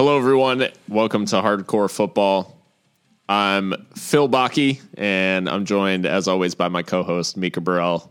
[0.00, 0.66] Hello, everyone.
[0.88, 2.58] Welcome to Hardcore Football.
[3.28, 8.10] I'm Phil Baki, and I'm joined, as always, by my co-host Mika Burrell.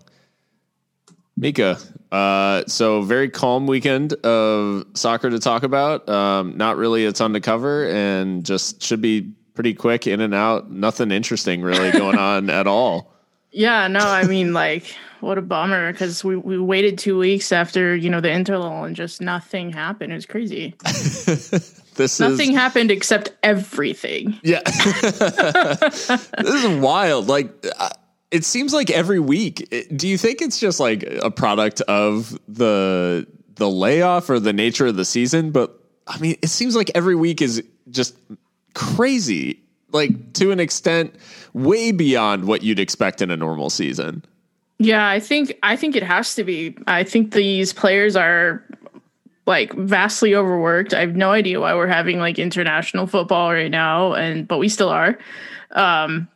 [1.36, 1.80] Mika,
[2.12, 6.08] uh, so very calm weekend of soccer to talk about.
[6.08, 10.36] Um, not really a ton to cover, and just should be pretty quick in and
[10.36, 10.70] out.
[10.70, 13.16] Nothing interesting really going on at all.
[13.52, 17.96] Yeah, no, I mean, like, what a bummer because we, we waited two weeks after
[17.96, 20.12] you know the interlull and just nothing happened.
[20.12, 20.76] It was crazy.
[22.00, 24.40] this nothing is, happened except everything.
[24.42, 26.10] Yeah, this
[26.40, 27.28] is wild.
[27.28, 27.90] Like, uh,
[28.32, 29.70] it seems like every week.
[29.96, 34.88] Do you think it's just like a product of the the layoff or the nature
[34.88, 35.52] of the season?
[35.52, 38.16] But I mean, it seems like every week is just
[38.74, 39.60] crazy.
[39.92, 41.16] Like to an extent,
[41.54, 44.24] way beyond what you'd expect in a normal season.
[44.78, 46.78] Yeah, I think I think it has to be.
[46.88, 48.64] I think these players are
[49.50, 50.94] like vastly overworked.
[50.94, 54.70] I have no idea why we're having like international football right now, and but we
[54.70, 55.18] still are.
[55.72, 56.28] Um,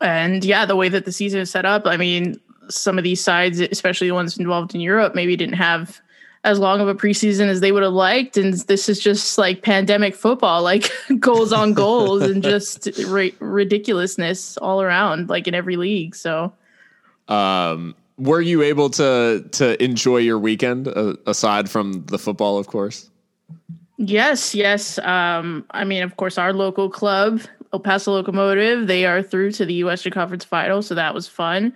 [0.00, 3.22] and yeah, the way that the season is set up, I mean, some of these
[3.22, 6.00] sides, especially the ones involved in Europe, maybe didn't have
[6.44, 8.38] as long of a preseason as they would have liked.
[8.38, 12.88] And this is just like pandemic football, like goals on goals and just
[13.38, 16.14] ridiculousness all around, like in every league.
[16.14, 16.54] So
[17.28, 22.66] um, were you able to to enjoy your weekend uh, aside from the football, of
[22.66, 23.10] course?
[23.96, 24.98] Yes, yes.
[24.98, 27.40] Um, I mean, of course, our local club,
[27.72, 31.74] El Paso Locomotive, they are through to the Western Conference Final, so that was fun.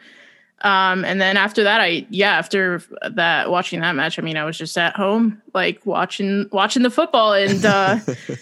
[0.63, 4.45] Um, and then after that, I yeah, after that watching that match, I mean, I
[4.45, 7.99] was just at home, like watching watching the football and uh,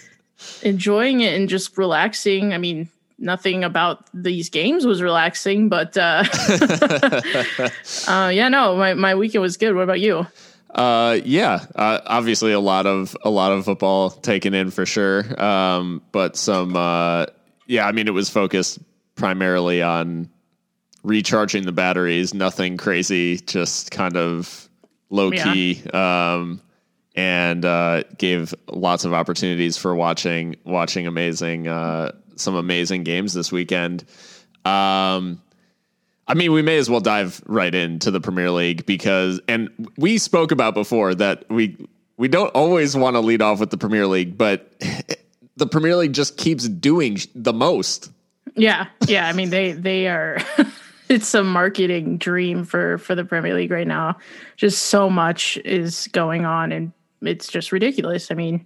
[0.63, 2.53] enjoying it and just relaxing.
[2.53, 2.89] I mean,
[3.19, 6.23] nothing about these games was relaxing, but uh,
[8.07, 9.75] uh, yeah, no, my, my weekend was good.
[9.75, 10.27] What about you?
[10.69, 15.41] Uh, yeah, uh, obviously a lot of a lot of football taken in for sure.
[15.41, 17.25] Um, but some, uh,
[17.65, 18.79] yeah, I mean, it was focused
[19.15, 20.29] primarily on
[21.03, 22.33] recharging the batteries.
[22.33, 24.69] Nothing crazy, just kind of
[25.09, 25.81] low key.
[25.85, 26.33] Yeah.
[26.33, 26.61] Um,
[27.15, 33.51] and uh, gave lots of opportunities for watching watching amazing uh, some amazing games this
[33.51, 34.05] weekend.
[34.65, 35.41] Um,
[36.27, 40.17] I mean, we may as well dive right into the Premier League because, and we
[40.17, 41.77] spoke about before that we
[42.17, 44.73] we don't always want to lead off with the Premier League, but
[45.57, 48.11] the Premier League just keeps doing the most.
[48.55, 49.27] Yeah, yeah.
[49.27, 50.37] I mean, they they are.
[51.09, 54.17] it's a marketing dream for for the Premier League right now.
[54.57, 58.31] Just so much is going on, and it's just ridiculous.
[58.31, 58.65] I mean.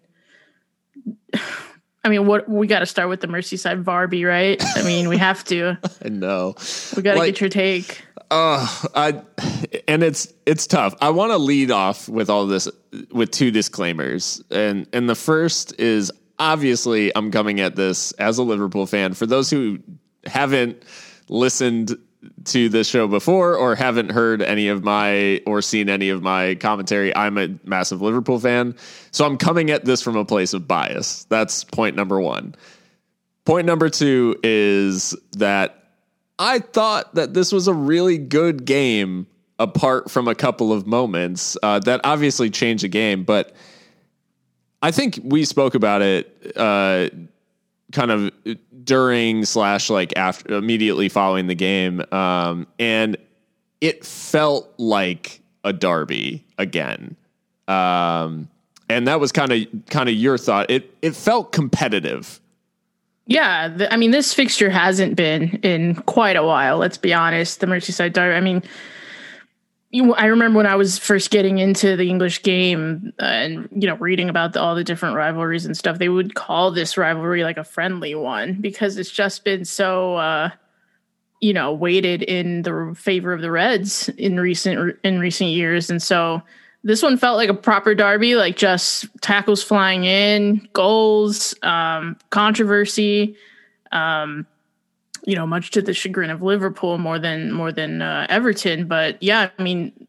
[2.04, 4.62] I mean, what we got to start with the Merseyside Varby, right?
[4.76, 5.78] I mean, we have to.
[6.06, 6.56] I know.
[6.96, 8.04] We got to like, get your take.
[8.32, 9.22] Oh, I
[9.88, 10.96] and it's it's tough.
[11.02, 12.68] I want to lead off with all this
[13.12, 18.44] with two disclaimers, and and the first is obviously I'm coming at this as a
[18.44, 19.14] Liverpool fan.
[19.14, 19.80] For those who
[20.26, 20.82] haven't
[21.30, 21.96] listened
[22.46, 26.56] to this show before or haven't heard any of my or seen any of my
[26.56, 28.76] commentary, I'm a massive Liverpool fan.
[29.12, 31.26] So I'm coming at this from a place of bias.
[31.26, 32.56] That's point number one.
[33.46, 35.84] Point number two is that
[36.40, 39.28] I thought that this was a really good game
[39.60, 43.24] apart from a couple of moments uh, that obviously changed the game.
[43.24, 43.54] But
[44.82, 47.10] I think we spoke about it uh,
[47.92, 48.32] kind of
[48.84, 53.18] during slash like after immediately following the game, um, and
[53.80, 57.16] it felt like a derby again.
[57.68, 58.48] Um,
[58.90, 60.70] and that was kind of kind of your thought.
[60.70, 62.40] It it felt competitive.
[63.28, 66.78] Yeah, the, I mean, this fixture hasn't been in quite a while.
[66.78, 67.60] Let's be honest.
[67.60, 68.36] The Merseyside derby.
[68.36, 68.62] I mean,
[69.94, 74.30] I remember when I was first getting into the English game and you know reading
[74.30, 76.00] about the, all the different rivalries and stuff.
[76.00, 80.50] They would call this rivalry like a friendly one because it's just been so uh,
[81.42, 86.02] you know weighted in the favor of the Reds in recent in recent years, and
[86.02, 86.42] so
[86.84, 93.36] this one felt like a proper derby, like just tackles flying in, goals, um, controversy.
[93.92, 94.48] Um,
[95.24, 98.88] you know, much to the chagrin of Liverpool more than more than uh, Everton.
[98.88, 100.08] But yeah, I mean,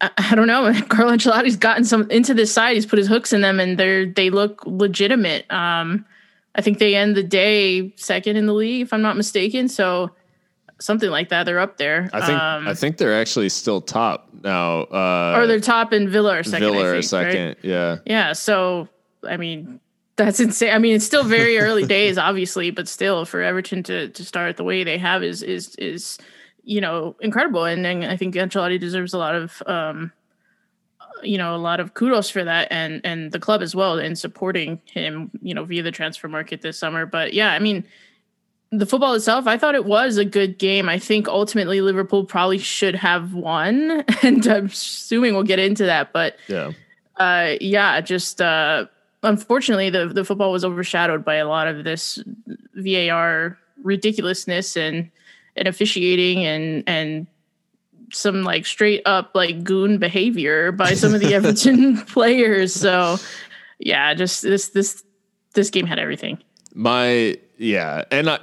[0.00, 0.72] I, I, don't know.
[0.88, 2.74] Carlo Ancelotti's gotten some into this side.
[2.74, 5.50] He's put his hooks in them, and they're they look legitimate.
[5.50, 6.04] Um,
[6.54, 9.68] I think they end the day second in the league, if I'm not mistaken.
[9.68, 10.12] So
[10.80, 11.44] something like that.
[11.44, 12.10] They're up there.
[12.12, 14.82] I think um, I think they're actually still top now.
[14.82, 16.72] Uh, or they're top in Villa or second.
[16.72, 17.58] Villa think, or second, right?
[17.62, 17.96] yeah.
[18.06, 18.32] Yeah.
[18.32, 18.88] So
[19.26, 19.80] I mean,
[20.16, 20.72] that's insane.
[20.72, 24.56] I mean, it's still very early days, obviously, but still, for Everton to to start
[24.56, 26.18] the way they have is is is
[26.64, 30.12] you know incredible, and, and I think Ancelotti deserves a lot of um
[31.22, 34.16] you know a lot of kudos for that and and the club as well in
[34.16, 37.06] supporting him you know via the transfer market this summer.
[37.06, 37.84] But yeah i mean
[38.70, 40.88] the football itself i thought it was a good game.
[40.88, 46.12] I think ultimately liverpool probably should have won and i'm assuming we'll get into that.
[46.12, 46.72] But yeah.
[47.16, 48.86] uh yeah just uh
[49.26, 52.22] unfortunately the the football was overshadowed by a lot of this
[52.74, 55.10] var ridiculousness and
[55.56, 57.26] and officiating and and
[58.12, 62.72] some like straight up like goon behavior by some of the Everton players.
[62.72, 63.18] So
[63.78, 65.02] yeah, just this this
[65.54, 66.38] this game had everything.
[66.74, 68.38] My yeah, and I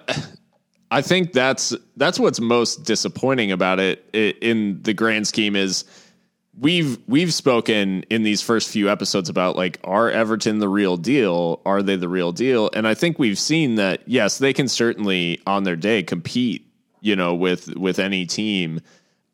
[0.91, 5.85] I think that's that's what's most disappointing about it in the grand scheme is
[6.59, 11.61] we've we've spoken in these first few episodes about like are Everton the real deal?
[11.65, 12.69] Are they the real deal?
[12.73, 16.65] And I think we've seen that yes, they can certainly on their day compete,
[17.01, 18.81] you know, with with any team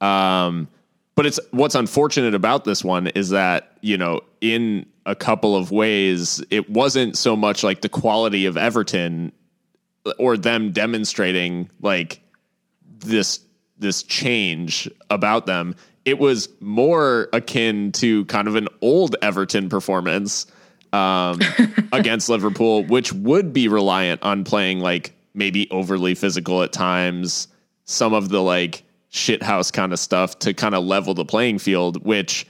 [0.02, 0.68] um,
[1.16, 5.72] but it's what's unfortunate about this one is that you know in a couple of
[5.72, 9.32] ways it wasn't so much like the quality of Everton
[10.18, 12.22] or them demonstrating like
[13.00, 13.42] this
[13.78, 15.76] this change about them.
[16.10, 20.48] It was more akin to kind of an old Everton performance
[20.92, 21.40] um,
[21.94, 27.48] against Liverpool, which would be reliant on playing like maybe overly physical at times.
[27.86, 32.04] Some of the like shithouse kind of stuff to kind of level the playing field,
[32.04, 32.48] which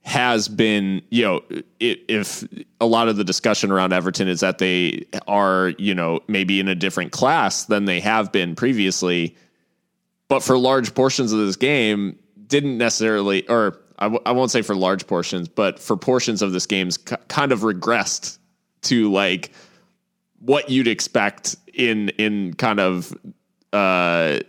[0.00, 1.42] has been, you know,
[1.80, 2.42] if
[2.80, 6.68] a lot of the discussion around Everton is that they are, you know, maybe in
[6.68, 9.36] a different class than they have been previously,
[10.28, 12.18] but for large portions of this game,
[12.50, 16.52] didn't necessarily, or I w- I won't say for large portions, but for portions of
[16.52, 18.38] this game's c- kind of regressed
[18.82, 19.52] to like
[20.40, 23.16] what you'd expect in in kind of
[23.72, 24.40] uh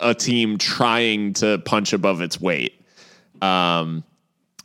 [0.00, 2.80] a team trying to punch above its weight.
[3.40, 4.02] Um,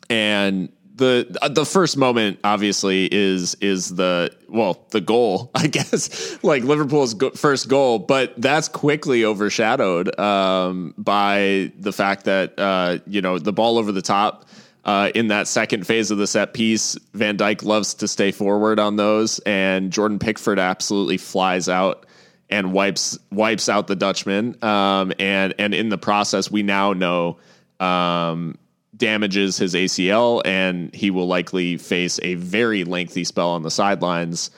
[0.09, 0.69] and
[1.01, 7.15] the the first moment obviously is is the well the goal I guess like Liverpool's
[7.15, 13.39] go- first goal, but that's quickly overshadowed um, by the fact that uh, you know
[13.39, 14.45] the ball over the top.
[14.83, 18.79] Uh, in that second phase of the set piece, Van Dijk loves to stay forward
[18.79, 22.07] on those, and Jordan Pickford absolutely flies out
[22.49, 24.57] and wipes wipes out the Dutchman.
[24.63, 27.37] Um, and and in the process, we now know
[27.79, 28.57] um,
[29.01, 34.51] damages his ACL, and he will likely face a very lengthy spell on the sidelines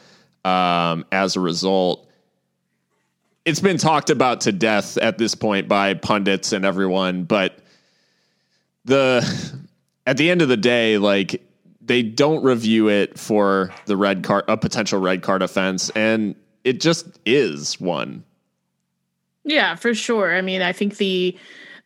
[0.44, 2.08] um, as a result.
[3.46, 7.58] It's been talked about to death at this point by pundits and everyone, but
[8.84, 9.24] the
[10.06, 11.42] at the end of the day, like
[11.82, 16.36] they don't review it for the red card, a potential red card offense, and
[16.66, 18.26] it just is one.
[19.46, 20.36] Yeah, for sure.
[20.36, 21.38] I mean, I think the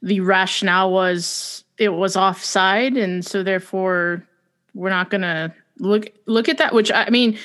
[0.01, 4.25] the rationale was it was offside, and so therefore
[4.73, 6.73] we're not gonna look look at that.
[6.73, 7.37] Which I mean,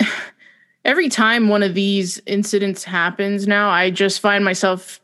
[0.84, 5.00] every time one of these incidents happens now, I just find myself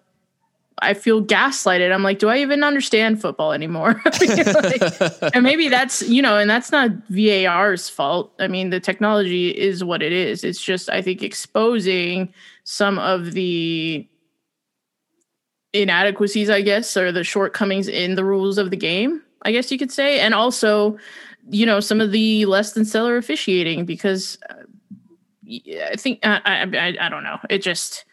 [0.80, 1.92] I feel gaslighted.
[1.92, 4.00] I'm like, do I even understand football anymore?
[4.20, 8.32] like, and maybe that's, you know, and that's not VAR's fault.
[8.38, 10.44] I mean, the technology is what it is.
[10.44, 12.32] It's just, I think, exposing
[12.64, 14.06] some of the
[15.72, 19.78] inadequacies, I guess, or the shortcomings in the rules of the game, I guess you
[19.78, 20.20] could say.
[20.20, 20.98] And also,
[21.50, 24.54] you know, some of the less than stellar officiating because uh,
[25.90, 27.38] I think, I, I, I don't know.
[27.50, 28.04] It just,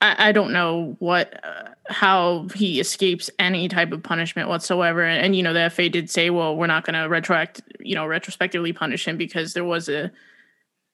[0.00, 5.02] I, I don't know what uh, how he escapes any type of punishment whatsoever.
[5.02, 7.94] And, and you know, the FA did say, well, we're not going to retroact, you
[7.94, 10.10] know, retrospectively punish him because there was a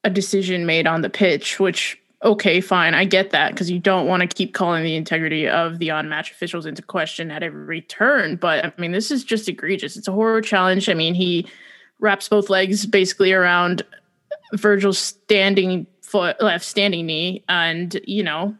[0.03, 4.07] a decision made on the pitch, which okay, fine, I get that because you don't
[4.07, 8.35] want to keep calling the integrity of the on-match officials into question at every turn.
[8.35, 9.97] But I mean, this is just egregious.
[9.97, 10.89] It's a horror challenge.
[10.89, 11.47] I mean, he
[11.99, 13.83] wraps both legs basically around
[14.53, 18.55] Virgil's standing foot, left standing knee, and you know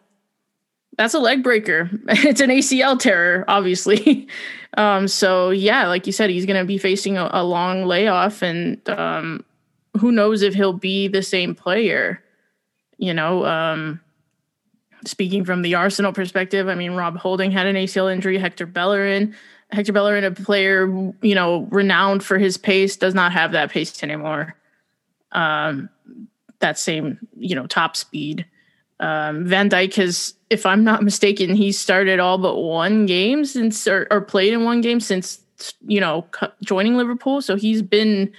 [0.97, 1.89] that's a leg breaker.
[2.09, 4.27] it's an ACL tear, obviously.
[4.77, 8.41] um, so yeah, like you said, he's going to be facing a, a, long layoff,
[8.41, 9.43] and um,
[9.99, 12.21] who knows if he'll be the same player.
[12.97, 13.99] You know, um,
[15.05, 18.37] speaking from the Arsenal perspective, I mean, Rob Holding had an ACL injury.
[18.37, 19.35] Hector Bellerin,
[19.71, 20.85] Hector Bellerin, a player
[21.21, 24.55] you know renowned for his pace, does not have that pace anymore.
[25.31, 25.89] Um,
[26.59, 28.45] that same you know top speed.
[28.99, 33.87] Um, Van Dijk has, if I'm not mistaken, he started all but one game since,
[33.87, 35.41] or, or played in one game since,
[35.85, 36.25] you know,
[36.63, 37.41] joining Liverpool.
[37.41, 38.31] So he's been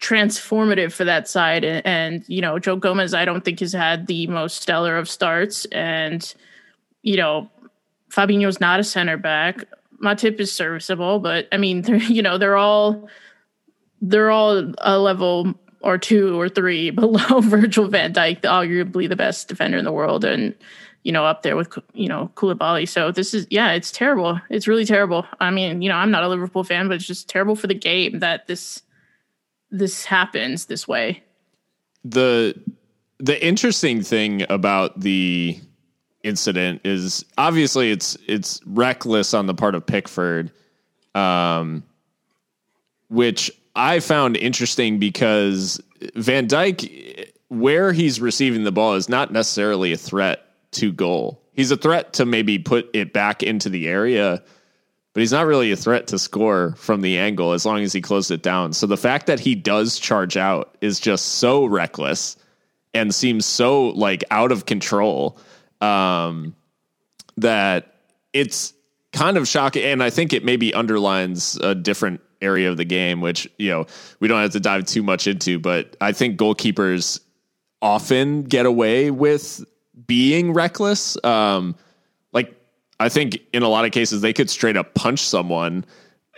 [0.00, 1.64] transformative for that side.
[1.64, 5.08] And, and, you know, Joe Gomez, I don't think has had the most stellar of
[5.08, 5.66] starts.
[5.66, 6.34] And,
[7.02, 7.50] you know,
[8.10, 9.64] Fabinho's not a center back.
[10.02, 13.08] Matip is serviceable, but I mean, they're, you know, they're all
[14.02, 19.48] they're all a level or two or three below Virgil van Dijk, arguably the best
[19.48, 20.54] defender in the world, and
[21.02, 22.88] you know up there with you know Koulibaly.
[22.88, 24.40] So this is yeah, it's terrible.
[24.48, 25.26] It's really terrible.
[25.40, 27.74] I mean, you know, I'm not a Liverpool fan, but it's just terrible for the
[27.74, 28.82] game that this
[29.70, 31.22] this happens this way.
[32.04, 32.60] The
[33.18, 35.60] the interesting thing about the
[36.22, 40.50] incident is obviously it's it's reckless on the part of Pickford,
[41.14, 41.82] um,
[43.08, 45.80] which I found interesting because
[46.14, 51.42] Van Dijk, where he's receiving the ball, is not necessarily a threat to goal.
[51.52, 54.42] He's a threat to maybe put it back into the area,
[55.20, 58.00] but he's not really a threat to score from the angle as long as he
[58.00, 58.72] closed it down.
[58.72, 62.38] So the fact that he does charge out is just so reckless
[62.94, 65.38] and seems so like out of control
[65.82, 66.56] um,
[67.36, 67.96] that
[68.32, 68.72] it's
[69.12, 69.82] kind of shocking.
[69.82, 73.86] And I think it maybe underlines a different area of the game, which, you know,
[74.20, 77.20] we don't have to dive too much into, but I think goalkeepers
[77.82, 79.62] often get away with
[80.06, 81.22] being reckless.
[81.22, 81.76] Um,
[83.00, 85.84] I think in a lot of cases they could straight up punch someone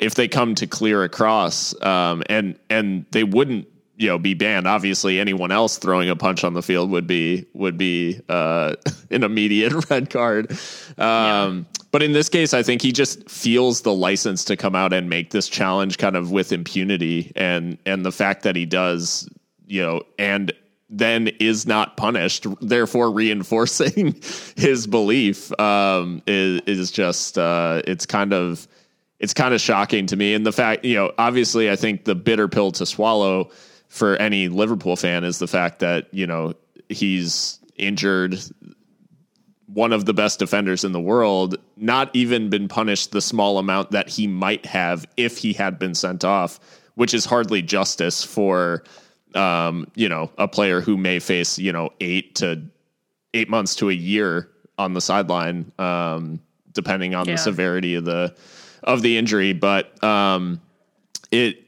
[0.01, 3.67] if they come to clear across, um, and and they wouldn't
[3.97, 4.67] you know be banned.
[4.67, 8.75] Obviously, anyone else throwing a punch on the field would be would be uh,
[9.11, 10.53] an immediate red card.
[10.53, 10.57] Um,
[10.99, 11.63] yeah.
[11.91, 15.11] But in this case, I think he just feels the license to come out and
[15.11, 19.29] make this challenge kind of with impunity, and and the fact that he does,
[19.67, 20.53] you know, and
[20.93, 24.21] then is not punished, therefore reinforcing
[24.57, 28.69] his belief um, is is just uh, it's kind of
[29.19, 30.35] it's kind of shocking to me.
[30.35, 33.51] And the fact, you know, obviously, I think the bitter pill to swallow
[33.89, 36.55] for any Liverpool fan is the fact that you know
[36.89, 38.39] he's injured
[39.67, 43.93] one of the best defenders in the world, not even been punished the small amount
[43.93, 46.61] that he might have if he had been sent off,
[46.95, 48.85] which is hardly justice for
[49.37, 52.63] um, you know a player who may face you know eight to
[53.35, 54.49] eight months to a year
[54.79, 56.41] on the sideline, um,
[56.73, 57.35] depending on yeah.
[57.35, 58.35] the severity of the
[58.83, 59.53] of the injury.
[59.53, 60.61] But um,
[61.31, 61.65] it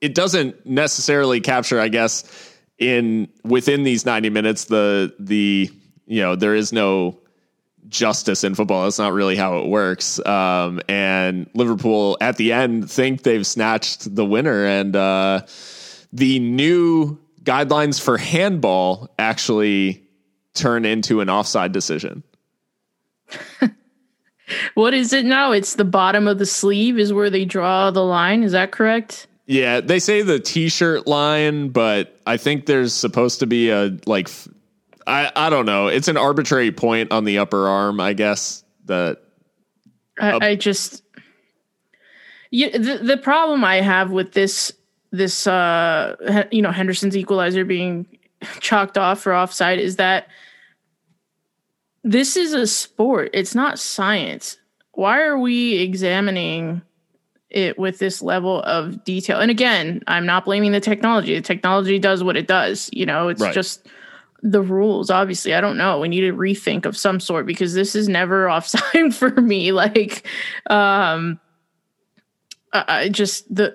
[0.00, 2.24] it doesn't necessarily capture, I guess,
[2.78, 5.70] in within these 90 minutes, the the
[6.06, 7.18] you know, there is no
[7.88, 8.84] justice in football.
[8.84, 10.24] That's not really how it works.
[10.24, 15.42] Um, and Liverpool at the end think they've snatched the winner, and uh,
[16.12, 20.02] the new guidelines for handball actually
[20.54, 22.22] turn into an offside decision.
[24.74, 25.52] what is it now?
[25.52, 28.42] It's the bottom of the sleeve is where they draw the line.
[28.42, 29.26] Is that correct?
[29.46, 34.28] Yeah, they say the t-shirt line, but I think there's supposed to be a like
[35.06, 35.88] I I don't know.
[35.88, 38.62] It's an arbitrary point on the upper arm, I guess.
[38.84, 39.18] That
[40.18, 41.02] I, I just
[42.50, 44.72] yeah, the the problem I have with this
[45.12, 48.06] this uh you know Henderson's equalizer being
[48.60, 50.28] chalked off for offside is that
[52.02, 53.30] this is a sport.
[53.34, 54.56] It's not science.
[54.92, 56.82] Why are we examining
[57.50, 59.40] it with this level of detail.
[59.40, 61.34] And again, I'm not blaming the technology.
[61.34, 62.88] The technology does what it does.
[62.92, 63.52] You know, it's right.
[63.52, 63.86] just
[64.42, 65.10] the rules.
[65.10, 65.98] Obviously, I don't know.
[65.98, 69.72] We need to rethink of some sort because this is never offside for me.
[69.72, 70.26] Like,
[70.68, 71.40] um,
[72.72, 73.74] I just the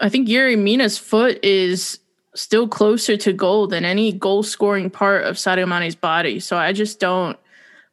[0.00, 1.98] I think Yerry Mina's foot is
[2.34, 6.40] still closer to goal than any goal scoring part of Sadio Mane's body.
[6.40, 7.38] So I just don't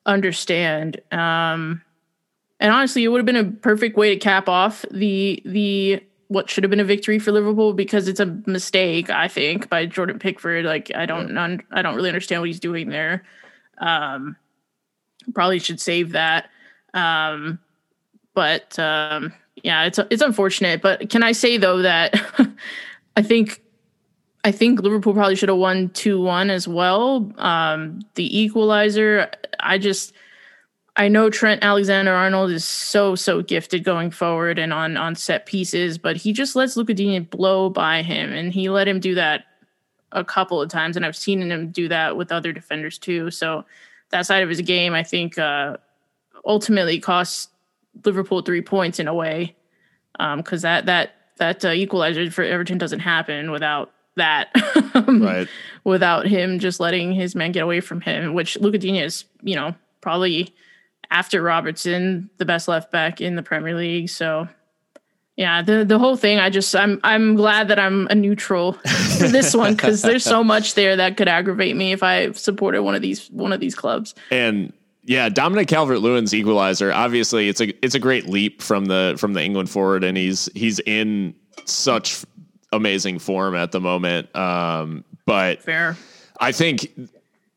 [0.06, 1.00] understand.
[1.12, 1.82] Um,
[2.60, 6.50] and honestly, it would have been a perfect way to cap off the the what
[6.50, 10.18] should have been a victory for Liverpool because it's a mistake, I think, by Jordan
[10.18, 10.64] Pickford.
[10.66, 11.58] Like I don't yeah.
[11.72, 13.24] I don't really understand what he's doing there.
[13.80, 14.36] Um,
[15.34, 16.50] probably should save that.
[16.94, 17.60] Um,
[18.34, 20.82] but um, yeah, it's it's unfortunate.
[20.82, 22.20] But can I say though that
[23.16, 23.62] I think
[24.44, 27.32] I think Liverpool probably should have won two one as well.
[27.38, 30.14] Um, the equalizer, I just
[30.96, 35.46] I know Trent Alexander Arnold is so so gifted going forward and on on set
[35.46, 39.16] pieces, but he just lets Lucas Digne blow by him, and he let him do
[39.16, 39.46] that
[40.12, 43.32] a couple of times, and I've seen him do that with other defenders too.
[43.32, 43.64] So
[44.10, 45.78] that side of his game, I think, uh,
[46.46, 47.48] ultimately costs
[48.06, 49.56] Liverpool three points in a way,
[50.18, 54.50] because um, that that that uh, equalizer for Everton doesn't happen without that,
[54.96, 55.48] right?
[55.84, 59.56] Without him just letting his man get away from him, which Lucas Digne is, you
[59.56, 60.54] know, probably
[61.10, 64.10] after Robertson, the best left back in the Premier League.
[64.10, 64.48] So
[65.36, 66.40] yeah, the the whole thing.
[66.40, 68.74] I just I'm I'm glad that I'm a neutral
[69.18, 72.84] for this one because there's so much there that could aggravate me if I supported
[72.84, 74.14] one of these one of these clubs.
[74.30, 76.92] And yeah, Dominic Calvert Lewin's equalizer.
[76.92, 80.50] Obviously, it's a it's a great leap from the from the England forward, and he's
[80.54, 81.34] he's in
[81.66, 82.24] such
[82.72, 84.34] amazing form at the moment.
[84.36, 85.98] Um, but Fair.
[86.40, 86.92] I think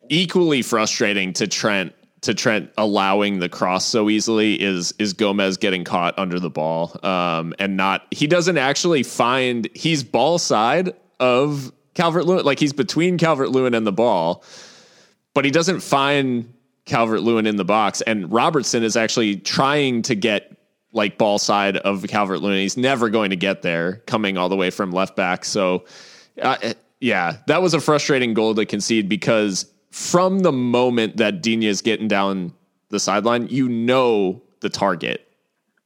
[0.08, 5.84] equally frustrating to Trent to Trent allowing the cross so easily is is Gomez getting
[5.84, 11.70] caught under the ball um, and not he doesn't actually find he's ball side of
[11.94, 14.42] Calvert Lewin like he's between Calvert Lewin and the ball,
[15.34, 16.52] but he doesn't find
[16.86, 20.56] Calvert Lewin in the box and Robertson is actually trying to get
[20.92, 22.58] like ball side of Calvert Lewin.
[22.58, 25.44] He's never going to get there coming all the way from left back.
[25.44, 25.84] So
[26.40, 31.66] uh, yeah, that was a frustrating goal to concede because from the moment that Digne
[31.66, 32.52] is getting down
[32.88, 35.28] the sideline, you know the target.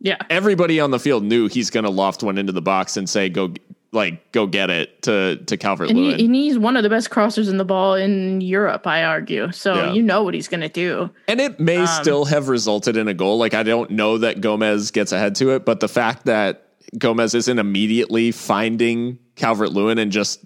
[0.00, 0.16] Yeah.
[0.30, 3.28] Everybody on the field knew he's going to loft one into the box and say,
[3.28, 3.52] "Go,
[3.92, 6.90] like, go get it to to Calvert And, he, Lewin." and he's one of the
[6.90, 9.50] best crossers in the ball in Europe, I argue.
[9.52, 9.92] So Yeah.
[9.92, 11.10] you know what he's going to do.
[11.26, 13.38] And it may still have resulted in a goal.
[13.38, 16.64] Like I don't know that Gomez gets ahead to it, but the fact that
[16.98, 20.44] Gomez isn't immediately finding Calvert Lewin and just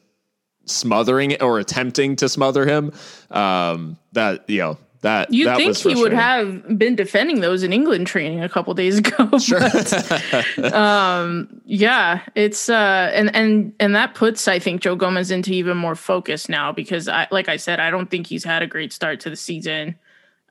[0.66, 2.92] smothering or attempting to smother him,
[3.30, 7.64] um, that you know that You'd that think was he would have been defending those
[7.64, 9.30] in England training a couple days ago.
[9.38, 9.58] Sure.
[9.58, 15.52] but, um, yeah, it's uh, and and and that puts I think Joe Gomez into
[15.52, 18.66] even more focus now because I, like I said, I don't think he's had a
[18.66, 19.96] great start to the season,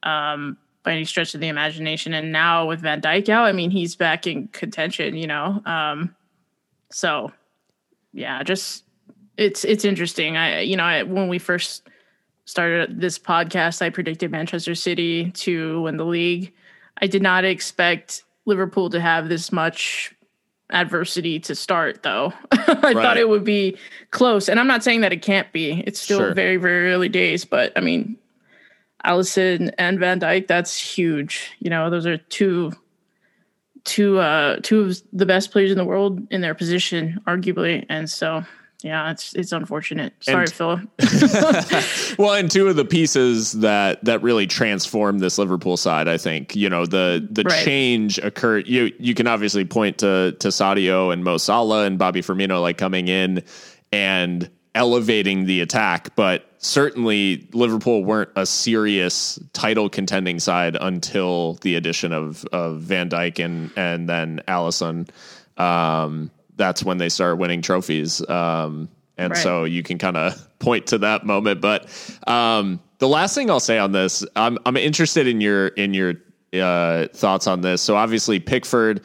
[0.03, 2.13] um, by any stretch of the imagination.
[2.13, 5.15] And now with Van Dijk out, I mean, he's back in contention.
[5.15, 6.13] You know, um,
[6.89, 7.31] so
[8.12, 8.84] yeah, just
[9.38, 10.36] it's it's interesting.
[10.36, 11.88] I you know I, when we first
[12.51, 16.53] started this podcast, I predicted Manchester City to win the league.
[17.01, 20.13] I did not expect Liverpool to have this much
[20.70, 22.34] adversity to start, though.
[22.51, 22.93] I Right.
[22.93, 23.77] thought it would be
[24.12, 25.84] close, and I'm not saying that it can't be.
[25.88, 26.34] It's still Sure.
[26.34, 28.17] very very early days, but I mean,
[29.05, 31.51] Alisson and Van Dijk, that's huge.
[31.59, 32.72] You know, those are two
[33.83, 38.07] two uh two of the best players in the world in their position arguably and
[38.07, 38.44] so
[38.83, 40.79] yeah it's it's unfortunate sorry And- philip
[42.17, 46.55] well, and two of the pieces that that really transformed this Liverpool side, I think,
[46.55, 47.63] you know, the the Right.
[47.65, 48.67] change occurred.
[48.67, 52.77] You you can obviously point to to Sadio and Mo Salah and Bobby Firmino like
[52.77, 53.44] coming in
[53.91, 61.75] and elevating the attack, but certainly Liverpool weren't a serious title contending side until the
[61.75, 65.09] addition of of Van Dijk and and then Alisson.
[65.57, 68.27] Um, that's when they start winning trophies.
[68.29, 69.44] Um, and Right.
[69.44, 71.61] so you can kind of point to that moment.
[71.61, 71.87] But
[72.27, 76.16] um, the last thing I'll say on this, I'm I'm interested in your in your
[76.53, 77.81] uh, thoughts on this.
[77.81, 79.03] So obviously Pickford,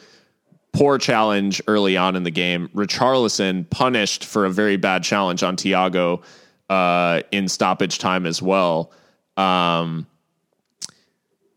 [0.73, 2.69] poor challenge early on in the game.
[2.75, 6.23] Richarlison punished for a very bad challenge on Thiago
[6.69, 8.91] uh, in stoppage time as well.
[9.37, 10.07] Um,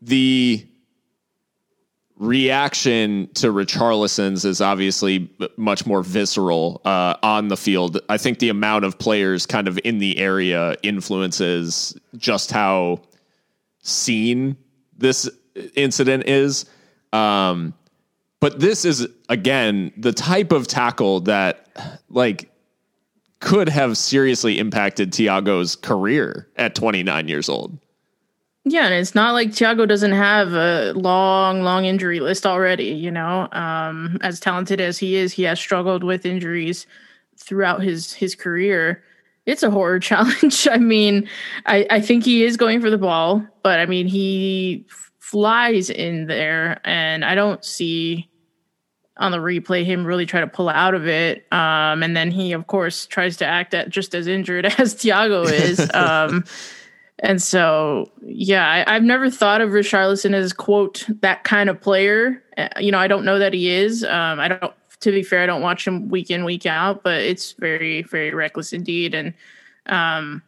[0.01, 0.65] the
[2.21, 7.99] reaction to Richarlison's is obviously much more visceral uh, on the field.
[8.09, 13.01] I think the amount of players kind of in the area influences just how
[13.81, 14.55] seen
[14.95, 15.27] this
[15.73, 16.65] incident is.
[17.11, 17.73] Um,
[18.39, 21.67] but this is again the type of tackle that
[22.07, 22.51] like
[23.39, 27.79] could have seriously impacted Thiago's career at 29 years old.
[28.63, 33.11] Yeah and it's not like Thiago doesn't have a long long injury list already you
[33.11, 36.85] know um as talented as he is he has struggled with injuries
[37.37, 39.03] throughout his his career
[39.45, 41.27] it's a horror challenge i mean
[41.65, 44.85] i i think he is going for the ball but i mean he
[45.19, 48.29] flies in there and i don't see
[49.17, 51.45] on the replay him really try to pull out of it.
[51.53, 55.49] Um, and then he, of course, tries to act at just as injured as Thiago
[55.49, 55.79] is.
[55.93, 56.43] um,
[57.21, 62.41] and so, yeah, I, I've never thought of Richarlison as quote that kind of player.
[62.57, 64.03] Uh, you know, I don't know that he is.
[64.03, 64.73] Um, I don't.
[65.01, 68.33] To be fair, I don't watch him week in week out, but it's very very
[68.33, 69.15] reckless indeed.
[69.15, 69.33] And
[69.87, 70.43] um,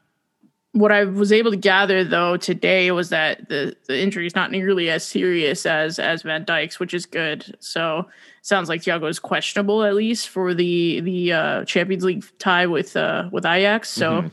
[0.74, 4.52] what I was able to gather though today was that the the injury is not
[4.52, 7.56] nearly as serious as as Van Dijk's, which is good.
[7.60, 8.08] So
[8.42, 12.98] sounds like Thiago is questionable at least for the the uh, Champions League tie with
[12.98, 13.90] uh, with Ajax.
[13.90, 14.32] So.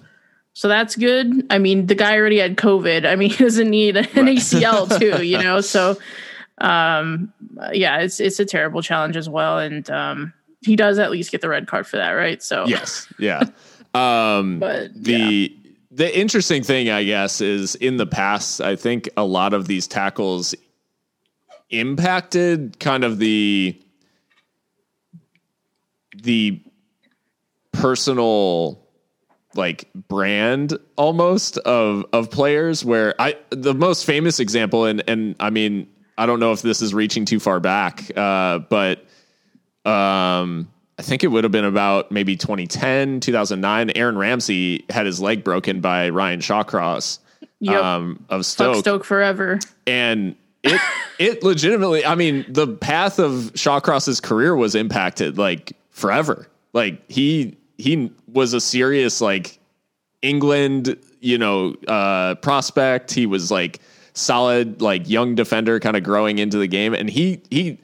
[0.60, 1.46] So that's good.
[1.48, 3.06] I mean, the guy already had COVID.
[3.06, 5.62] I mean, he doesn't need an ACL too, you know.
[5.62, 5.96] So,
[6.58, 7.32] um,
[7.72, 11.40] yeah, it's it's a terrible challenge as well, and um, he does at least get
[11.40, 12.42] the red card for that, right?
[12.42, 13.10] So, Yes.
[13.18, 13.44] Yeah.
[13.94, 15.56] Um, But, the
[15.90, 19.88] the interesting thing, I guess, is in the past, I think a lot of these
[19.88, 20.54] tackles
[21.70, 23.80] impacted kind of the
[26.22, 26.60] the
[27.72, 28.79] personal
[29.54, 35.50] like brand almost of of players where I the most famous example and and I
[35.50, 39.04] mean I don't know if this is reaching too far back uh but
[39.84, 43.90] um I think it would have been about maybe 2010, 2009.
[43.96, 47.20] Aaron Ramsey had his leg broken by Ryan Shawcross
[47.60, 47.82] Yep.
[47.82, 49.58] um, of Fuck Stoke, Stoke forever.
[49.86, 50.78] and it
[51.18, 52.04] it legitimately.
[52.04, 56.48] I mean, the path of Shawcross's career was impacted like forever.
[56.74, 59.58] Like he he was a serious like
[60.22, 63.12] England, you know, uh, prospect.
[63.12, 63.80] He was like
[64.12, 67.78] solid, like young defender, kind of growing into the game, and he he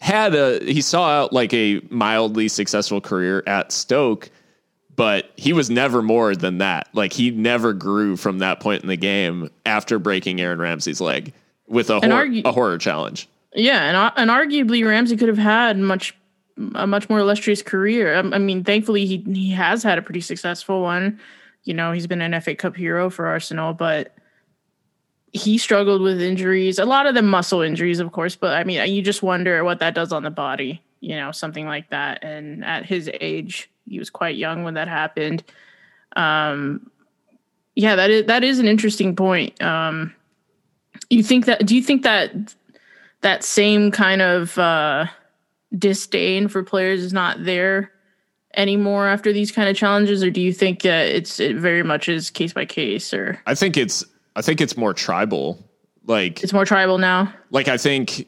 [0.00, 4.30] had a he saw out like a mildly successful career at Stoke,
[4.96, 6.88] but he was never more than that.
[6.92, 11.32] Like he never grew from that point in the game after breaking Aaron Ramsey's leg
[11.68, 13.28] with a hor- argu- a horror challenge.
[13.54, 16.14] Yeah, and and arguably Ramsey could have had much
[16.74, 18.14] a much more illustrious career.
[18.14, 21.20] I, I mean, thankfully he he has had a pretty successful one.
[21.64, 24.14] You know, he's been an FA Cup hero for Arsenal, but
[25.32, 26.78] he struggled with injuries.
[26.78, 29.78] A lot of them muscle injuries, of course, but I mean, you just wonder what
[29.80, 30.82] that does on the body.
[31.00, 32.22] You know, something like that.
[32.22, 35.42] And at his age, he was quite young when that happened.
[36.16, 36.90] Um,
[37.74, 39.60] yeah, that is that is an interesting point.
[39.62, 40.14] Um,
[41.08, 41.64] you think that?
[41.64, 42.54] Do you think that
[43.22, 45.06] that same kind of uh,
[45.76, 47.92] disdain for players is not there
[48.56, 52.08] anymore after these kind of challenges, or do you think uh, it's it very much
[52.08, 54.04] is case by case, or I think it's
[54.36, 55.64] I think it's more tribal.
[56.06, 57.32] Like it's more tribal now?
[57.50, 58.26] like I think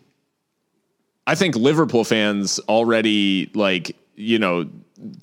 [1.26, 4.68] I think Liverpool fans already like, you know,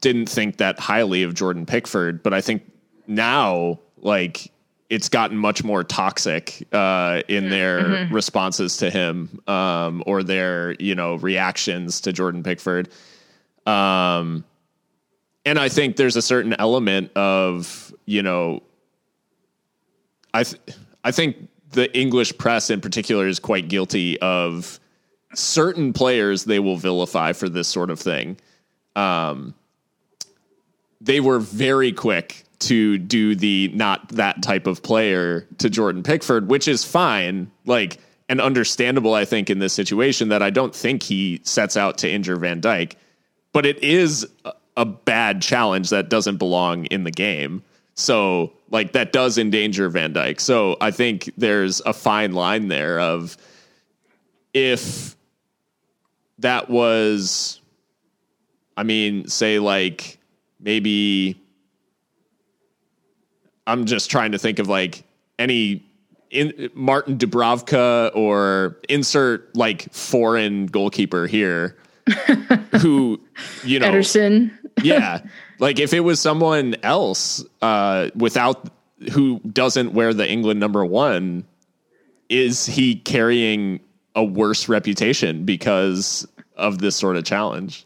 [0.01, 2.63] didn't think that highly of Jordan Pickford, but I think
[3.08, 4.51] now like
[4.89, 10.95] it's gotten much more toxic uh, in their responses to him um, or their you
[10.95, 12.89] know reactions to Jordan Pickford.
[13.65, 14.43] Um,
[15.45, 18.63] and I think there's a certain element of you know,
[20.34, 20.62] I th-
[21.04, 24.80] I think the English press in particular is quite guilty of
[25.36, 28.38] certain players they will vilify for this sort of thing.
[28.95, 29.54] Um,
[30.99, 36.50] they were very quick to do the not that type of player to Jordan Pickford,
[36.50, 41.02] which is fine, like and understandable, I think, in this situation that I don't think
[41.02, 42.93] he sets out to injure Van Dijk,
[43.52, 47.63] but it is a- bad challenge that doesn't belong in the game.
[47.95, 50.39] So, like, that does endanger Van Dijk.
[50.39, 53.36] So, I think there's a fine line there of
[54.54, 55.17] if
[56.38, 57.60] that was,
[58.78, 60.17] I mean, say, like,
[60.62, 61.41] maybe
[63.69, 65.03] I'm just trying to think of like
[65.38, 65.86] any
[66.32, 71.77] in Martin Dubravka or insert like foreign goalkeeper here
[72.82, 73.19] who
[73.63, 74.51] you know Ederson.
[74.84, 75.21] yeah
[75.60, 78.69] like if it was someone else uh without
[79.12, 81.45] who doesn't wear the England number 1
[82.29, 83.79] is he carrying
[84.15, 86.27] a worse reputation because
[86.58, 87.86] of this sort of challenge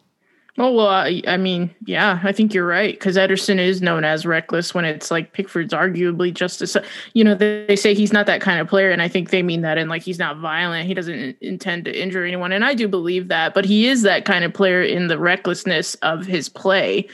[0.60, 4.24] Oh well, I, I mean, yeah, I think you're right because Ederson is known as
[4.24, 6.78] reckless when it's like Pickford's arguably just as
[7.14, 9.42] you know they, they say he's not that kind of player, and I think they
[9.42, 12.76] mean that in like he's not violent, he doesn't intend to injure anyone, and I
[12.76, 16.50] do believe that, but he is that kind of player in the recklessness of his
[16.50, 17.08] play.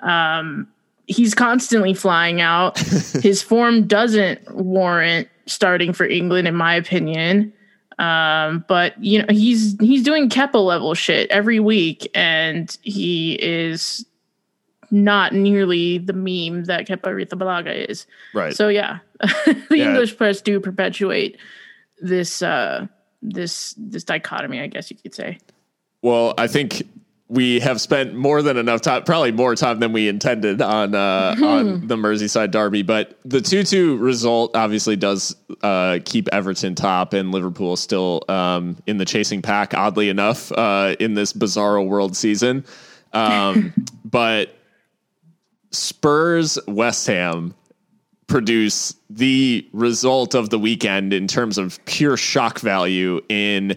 [0.00, 0.66] Um,
[1.06, 2.78] he's constantly flying out.
[3.22, 7.52] his form doesn't warrant starting for England, in my opinion.
[7.98, 14.04] Um, but you know, he's he's doing Kepa level shit every week, and he is
[14.90, 18.06] not nearly the meme that Kepa Arrizabalaga is.
[18.34, 18.98] right So yeah,
[19.46, 19.88] the Yeah.
[19.88, 21.38] English press do perpetuate
[22.00, 22.86] this uh
[23.22, 25.38] this this dichotomy, I guess you could say.
[26.02, 26.86] Well, I think
[27.28, 31.34] we have spent more than enough time, probably more time than we intended on uh,
[31.42, 32.82] on the Merseyside derby.
[32.82, 38.98] But the two-two result obviously does uh, keep Everton top, and Liverpool still um, in
[38.98, 39.74] the chasing pack.
[39.74, 42.64] Oddly enough, uh, in this bizarro world season,
[43.12, 43.72] um,
[44.04, 44.56] but
[45.72, 47.54] Spurs West Ham
[48.28, 53.76] produce the result of the weekend in terms of pure shock value in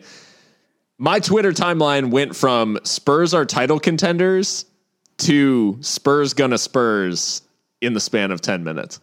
[1.00, 4.66] my Twitter timeline went from Spurs are title contenders
[5.18, 7.42] to Spurs gonna Spurs
[7.82, 9.00] in the span of 10 minutes.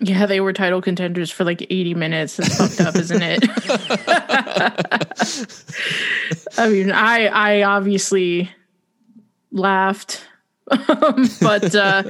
[0.00, 2.36] Yeah, they were title contenders for like 80 minutes.
[2.36, 3.44] That's fucked up, isn't it?
[6.58, 8.50] I mean, I I obviously
[9.52, 10.26] laughed.
[10.70, 12.02] Um, but uh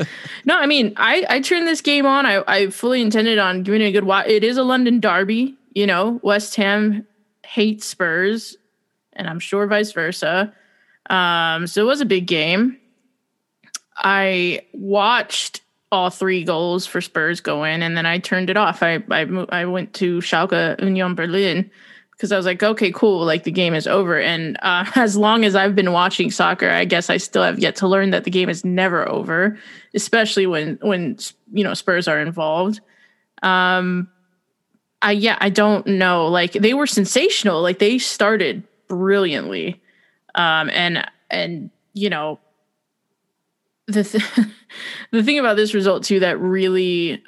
[0.45, 2.25] no, I mean, I I turned this game on.
[2.25, 4.29] I I fully intended on giving it a good watch.
[4.29, 6.21] It is a London derby, you know.
[6.23, 7.05] West Ham
[7.45, 8.57] hates Spurs,
[9.17, 10.53] and I'm sure vice versa.
[11.11, 12.79] Um, so it was a big game.
[13.97, 15.61] I watched
[15.93, 18.83] all three goals for Spurs go in, and then I turned it off.
[18.83, 21.71] I I I went to Schalke Union Berlin
[22.13, 24.21] because I was like, okay, cool, like the game is over.
[24.21, 27.77] And uh, as long as I've been watching soccer, I guess I still have yet
[27.77, 29.59] to learn that the game is never over,
[29.95, 31.19] especially when when
[31.53, 32.81] you know Spurs are involved.
[33.43, 34.09] Um,
[35.03, 36.27] I yeah, I don't know.
[36.27, 37.63] Like they were sensational.
[37.63, 39.83] Like they started brilliantly,
[40.35, 42.39] um, and and you know
[43.87, 44.25] the th-
[45.11, 47.23] the thing about this result too that really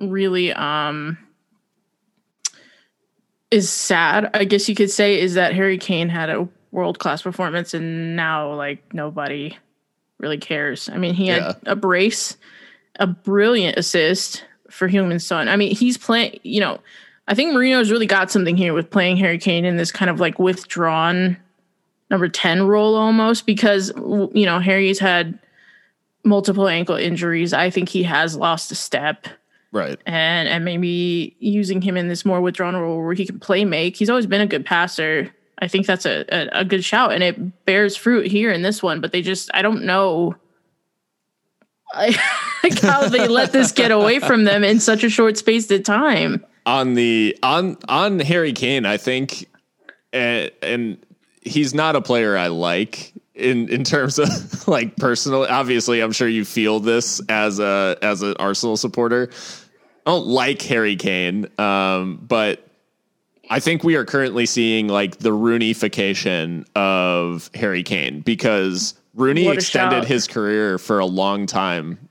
[0.00, 1.18] really um
[3.50, 7.22] is sad, I guess you could say, is that Harry Kane had a world class
[7.22, 9.56] performance and now like nobody
[10.18, 10.88] really cares.
[10.88, 12.36] I mean, he had a brace,
[12.96, 15.48] a brilliant assist for Heung-min Son.
[15.48, 16.80] I mean, he's playing, you know,
[17.28, 20.18] I think Mourinho's really got something here with playing Harry Kane in this kind of
[20.18, 21.36] like withdrawn
[22.10, 23.92] number 10 role almost because
[24.32, 25.38] you know, Harry's had
[26.24, 27.52] multiple ankle injuries.
[27.52, 29.28] I think he has lost a step.
[29.72, 29.98] Right.
[30.06, 33.96] And and maybe using him in this more withdrawn role where he can play make.
[33.96, 35.30] He's always been a good passer.
[35.58, 38.82] I think that's a, a, a good shout and it bears fruit here in this
[38.82, 40.34] one but they just i don't know.
[41.94, 42.16] Like
[42.82, 46.44] how they let this get away from them in such a short space of time
[46.68, 49.48] on the on on harry kane i think
[50.12, 50.98] and, and
[51.40, 54.28] he's not a player i like in in terms of
[54.68, 59.30] like personal obviously i'm sure you feel this as a as an arsenal supporter.
[60.06, 62.68] I don't like harry kane um, but
[63.48, 70.04] i think we are currently seeing like the rooneyfication of harry kane because rooney extended
[70.04, 72.10] his career for a long time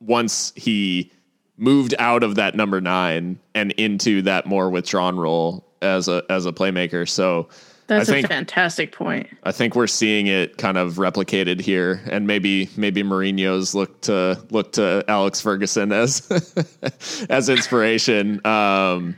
[0.00, 1.12] once he
[1.56, 6.46] moved out of that number nine and into that more withdrawn role as a as
[6.46, 7.48] a playmaker so
[7.86, 9.28] that's I think, a fantastic point.
[9.42, 14.42] I think we're seeing it kind of replicated here, and maybe maybe Mourinho's look to
[14.50, 18.44] look to Alex Ferguson as as inspiration.
[18.46, 19.16] Um,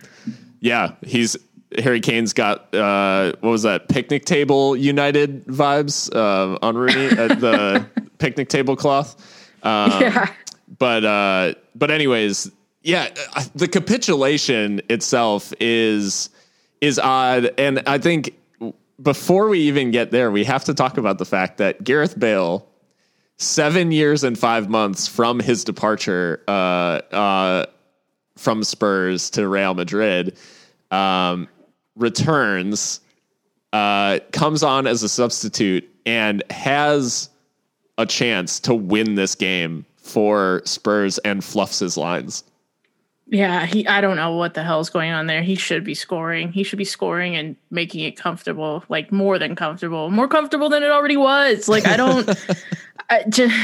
[0.61, 1.37] yeah, he's
[1.79, 7.41] Harry Kane's got uh, what was that picnic table United vibes uh, on Rooney at
[7.41, 7.87] the
[8.19, 9.15] picnic table cloth.
[9.63, 10.33] Um, yeah,
[10.79, 12.51] but uh, but anyways,
[12.83, 13.09] yeah,
[13.55, 16.31] the capitulation itself is
[16.81, 18.35] is odd, and I think
[19.03, 22.67] before we even get there, we have to talk about the fact that Gareth Bale,
[23.37, 26.51] seven years and five months from his departure uh,
[27.13, 27.67] uh,
[28.37, 30.37] from Spurs to Real Madrid,
[30.91, 31.49] um,
[31.97, 33.01] returns,
[33.73, 37.31] uh, comes on as a substitute, and has
[37.99, 42.45] a chance to win this game for Spurs and fluffs his lines.
[43.29, 45.43] Yeah, he I don't know what the hell's going on there.
[45.43, 46.53] He should be scoring.
[46.53, 50.11] He should be scoring and making it comfortable, like more than comfortable.
[50.11, 51.69] More comfortable than it already was.
[51.69, 52.29] Like I don't
[53.11, 53.55] I just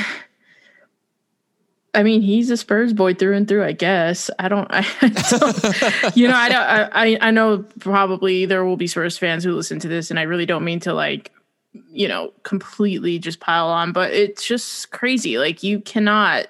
[1.95, 4.31] I mean, he's a Spurs boy through and through, I guess.
[4.39, 4.81] I don't, I,
[5.31, 9.55] don't, you know, I don't, I, I know probably there will be Spurs fans who
[9.55, 11.31] listen to this, and I really don't mean to like,
[11.91, 15.39] you know, completely just pile on, but it's just crazy.
[15.39, 16.47] Like, you cannot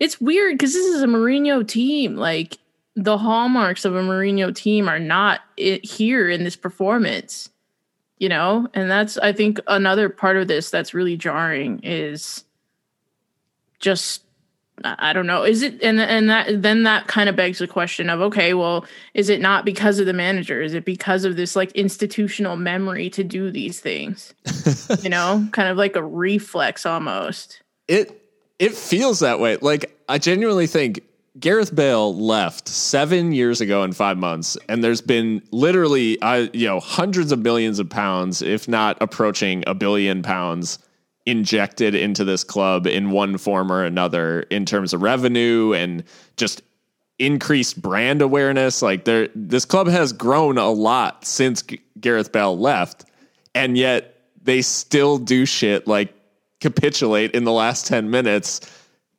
[0.00, 2.16] it's weird because this is a Mourinho team.
[2.16, 2.58] Like
[2.96, 7.48] the hallmarks of a Mourinho team are not it here in this performance,
[8.18, 8.68] you know.
[8.74, 12.44] And that's I think another part of this that's really jarring is
[13.78, 14.22] just
[14.82, 15.44] I don't know.
[15.44, 18.84] Is it and and that then that kind of begs the question of okay, well,
[19.14, 20.60] is it not because of the manager?
[20.60, 24.34] Is it because of this like institutional memory to do these things?
[25.02, 27.62] you know, kind of like a reflex almost.
[27.86, 28.20] It
[28.58, 29.58] it feels that way.
[29.58, 31.00] Like I genuinely think
[31.38, 36.66] Gareth Bale left seven years ago in five months, and there's been literally, uh, you
[36.66, 40.78] know, hundreds of millions of pounds, if not approaching a billion pounds,
[41.26, 46.04] injected into this club in one form or another in terms of revenue and
[46.36, 46.62] just
[47.18, 48.82] increased brand awareness.
[48.82, 53.04] Like there, this club has grown a lot since G- Gareth Bale left,
[53.54, 56.12] and yet they still do shit like
[56.60, 58.60] capitulate in the last 10 minutes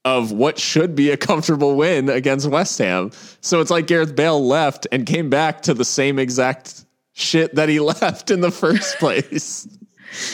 [0.04, 3.10] of what should be a comfortable win against West Ham.
[3.42, 7.70] So it's like Gareth Bale left and came back to the same exact shit that
[7.70, 9.68] he left in the first place.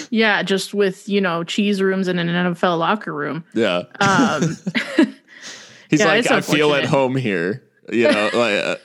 [0.10, 3.44] Yeah, just with, you know, cheese rooms in an NFL locker room.
[3.54, 3.84] Yeah.
[4.00, 4.42] Um,
[5.90, 7.64] He's yeah, like, I feel at home here.
[7.92, 8.76] You know, like, uh,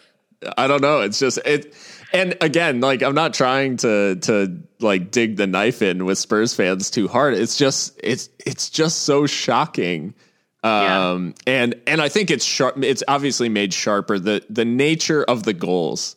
[0.58, 1.00] I don't know.
[1.02, 1.74] It's just, it,
[2.12, 6.54] and again, like I'm not trying to to like dig the knife in with Spurs
[6.54, 7.34] fans too hard.
[7.34, 10.14] It's just it's it's just so shocking.
[10.62, 11.52] Um yeah.
[11.52, 14.18] and and I think it's sharp it's obviously made sharper.
[14.18, 16.16] The the nature of the goals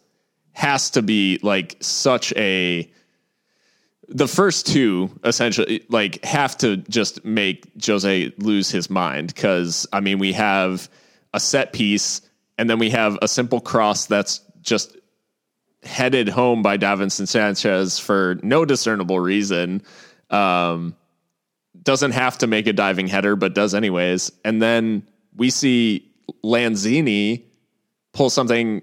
[0.54, 2.90] has to be like such a
[4.10, 10.00] the first two essentially like have to just make Jose lose his mind cuz I
[10.00, 10.90] mean we have
[11.34, 12.22] a set piece
[12.58, 14.98] and then we have a simple cross that's just
[15.84, 19.82] headed home by Davinson Sanchez for no discernible reason.
[20.30, 20.96] Um,
[21.82, 24.32] doesn't have to make a diving header, but does anyways.
[24.44, 26.12] And then we see
[26.44, 27.44] Lanzini
[28.14, 28.82] pull something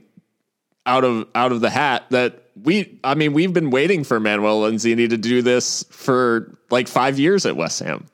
[0.87, 4.63] out of out of the hat that we I mean we've been waiting for Manuel
[4.63, 8.07] Lanzini to do this for like 5 years at West Ham.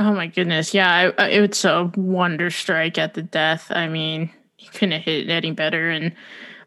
[0.00, 0.74] Oh my goodness.
[0.74, 3.66] Yeah, I, I, it's a wonder strike at the death.
[3.70, 6.12] I mean, he couldn't hit it any better and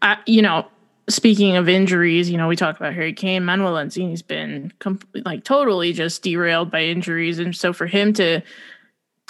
[0.02, 0.68] I you know,
[1.10, 4.74] speaking of injuries, you know, we talk about Harry Kane, Manuel Lanzini's been
[5.26, 8.42] like totally just derailed by injuries and so for him to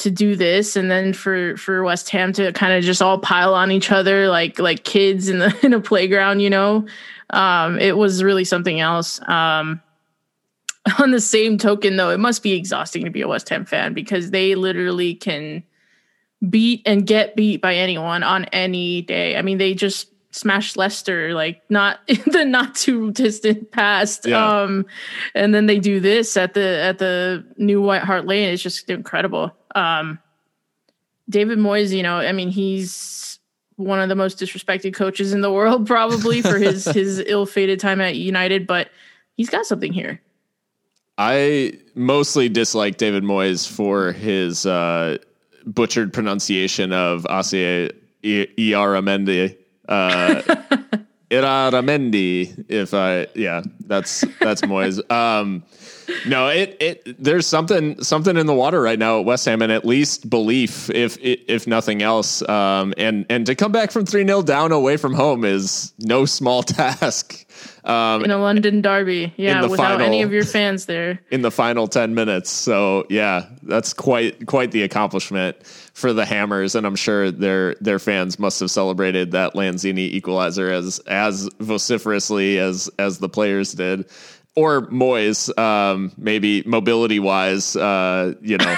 [0.02, 3.54] to do this and then for for West Ham to kind of just all pile
[3.54, 6.86] on each other like like kids in the in a playground, you know.
[7.30, 9.22] Um it was really something else.
[9.28, 9.82] Um
[11.00, 13.94] on the same token though, it must be exhausting to be a West Ham fan
[13.94, 15.64] because they literally can
[16.50, 19.38] beat and get beat by anyone on any day.
[19.38, 24.26] I mean, they just smashed Leicester like not in the not too distant past.
[24.26, 24.62] Yeah.
[24.62, 24.88] Um
[25.36, 28.50] and then they do this at the at the new White Hart Lane.
[28.50, 29.56] It's just incredible.
[29.76, 30.20] Um,
[31.30, 33.40] David Moyes, you know, I mean, he's
[33.76, 38.02] one of the most disrespected coaches in the world, probably for his his ill-fated time
[38.02, 38.90] at United, but
[39.36, 40.22] he's got something here.
[41.18, 45.18] I mostly dislike David Moyes for his uh,
[45.66, 47.92] butchered pronunciation of Asier
[48.24, 49.58] Illarramendi.
[49.88, 50.42] Uh,
[51.32, 55.00] Iraramendi, if I yeah, that's that's Moyes.
[55.12, 55.64] Um,
[56.28, 59.71] no, it it there's something something in the water right now at West Ham, and
[59.71, 62.47] at least belief, if if nothing else.
[62.47, 66.26] Um, and and to come back from three 0 down away from home is no
[66.26, 67.45] small task.
[67.84, 71.52] Um, in a London derby, yeah, without final, any of your fans there in the
[71.52, 72.50] final ten minutes.
[72.50, 78.00] So yeah, that's quite quite the accomplishment for the Hammers, and I'm sure their their
[78.00, 84.06] fans must have celebrated that Lanzini equalizer as as vociferously as as the players did
[84.56, 88.76] or Moyes, um, maybe mobility wise, uh, you know,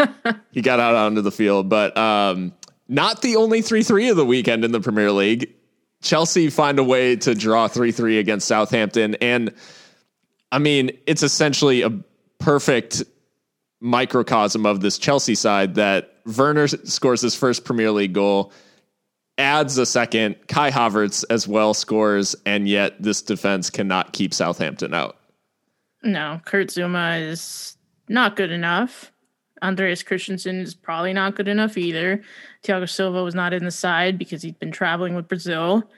[0.52, 2.52] he got out onto the field, but um,
[2.88, 5.52] not the only 3 3 of the weekend in the Premier League.
[6.02, 9.16] Chelsea find a way to draw 3 3 against Southampton.
[9.16, 9.52] And
[10.52, 11.90] I mean, it's essentially a
[12.38, 13.02] perfect
[13.80, 18.52] microcosm of this Chelsea side that Werner scores his first Premier League goal
[19.38, 20.36] adds a second.
[20.48, 25.15] Kai Havertz as well scores, and yet this defense cannot keep Southampton out.
[26.02, 27.76] No, Kurt Zouma is
[28.08, 29.12] not good enough.
[29.62, 32.22] Andreas Christensen is probably not good enough either.
[32.62, 35.90] Thiago Silva was not in the side because he'd been traveling with Brazil.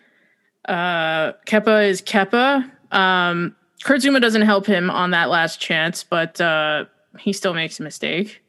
[0.67, 2.71] Uh, Kepa is Kepa.
[2.93, 6.85] Um, Kurt Zouma doesn't help him on that last chance, but uh,
[7.19, 8.43] he still makes a mistake.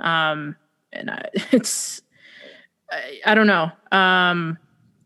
[0.00, 0.56] Um,
[0.92, 2.02] and I, it's
[2.90, 3.70] I, I don't know.
[3.90, 4.58] Um,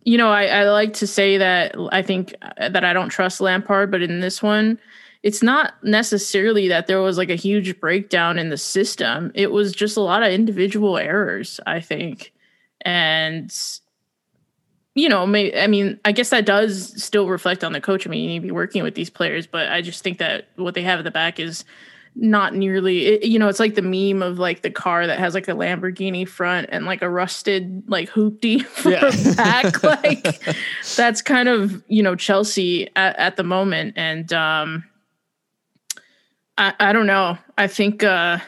[0.04, 3.90] you know, I, I like to say that I think that I don't trust Lampard,
[3.90, 4.78] but in this one,
[5.26, 9.32] it's not necessarily that there was like a huge breakdown in the system.
[9.34, 12.32] It was just a lot of individual errors, I think.
[12.82, 13.52] And
[14.94, 18.06] you know, may, I mean, I guess that does still reflect on the coach.
[18.06, 20.46] I mean, you need to be working with these players, but I just think that
[20.54, 21.64] what they have at the back is
[22.14, 25.34] not nearly it, you know it's like the meme of like the car that has
[25.34, 29.34] like a lamborghini front and like a rusted like hoopty for yeah.
[29.34, 30.42] back like
[30.96, 34.82] that's kind of you know chelsea at, at the moment and um
[36.58, 38.38] i i don't know i think uh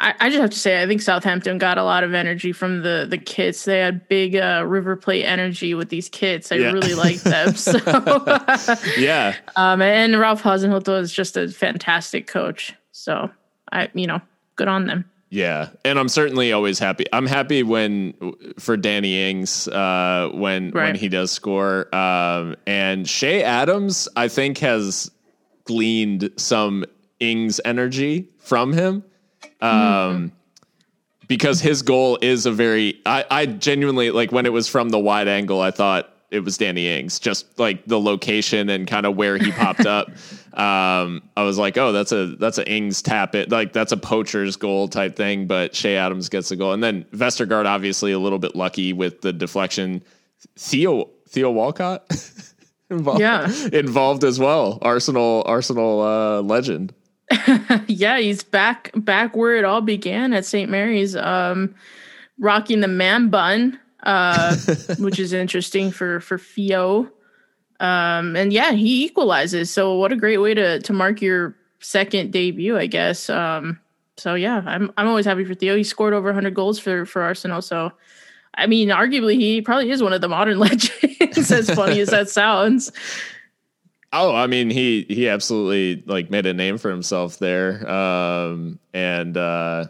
[0.00, 2.82] I, I just have to say, I think Southampton got a lot of energy from
[2.82, 3.64] the the kits.
[3.64, 6.50] They had big uh, River Plate energy with these kits.
[6.50, 6.72] I yeah.
[6.72, 7.54] really like them.
[7.64, 7.78] So
[8.98, 12.74] yeah, um, and Ralph Hasenhüttl is just a fantastic coach.
[12.92, 13.30] So
[13.72, 14.20] I, you know,
[14.56, 15.04] good on them.
[15.30, 17.06] Yeah, and I'm certainly always happy.
[17.12, 18.14] I'm happy when
[18.58, 20.86] for Danny Ings uh, when right.
[20.86, 21.94] when he does score.
[21.94, 25.10] Um, and Che Adams, I think, has
[25.64, 26.84] gleaned some
[27.20, 29.04] Ings energy from him.
[29.60, 30.26] Um, mm-hmm.
[31.26, 34.98] because his goal is a very, I, I genuinely like when it was from the
[34.98, 39.16] wide angle, I thought it was Danny Ings, just like the location and kind of
[39.16, 40.10] where he popped up.
[40.54, 43.96] Um, I was like, oh, that's a that's a Ings tap it, like that's a
[43.96, 45.48] poacher's goal type thing.
[45.48, 49.20] But Che Adams gets the goal, and then Vestergaard obviously a little bit lucky with
[49.20, 50.04] the deflection.
[50.56, 52.06] Theo Theo Walcott
[52.94, 53.50] involved, yeah.
[53.72, 54.78] involved as well.
[54.82, 56.94] Arsenal Arsenal uh, legend.
[57.86, 60.70] yeah, he's back back where it all began at St.
[60.70, 61.74] Mary's, um,
[62.38, 64.56] rocking the man bun, uh,
[64.98, 67.10] which is interesting for for Theo.
[67.80, 69.70] Um, and yeah, he equalizes.
[69.70, 73.28] So what a great way to to mark your second debut, I guess.
[73.28, 73.80] Um,
[74.16, 75.76] so yeah, I'm I'm always happy for Theo.
[75.76, 77.62] He scored over 100 goals for for Arsenal.
[77.62, 77.92] So
[78.56, 81.50] I mean, arguably he probably is one of the modern legends.
[81.50, 82.92] as funny as that sounds.
[84.16, 89.36] Oh, I mean, he he absolutely like made a name for himself there, um, and
[89.36, 89.86] uh,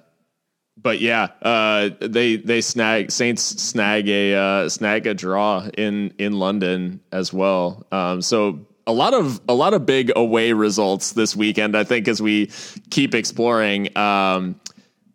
[0.78, 6.38] but yeah, uh, they they snag Saints snag a uh, snag a draw in in
[6.38, 7.86] London as well.
[7.92, 11.76] Um, so a lot of a lot of big away results this weekend.
[11.76, 12.50] I think as we
[12.88, 13.94] keep exploring.
[13.94, 14.58] Um,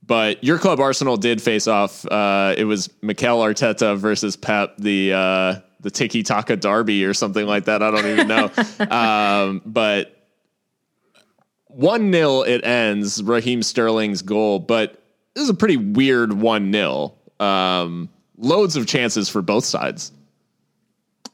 [0.10, 2.04] but your club Arsenal did face off.
[2.08, 7.46] Uh, it was Mikel Arteta versus Pep, the uh, the Tiki Taka Derby or something
[7.46, 7.84] like that.
[7.84, 8.52] I don't even know.
[8.90, 10.28] um, but
[11.68, 13.22] one 0 it ends.
[13.22, 15.00] Raheem Sterling's goal, but
[15.36, 20.12] this is a pretty weird one 0 um, Loads of chances for both sides.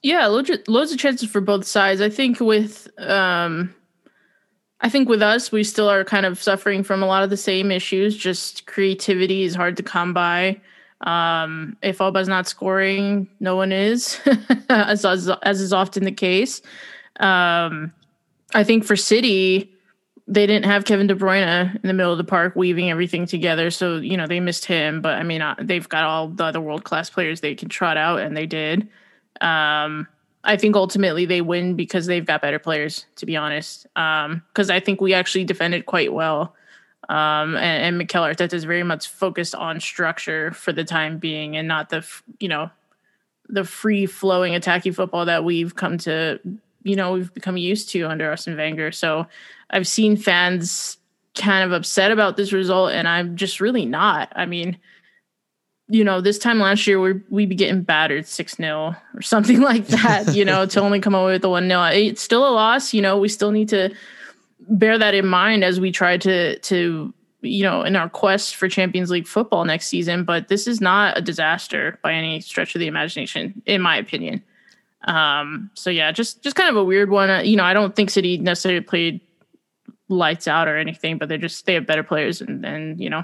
[0.04, 2.02] Yeah, loads of, loads of chances for both sides.
[2.02, 3.74] I think with um,
[4.86, 7.38] I think with us, we still are kind of suffering from a lot of the
[7.38, 8.16] same issues.
[8.16, 10.62] Just creativity is hard to come by.
[11.02, 14.22] Um, if Auba's not scoring, no one is,
[14.70, 16.62] as, as, as is often the case.
[17.20, 17.94] Um,
[18.54, 19.74] I think for City,
[20.28, 23.72] they didn't have Kevin De Bruyne in the middle of the park weaving everything together,
[23.72, 25.02] so you know they missed him.
[25.02, 27.98] But I mean, uh, they've got all the other world class players they can trot
[27.98, 28.88] out, and they did.
[29.42, 30.08] Um,
[30.46, 33.88] I think ultimately they win because they've got better players, to be honest.
[33.94, 36.56] Because um, I think we actually defended quite well.
[37.10, 41.56] Um, and, and Mikel Arteta is very much focused on structure for the time being
[41.58, 42.08] and not the,
[42.40, 42.70] you know,
[43.48, 46.40] the free flowing attacking football that we've come to,
[46.84, 48.92] you know, we've become used to under Arsene Wenger.
[48.92, 49.28] So
[49.70, 50.98] I've seen fans
[51.36, 54.32] kind of upset about this result, and I'm just really not.
[54.36, 54.78] I mean,
[55.88, 59.62] you know, this time last year we we'd be getting battered six 0 or something
[59.72, 60.36] like that.
[60.36, 62.94] You know, to only come away with the one 0 It's still a loss.
[62.94, 63.94] You know, we still need to
[64.68, 68.68] bear that in mind as we try to to you know in our quest for
[68.68, 70.24] Champions League football next season.
[70.24, 74.44] But this is not a disaster by any stretch of the imagination, in my opinion.
[75.04, 77.30] Um, so yeah, just just kind of a weird one.
[77.30, 79.22] Uh, you know, I don't think City necessarily played
[80.10, 83.24] lights out or anything, but they're just they have better players, and and you know,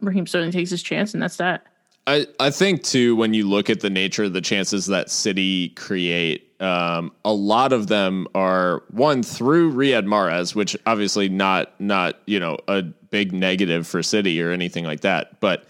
[0.00, 1.66] Raheem Sterling takes his chance, and that's that.
[2.06, 5.70] I, I think too when you look at the nature of the chances that City
[5.70, 12.18] create, um, a lot of them are one through Riyad Mahrez, which obviously not not
[12.26, 15.66] you know a big negative for City or anything like that, but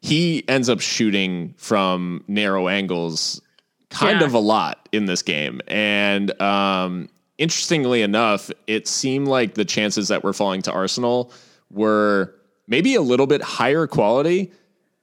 [0.00, 3.40] he ends up shooting from narrow angles
[3.90, 4.26] kind yeah.
[4.26, 7.08] of a lot in this game, and um,
[7.38, 11.32] interestingly enough, it seemed like the chances that were falling to Arsenal
[11.70, 12.34] were
[12.66, 14.50] maybe a little bit higher quality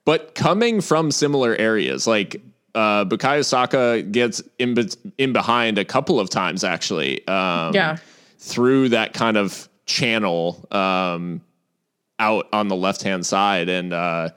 [0.09, 2.41] but coming from similar areas, like
[2.73, 4.89] uh, Bukayo Saka gets in, be-
[5.19, 7.19] in behind a couple of times actually.
[7.27, 7.97] Um, yeah.
[8.39, 11.41] Through that kind of channel um,
[12.17, 14.29] out on the left hand side, and uh,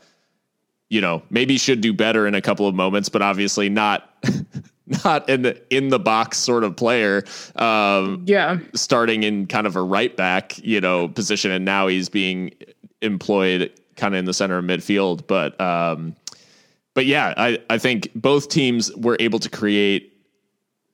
[0.91, 4.11] you know maybe should do better in a couple of moments, but obviously not.
[5.05, 7.25] not an in the box sort of player.
[7.57, 12.11] Um, yeah, starting in kind of a right back, you know, position, and now he's
[12.11, 12.51] being
[13.01, 15.27] employed kind of in the center of midfield.
[15.27, 16.17] But um,
[16.95, 20.13] but yeah, I, I think both teams were able to create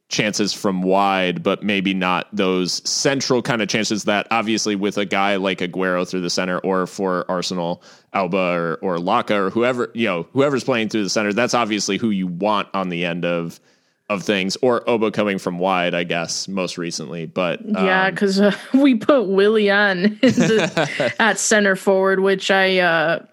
[0.09, 5.05] chances from wide, but maybe not those central kind of chances that obviously with a
[5.05, 7.83] guy like Aguero through the center or for Arsenal,
[8.15, 11.99] Auba or, or Laka or whoever, you know, whoever's playing through the center, that's obviously
[11.99, 13.61] who you want on the end of
[14.09, 17.27] of things, or Auba coming from wide, I guess, most recently.
[17.27, 20.19] But um, yeah, because uh, we put Willian
[21.19, 23.27] at center forward, which I, uh,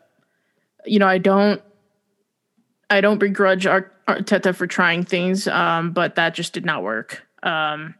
[0.86, 1.61] you know, I don't,
[2.89, 7.26] I don't begrudge Arteta for trying things, um, but that just did not work.
[7.41, 7.95] Um,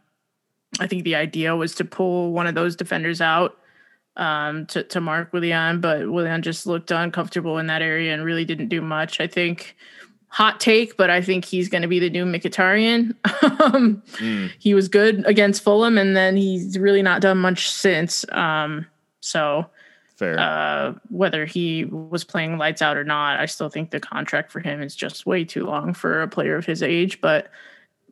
[0.80, 3.57] I think the idea was to pull one of those defenders out
[4.17, 8.45] um, to to mark Willian, but Willian just looked uncomfortable in that area and really
[8.45, 9.19] didn't do much.
[9.19, 9.76] I think
[10.36, 13.15] hot take, but I think he's going to be the new Mkhitaryan.
[13.61, 14.51] um, mm.
[14.59, 18.25] He was good against Fulham, and then he's really not done much since.
[18.33, 18.86] Um,
[19.21, 19.65] so,
[20.17, 20.38] fair.
[20.38, 24.59] Uh, whether he was playing lights out or not, I still think the contract for
[24.59, 27.21] him is just way too long for a player of his age.
[27.21, 27.49] But,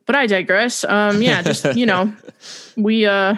[0.06, 0.82] but I digress.
[0.82, 2.10] Um, yeah, just you know,
[2.74, 3.34] we uh,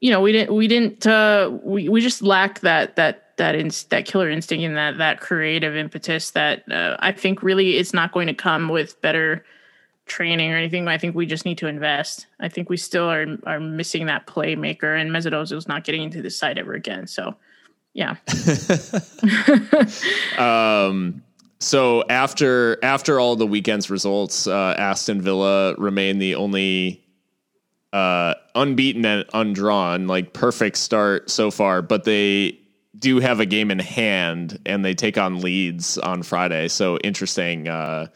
[0.00, 3.70] you know, we didn't we didn't uh, we we just lack that that that in,
[3.90, 8.12] that killer instinct and that that creative impetus that uh, I think really is not
[8.12, 9.44] going to come with better
[10.06, 10.86] training or anything.
[10.88, 12.26] I think we just need to invest.
[12.40, 16.30] I think we still are are missing that playmaker, and is not getting into the
[16.30, 17.06] side ever again.
[17.06, 17.34] So,
[17.92, 18.16] yeah.
[20.38, 21.22] um.
[21.60, 27.02] So after after all the weekend's results, uh, Aston Villa remain the only
[27.94, 31.80] uh, unbeaten and undrawn, like perfect start so far.
[31.80, 32.58] But they
[33.04, 36.68] do have a game in hand and they take on Leeds on Friday.
[36.68, 38.06] So interesting uh,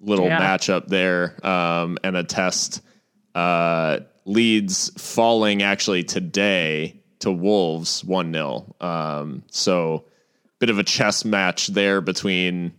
[0.00, 0.40] little Yeah.
[0.40, 2.80] matchup there um, and a test.
[3.34, 8.76] Uh, Leeds falling actually today to Wolves 1 0.
[8.80, 10.04] Um, so,
[10.60, 12.72] bit of a chess match there between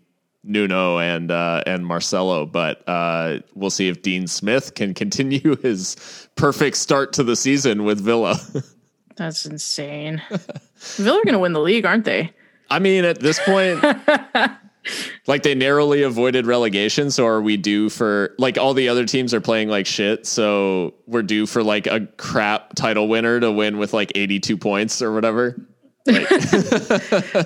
[0.44, 5.98] Nuno and uh, and Marcelo, but uh, we'll see if Dean Smith can continue his
[6.36, 8.38] perfect start to the season with Villa.
[9.18, 10.22] That's insane.
[10.80, 12.34] Villa are going to win the league, aren't they?
[12.70, 13.84] I mean, at this point,
[15.28, 17.12] like they narrowly avoided relegation.
[17.12, 20.26] So are we due for like all the other teams are playing like shit?
[20.26, 25.02] So we're due for like a crap title winner to win with like 82 points
[25.02, 25.60] or whatever.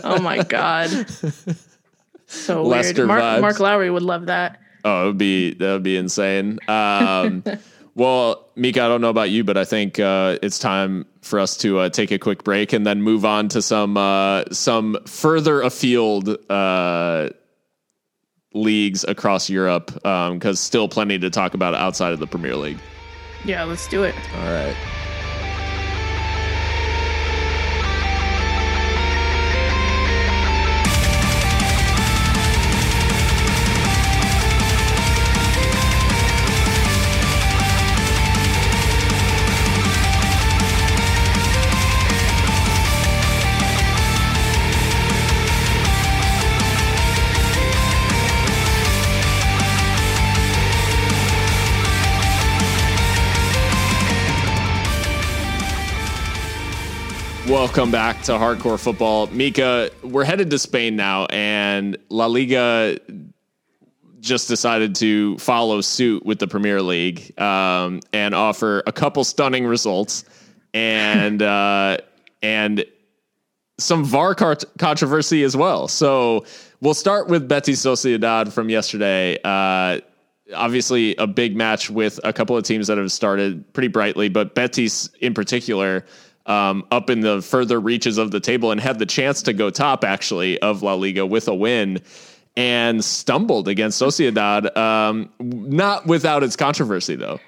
[0.04, 0.90] Oh my god.
[2.28, 3.20] So Leicester weird.
[3.20, 3.42] Mark.
[3.42, 4.60] Mark Lowry would love that.
[4.86, 6.60] Oh, it would be that would be insane.
[6.68, 7.44] Um,
[7.96, 11.58] well, Mika, I don't know about you, but I think uh, it's time for us
[11.58, 15.62] to uh, take a quick break and then move on to some uh, some further
[15.62, 17.30] afield uh,
[18.54, 22.80] leagues across Europe because still plenty to talk about outside of the Premier League.
[23.46, 24.16] Yeah, let's do it.
[24.38, 24.76] All right.
[57.54, 59.28] Welcome back to Hardcore Football.
[59.28, 62.98] Mika, we're headed to Spain now, and La Liga
[64.20, 69.68] just decided to follow suit with the Premier League um, and offer a couple stunning
[69.68, 70.26] results
[70.74, 71.98] and uh,
[72.42, 72.86] and
[73.78, 75.88] some VAR controversy as well.
[75.88, 76.46] So
[76.82, 79.38] we'll start with Betis Sociedad from yesterday.
[79.44, 80.00] Uh,
[80.56, 84.56] obviously, a big match with a couple of teams that have started pretty brightly, but
[84.56, 86.04] Betis in particular.
[86.46, 89.70] Um, up in the further reaches of the table and had the chance to go
[89.70, 92.02] top actually of La Liga with a win
[92.58, 94.76] and stumbled against Sociedad.
[94.76, 97.40] Um, not without its controversy though.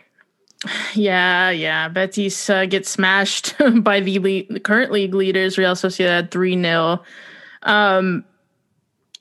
[0.93, 1.89] Yeah, yeah.
[1.89, 4.18] Betis uh, gets smashed by the,
[4.50, 7.04] the current league leaders, Real Sociedad 3 0.
[7.64, 8.26] Um,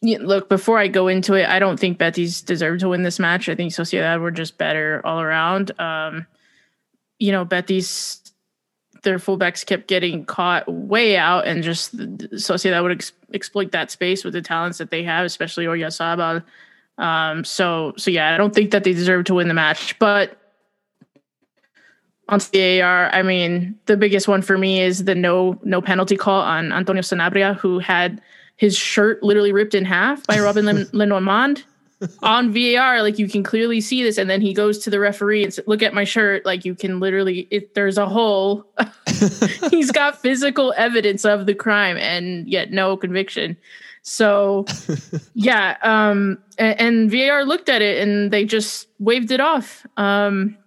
[0.03, 3.49] look, before I go into it, I don't think Betis deserved to win this match.
[3.49, 5.79] I think Sociedad were just better all around.
[5.81, 6.27] Um,
[7.19, 8.21] you know, Betis,
[9.05, 14.25] their fullbacks kept getting caught way out, and just Sociedad would ex- exploit that space
[14.25, 16.43] with the talents that they have, especially Oyarzabal.
[16.99, 20.37] Um, so, so yeah, I don't think that they deserve to win the match, but
[22.29, 26.17] on the AR, I mean, the biggest one for me is the no no penalty
[26.17, 28.21] call on Antonio Sanabria, who had
[28.57, 31.65] his shirt literally ripped in half by Robin Len- Le Normand
[32.23, 33.03] on VAR.
[33.03, 35.65] Like you can clearly see this, and then he goes to the referee and says,
[35.67, 38.67] "Look at my shirt." Like you can literally, if there's a hole,
[39.71, 43.57] he's got physical evidence of the crime, and yet no conviction.
[44.07, 44.67] So,
[45.35, 49.87] yeah, um, and, and VAR looked at it and they just waved it off.
[49.97, 50.59] Um,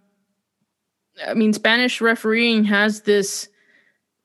[1.25, 3.47] I mean, Spanish refereeing has this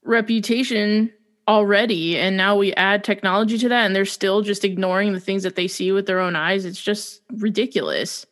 [0.02, 1.12] reputation
[1.49, 5.43] already, and now we add technology to that, and they're still just ignoring the things
[5.43, 6.64] that they see with their own eyes.
[6.64, 8.26] It's just ridiculous.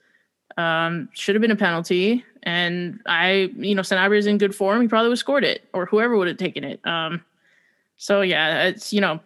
[0.57, 4.83] Um, should have been a penalty, and I, you know, Sanabria is in good form.
[4.83, 6.81] He probably would have scored it, or whoever would have taken it.
[6.87, 7.25] Um,
[7.97, 9.21] so yeah, it's you know,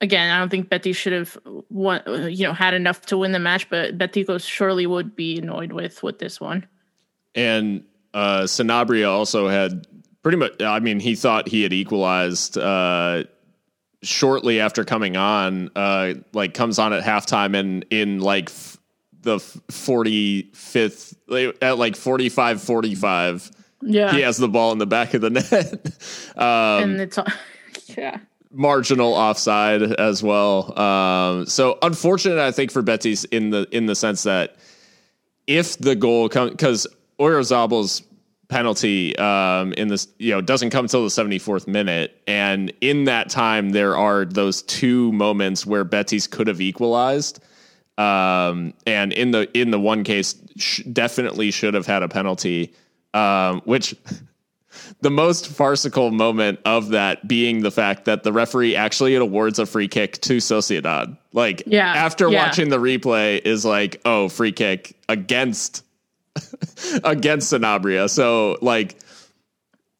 [0.00, 1.38] again, I don't think betty should have
[1.70, 5.72] won, you know, had enough to win the match, but betico surely would be annoyed
[5.72, 6.66] with with this one.
[7.34, 9.86] And uh, Sanabria also had
[10.22, 10.60] pretty much.
[10.62, 13.24] I mean, he thought he had equalized uh,
[14.02, 15.70] shortly after coming on.
[15.74, 18.76] Uh, like comes on at halftime and in like f-
[19.20, 19.38] the
[19.70, 21.14] forty fifth
[21.60, 23.50] at like 45 45
[23.82, 26.36] Yeah, he has the ball in the back of the net.
[26.36, 27.18] um, and it's
[27.96, 28.18] yeah.
[28.52, 30.78] marginal offside as well.
[30.78, 34.56] Um, so unfortunate, I think, for Betis in the in the sense that
[35.48, 36.86] if the goal comes because
[37.18, 38.02] Oyarzabal's
[38.48, 43.28] penalty um, in this you know doesn't come until the 74th minute, and in that
[43.30, 47.40] time there are those two moments where Betis could have equalized.
[47.98, 52.72] Um, and in the in the one case, sh- definitely should have had a penalty,
[53.12, 53.96] um, which
[55.00, 59.58] the most farcical moment of that being the fact that the referee actually it awards
[59.58, 61.18] a free kick to Sociedad.
[61.32, 62.44] Like, Yeah, after yeah.
[62.44, 65.84] watching the replay, is like, oh, free kick against
[67.04, 68.08] against Sanabria.
[68.08, 68.96] So, like,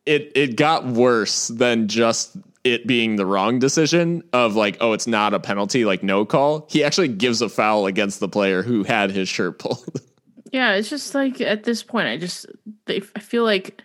[0.07, 5.07] it it got worse than just it being the wrong decision of like, oh, it's
[5.07, 6.66] not a penalty, like no call.
[6.70, 9.84] He actually gives a foul against the player who had his shirt pulled.
[10.51, 12.47] Yeah, it's just like at this point, I just
[12.86, 13.82] they I feel like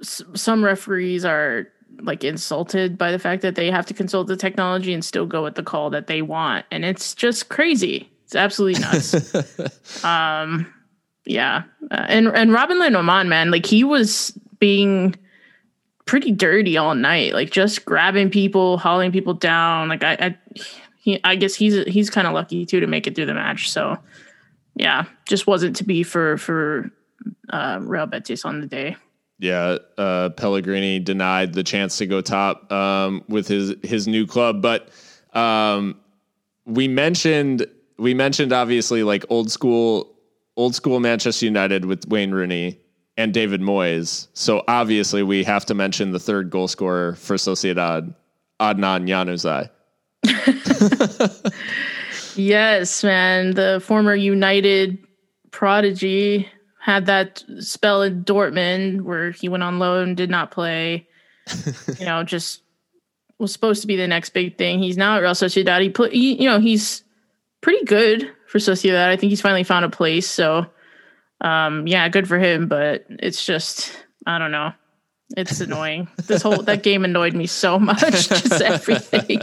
[0.00, 1.68] s- some referees are
[2.00, 5.42] like insulted by the fact that they have to consult the technology and still go
[5.42, 8.10] with the call that they want, and it's just crazy.
[8.24, 10.04] It's absolutely nuts.
[10.04, 10.72] um,
[11.24, 15.14] yeah, uh, and and Robin Le Normand, man, like he was being
[16.06, 19.88] pretty dirty all night, like just grabbing people, hauling people down.
[19.88, 20.36] Like I, I
[20.98, 23.70] he, I guess he's he's kind of lucky too to make it through the match.
[23.70, 23.98] So
[24.74, 26.90] yeah, just wasn't to be for for
[27.50, 28.96] uh, Real Betis on the day.
[29.38, 34.60] Yeah, uh, Pellegrini denied the chance to go top um, with his his new club,
[34.60, 34.88] but
[35.32, 35.96] um,
[36.66, 37.66] we mentioned
[37.98, 40.14] we mentioned obviously like old school
[40.60, 42.78] old school Manchester United with Wayne Rooney
[43.16, 44.28] and David Moyes.
[44.34, 48.14] So obviously we have to mention the third goal scorer for Sociedad,
[48.60, 49.70] Adnan Januzaj.
[52.36, 53.52] Yes, man.
[53.54, 54.98] The former United
[55.50, 56.48] prodigy
[56.80, 61.06] had that spell in Dortmund where he went on loan, did not play.
[61.98, 62.62] you know, just
[63.38, 64.78] was supposed to be the next big thing.
[64.78, 65.82] He's now at Real Sociedad.
[65.82, 67.02] He put, he, you know, he's
[67.60, 69.08] pretty good for Sociedad.
[69.08, 70.28] I think he's finally found a place.
[70.28, 70.66] So,
[71.40, 72.66] um, yeah, good for him.
[72.66, 73.92] But it's just,
[74.26, 74.72] I don't know.
[75.36, 76.08] It's annoying.
[76.26, 78.00] this whole that game annoyed me so much.
[78.00, 79.40] Just everything.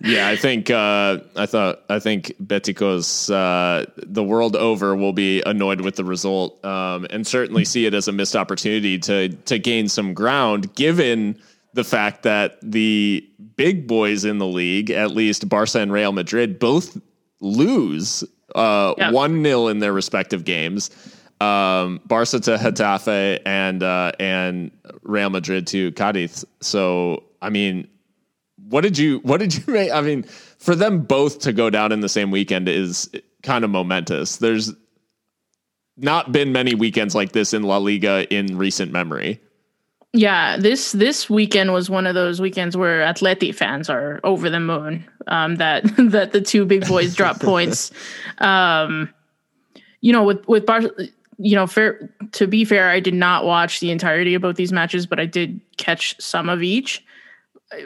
[0.00, 5.42] yeah, I think uh, I thought I think Beticos uh, the world over will be
[5.44, 9.58] annoyed with the result um, and certainly see it as a missed opportunity to to
[9.58, 11.40] gain some ground, given
[11.72, 16.60] the fact that the big boys in the league, at least Barca and Real Madrid,
[16.60, 16.96] both
[17.40, 18.24] lose
[18.54, 19.44] uh, one yep.
[19.44, 20.90] 0 in their respective games
[21.40, 24.70] um, Barca to Getafe and uh, and
[25.02, 26.44] Real Madrid to Cadiz.
[26.60, 27.88] So I mean,
[28.68, 29.90] what did you what did you make?
[29.92, 33.10] I mean, for them both to go down in the same weekend is
[33.42, 34.36] kind of momentous.
[34.36, 34.72] There's
[35.96, 39.40] not been many weekends like this in La Liga in recent memory.
[40.16, 44.60] Yeah, this this weekend was one of those weekends where Atleti fans are over the
[44.60, 45.04] moon.
[45.26, 47.90] Um, that that the two big boys drop points.
[48.38, 49.12] Um,
[50.00, 50.92] you know, with with Bar-
[51.38, 54.70] you know, fair to be fair, I did not watch the entirety of both these
[54.72, 57.04] matches, but I did catch some of each.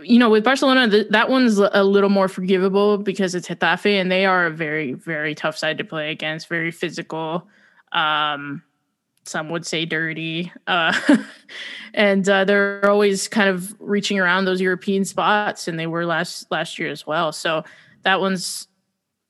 [0.02, 4.12] You know, with Barcelona, th- that one's a little more forgivable because it's Getafe, and
[4.12, 6.46] they are a very, very tough side to play against.
[6.48, 7.48] Very physical.
[7.92, 8.62] Um,
[9.28, 10.98] some would say dirty, uh,
[11.94, 16.50] and uh, they're always kind of reaching around those European spots, and they were last
[16.50, 17.32] last year as well.
[17.32, 17.64] So
[18.02, 18.68] that one's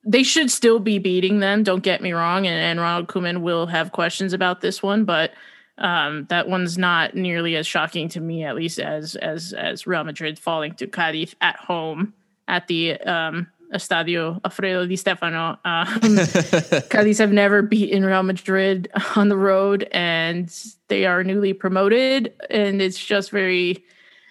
[0.05, 1.63] they should still be beating them.
[1.63, 5.33] Don't get me wrong, and, and Ronald Koeman will have questions about this one, but
[5.79, 10.05] um, that one's not nearly as shocking to me, at least as as as Real
[10.05, 12.15] Madrid falling to Cadiz at home
[12.49, 15.59] at the um, Estadio Alfredo Di Stefano.
[15.65, 15.87] Um,
[16.91, 20.55] Cadiz have never beaten Real Madrid on the road, and
[20.89, 23.85] they are newly promoted, and it's just very.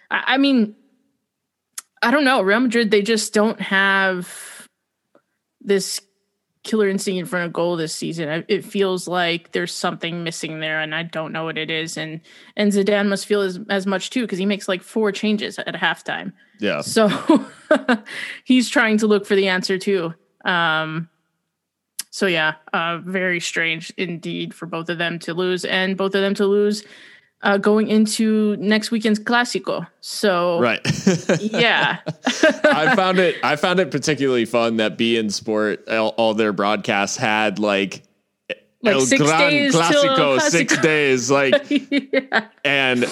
[0.10, 0.76] I, I mean,
[2.02, 2.42] I don't know.
[2.42, 4.68] Real Madrid, they just don't have
[5.62, 6.02] this
[6.64, 8.44] killer instinct in front of goal this season.
[8.48, 11.98] It feels like there's something missing there, and I don't know what it is.
[11.98, 12.22] And
[12.56, 15.76] and Zidane must feel as as much too because he makes like four changes at
[15.76, 16.34] halftime.
[16.60, 16.82] Yeah.
[16.82, 17.10] So
[18.44, 20.14] he's trying to look for the answer too.
[20.46, 21.10] Um,
[22.10, 26.22] so yeah, uh, very strange indeed for both of them to lose, and both of
[26.22, 26.84] them to lose
[27.42, 29.88] uh, going into next weekend's Clásico.
[30.02, 30.82] So right,
[31.40, 32.00] yeah.
[32.64, 33.36] I found it.
[33.44, 38.04] I found it particularly fun that beIN Sport all, all their broadcasts had like.
[38.84, 42.48] Like El six Gran days Clásico, six days, like, yeah.
[42.64, 43.06] and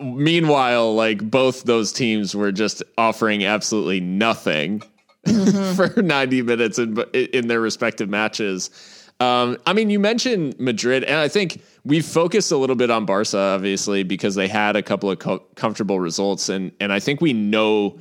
[0.00, 4.82] meanwhile, like both those teams were just offering absolutely nothing
[5.26, 5.74] mm-hmm.
[5.94, 8.70] for 90 minutes in in their respective matches.
[9.20, 13.04] Um, I mean, you mentioned Madrid, and I think we've focused a little bit on
[13.04, 17.20] Barca, obviously, because they had a couple of co- comfortable results, and and I think
[17.20, 17.98] we know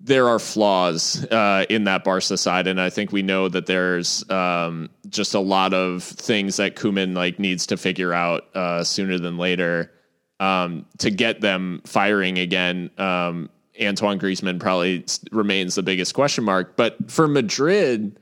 [0.00, 4.28] there are flaws uh, in that Barca side, and I think we know that there's
[4.30, 9.18] um, just a lot of things that Koeman like needs to figure out uh, sooner
[9.18, 9.92] than later
[10.40, 12.90] um, to get them firing again.
[12.98, 18.18] Um, Antoine Griezmann probably remains the biggest question mark, but for Madrid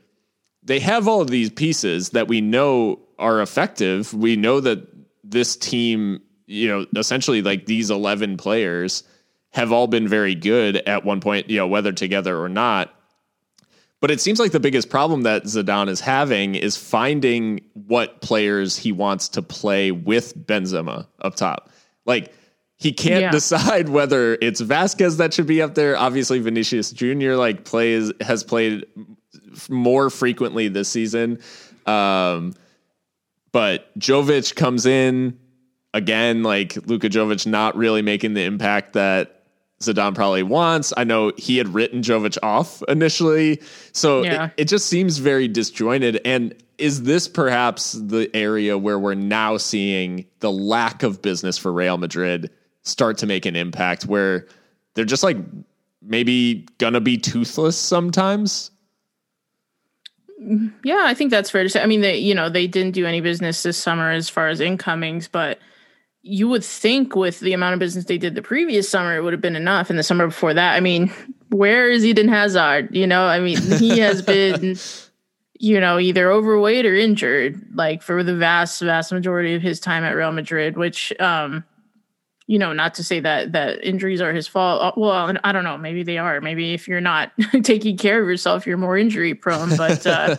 [0.67, 4.13] they have all of these pieces that we know are effective.
[4.13, 4.85] We know that
[5.23, 9.03] this team, you know, essentially like these 11 players
[9.51, 12.93] have all been very good at one point, you know, whether together or not.
[14.01, 18.77] But it seems like the biggest problem that Zidane is having is finding what players
[18.77, 21.71] he wants to play with Benzema up top.
[22.07, 22.33] Like
[22.77, 23.31] he can't Yeah.
[23.31, 25.95] decide whether it's Vázquez that should be up there.
[25.97, 27.33] Obviously, Vinicius Jr.
[27.33, 28.85] like plays has played
[29.69, 31.39] more frequently this season.
[31.85, 32.53] Um,
[33.51, 35.37] but Jovic comes in
[35.93, 39.36] again, like Luka Jovic not really making the impact that
[39.81, 40.91] Zidane probably wants.
[40.97, 43.61] I know he had written Jovic off initially,
[43.91, 44.45] so Yeah.
[44.45, 46.19] it, it just seems very disjointed.
[46.25, 51.71] And is this perhaps the area where we're now seeing the lack of business for
[51.71, 52.49] Real Madrid
[52.83, 54.47] start to make an impact, where
[54.95, 55.37] they're just like
[56.01, 58.71] maybe gonna be toothless sometimes?
[60.83, 61.81] Yeah, I think that's fair to say.
[61.81, 64.59] I mean, they you know they didn't do any business this summer as far as
[64.59, 65.59] incomings, but
[66.23, 69.33] you would think with the amount of business they did the previous summer, it would
[69.33, 69.89] have been enough.
[69.89, 71.11] And the summer before that, I mean,
[71.49, 72.93] where is Eden Hazard?
[72.95, 74.75] You know, I mean, he has been,
[75.59, 80.03] you know, either overweight or injured, like for the vast, vast majority of his time
[80.03, 80.75] at Real Madrid.
[80.77, 81.63] Which, um,
[82.49, 84.81] you know, not to say that that injuries are his fault.
[84.81, 85.77] Uh, Well, I don't know.
[85.77, 86.39] Maybe they are.
[86.41, 87.31] Maybe if you're not
[87.63, 89.75] taking care of yourself, you're more injury prone.
[89.77, 90.35] But uh,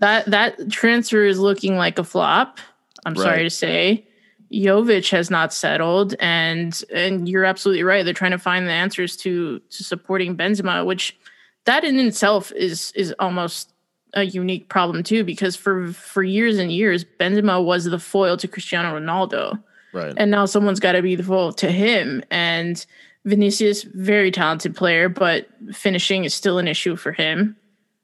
[0.00, 2.58] that that transfer is looking like a flop.
[3.04, 3.22] I'm Right.
[3.22, 4.05] sorry to say.
[4.52, 8.04] Jovic has not settled, and and you're absolutely right.
[8.04, 11.16] They're trying to find the answers to to supporting Benzema, which
[11.64, 13.72] that in itself is is almost
[14.14, 18.48] a unique problem too, because for for years and years, Benzema was the foil to
[18.48, 20.14] Cristiano Ronaldo Right.
[20.16, 22.22] and now someone's got to be the foil to him.
[22.30, 22.84] And
[23.24, 27.56] Vinicius, very talented player, but finishing is still an issue for him.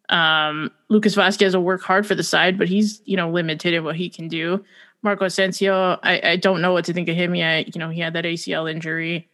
[0.08, 3.84] Um, Lucas Vázquez will work hard for the side, but he's you know limited in
[3.84, 4.64] what he can do.
[5.02, 7.74] Marco Asensio, I, I don't know what to think of him yet.
[7.74, 9.28] You know, he had that ACL injury.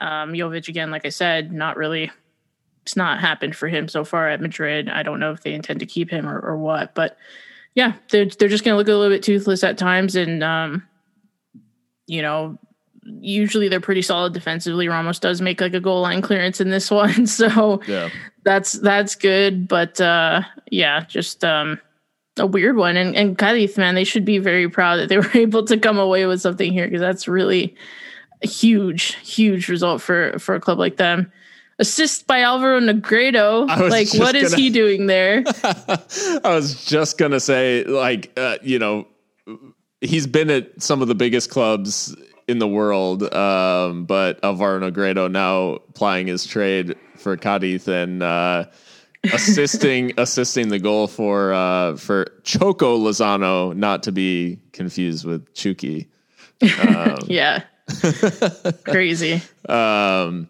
[0.00, 2.10] Um, Jovic again, like I said, not really.
[2.82, 4.90] It's not happened for him so far at Madrid.
[4.90, 7.16] I don't know if they intend to keep him or, or what, but
[7.74, 10.86] yeah, they're they're just going to look a little bit toothless at times, and um,
[12.06, 12.58] you know,
[13.02, 14.86] usually they're pretty solid defensively.
[14.88, 18.10] Ramos does make like a goal line clearance in this one, so Yeah.
[18.44, 19.66] that's that's good.
[19.66, 21.80] But uh, yeah, just um,
[22.38, 22.96] a weird one.
[22.96, 25.98] And and Cadiz, man, they should be very proud that they were able to come
[25.98, 27.74] away with something here because that's really
[28.42, 31.30] a huge, huge result for for a club like them.
[31.80, 33.66] Assist by Alvaro Negredo.
[33.90, 35.42] Like, what is gonna- he doing there?
[35.64, 39.08] I was just gonna say, like, uh, you know,
[40.00, 42.14] he's been at some of the biggest clubs
[42.46, 48.66] in the world, um, but Alvaro Negredo now plying his trade for Cadiz and uh,
[49.32, 56.08] assisting assisting the goal for uh, for Choco Lozano, not to be confused with Chucky.
[57.26, 57.64] yeah,
[58.84, 59.42] crazy.
[59.68, 60.48] Um,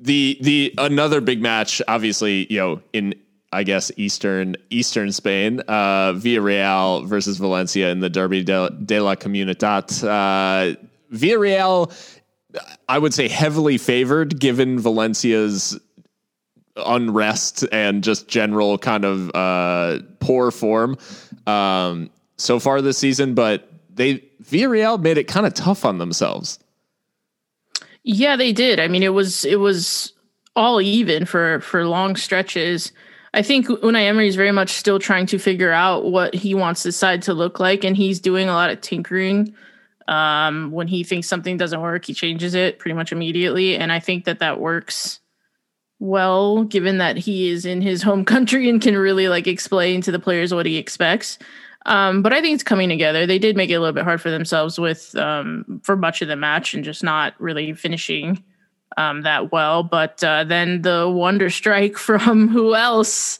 [0.00, 3.14] the the another big match, obviously, you know, in
[3.52, 9.14] I guess eastern eastern Spain, uh, Villarreal versus Valencia in the Derby de, de la
[9.14, 10.04] Comunidad.
[10.04, 10.76] Uh,
[11.12, 11.92] Villarreal,
[12.88, 15.78] I would say, heavily favored given Valencia's
[16.86, 20.96] unrest and just general kind of uh, poor form
[21.46, 26.58] um, so far this season, but they Villarreal made it kind of tough on themselves.
[28.02, 28.80] Yeah, they did.
[28.80, 30.12] I mean, it was it was
[30.56, 32.92] all even for for long stretches.
[33.32, 36.82] I think Unai Emery is very much still trying to figure out what he wants
[36.82, 39.54] the side to look like, and he's doing a lot of tinkering.
[40.08, 44.00] Um, when he thinks something doesn't work, he changes it pretty much immediately, and I
[44.00, 45.19] think that that works
[46.00, 50.10] well, given that he is in his home country and can really like explain to
[50.10, 51.38] the players what he expects.
[51.86, 53.26] Um, but I think it's coming together.
[53.26, 56.28] They did make it a little bit hard for themselves with um, for much of
[56.28, 58.42] the match and just not really finishing
[58.96, 59.82] um, that well.
[59.82, 63.38] But uh, then the wonder strike from who else?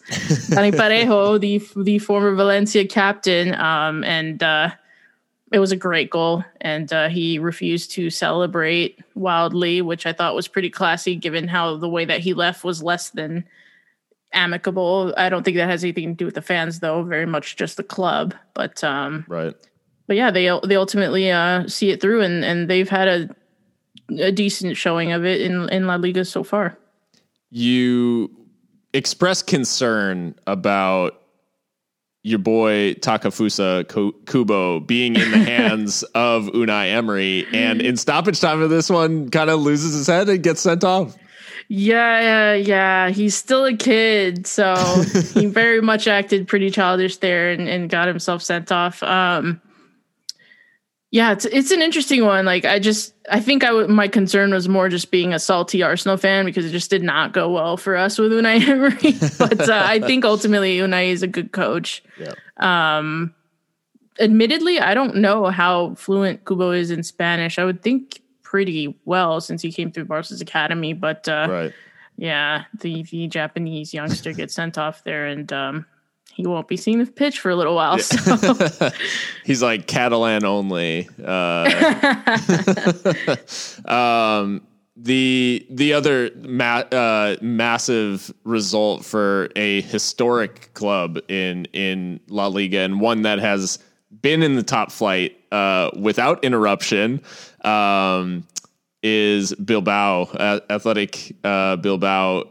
[0.50, 4.70] Dani Parejo, the the former Valencia captain, um, and uh,
[5.52, 6.44] it was a great goal.
[6.60, 11.76] And uh, he refused to celebrate wildly, which I thought was pretty classy, given how
[11.76, 13.44] the way that he left was less than
[14.32, 15.12] amicable.
[15.16, 17.02] I don't think that has anything to do with the fans, though.
[17.02, 18.34] Very much just the club.
[18.54, 19.54] But um, Right.
[20.06, 23.36] but yeah, they they ultimately uh, see it through, and and they've had a
[24.22, 26.76] a decent showing of it in in La Liga so far.
[27.50, 28.30] you
[28.92, 31.19] express concern about
[32.22, 33.88] your boy Takefusa
[34.26, 39.30] Kubo being in the hands of Unai Emery, and in stoppage time of this one,
[39.30, 41.16] kind of loses his head and gets sent off.
[41.68, 44.74] Yeah, yeah, he's still a kid, so
[45.34, 49.02] he very much acted pretty childish there and, and got himself sent off.
[49.04, 49.60] Um,
[51.10, 52.44] yeah, it's it's an interesting one.
[52.44, 55.82] Like, I just I think I w- my concern was more just being a salty
[55.82, 59.16] Arsenal fan because it just did not go well for us with Unai Emery.
[59.38, 62.02] but uh, I think ultimately Unai is a good coach.
[62.18, 63.02] Yeah.
[64.20, 67.58] admittedly, I don't know how fluent Kubo is in Spanish.
[67.58, 70.92] I would think pretty well since he came through Barca's academy.
[70.92, 71.72] But uh, right.
[72.16, 75.86] yeah, the the Japanese youngster gets sent off there, and um,
[76.34, 77.98] he won't be seeing the pitch for a little while.
[77.98, 78.90] So.
[79.44, 81.08] He's like Catalan only.
[81.22, 82.16] Uh,
[83.84, 84.62] um,
[84.96, 92.80] the the other ma- uh, massive result for a historic club in in La Liga
[92.80, 93.78] and one that has
[94.22, 97.22] been in the top flight uh, without interruption
[97.64, 98.46] um,
[99.02, 102.44] is Bilbao Athletic uh, Bilbao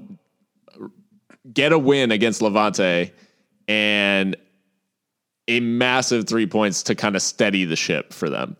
[1.54, 3.12] get a win against Levante
[3.70, 4.36] and
[5.47, 8.57] a massive three points to kind of steady the ship for them.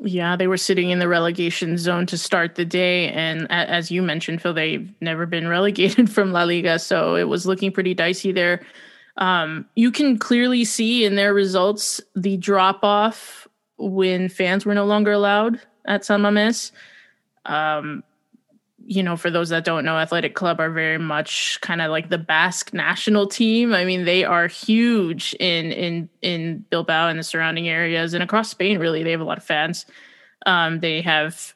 [0.00, 3.08] Yeah, they were sitting in the relegation zone to start the day.
[3.10, 6.78] And as you mentioned, Phil, they've never been relegated from La Liga.
[6.78, 8.66] So it was looking pretty dicey there.
[9.16, 13.46] Um, you can clearly see in their results the drop off
[13.76, 16.72] when fans were no longer allowed at San Mames.
[17.46, 18.02] Um,
[18.86, 22.08] you know, for those that don't know, Athletic Club are very much kind of like
[22.08, 23.74] the Basque national team.
[23.74, 28.50] I mean, they are huge in in in Bilbao and the surrounding areas and across
[28.50, 28.78] Spain.
[28.78, 29.86] Really, they have a lot of fans.
[30.46, 31.54] Um, they have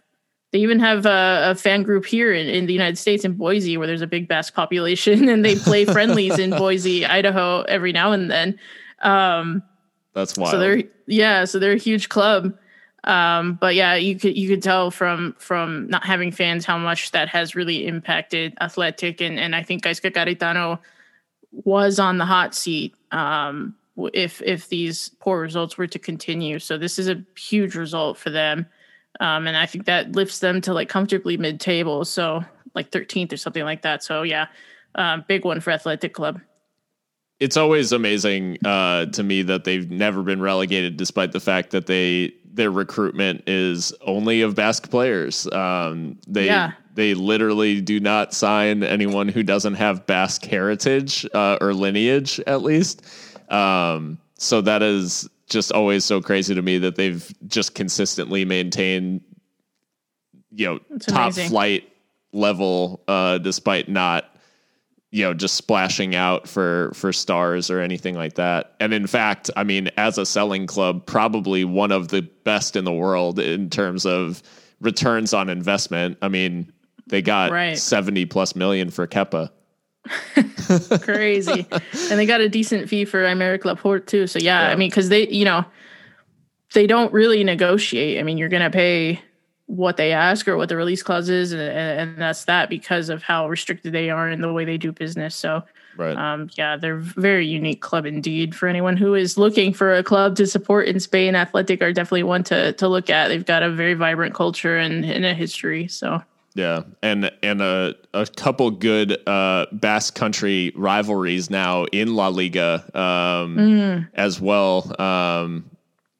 [0.52, 3.76] they even have a, a fan group here in, in, the United States in Boise,
[3.76, 8.12] where there's a big Basque population, and they play friendlies in Boise, Idaho, every now
[8.12, 8.58] and then.
[9.02, 9.62] Um,
[10.14, 10.52] That's wild.
[10.52, 12.56] So they're yeah, so they're a huge club.
[13.06, 17.12] Um, but yeah, you could you could tell from from not having fans how much
[17.12, 20.80] that has really impacted Athletic, and and I think Gaizka Garitano
[21.52, 23.76] was on the hot seat um,
[24.12, 26.58] if if these poor results were to continue.
[26.58, 28.66] So this is a huge result for them,
[29.20, 32.44] um, and I think that lifts them to like comfortably mid table, so
[32.74, 34.02] like 13th or something like that.
[34.02, 34.48] So yeah,
[34.96, 36.40] um, big one for Athletic Club
[37.38, 41.86] it's always amazing uh, to me that they've never been relegated, despite the fact that
[41.86, 45.46] they their recruitment is only of Basque players.
[45.52, 46.72] Um, they yeah.
[46.94, 52.62] they literally do not sign anyone who doesn't have Basque heritage uh, or lineage, at
[52.62, 53.06] least.
[53.50, 59.20] Um, so that is just always so crazy to me that they've just consistently maintained,
[60.50, 61.50] you know, it's top amazing.
[61.50, 61.92] flight
[62.32, 64.35] level, uh, despite not
[65.16, 68.74] you know just splashing out for for stars or anything like that.
[68.80, 72.84] And in fact i mean as a selling club probably one of the best in
[72.84, 74.42] the world in terms of
[74.80, 76.18] returns on investment.
[76.20, 76.70] I mean
[77.06, 77.78] they got right.
[77.78, 79.50] 70 plus million for Kepa.
[81.02, 81.66] Crazy.
[81.72, 84.26] And they got a decent fee for Aymeric Laporte too.
[84.26, 84.72] So yeah, yeah.
[84.72, 85.64] i mean because they you know
[86.74, 88.18] they don't really negotiate.
[88.18, 89.22] I mean you're gonna pay
[89.66, 93.22] what they ask or what the release clause is, and, and that's that because of
[93.22, 95.34] how restricted they are in the way they do business.
[95.34, 95.62] So,
[95.96, 96.16] right.
[96.16, 98.54] um, yeah, they're very unique club indeed.
[98.54, 102.22] For anyone who is looking for a club to support in Spain, Athletic are definitely
[102.22, 103.28] one to to look at.
[103.28, 105.88] They've got a very vibrant culture and, and a history.
[105.88, 106.22] So.
[106.54, 112.82] Yeah, and and a a couple good uh, Basque Country rivalries now in La Liga
[112.94, 114.08] um, mm.
[114.14, 114.98] as well.
[114.98, 115.70] Um,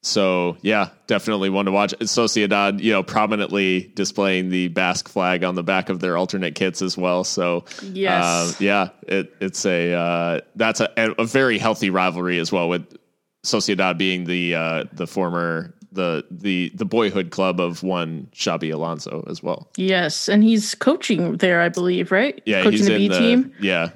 [0.07, 1.93] so yeah, definitely one to watch.
[1.99, 6.81] Sociedad, you know, prominently displaying the Basque flag on the back of their alternate kits
[6.81, 7.23] as well.
[7.23, 12.51] So yes, uh, yeah, it, it's a uh, that's a, a very healthy rivalry as
[12.51, 12.69] well.
[12.69, 12.97] With
[13.43, 19.25] Sociedad being the uh, the former the the the boyhood club of one Xabi Alonso
[19.29, 19.69] as well.
[19.75, 22.41] Yes, and he's coaching there, I believe, right?
[22.45, 23.53] Yeah, coaching the B the, team.
[23.59, 23.89] Yeah,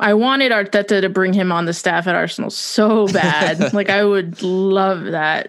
[0.00, 3.72] I wanted Arteta to bring him on the staff at Arsenal so bad.
[3.74, 5.48] like I would love that.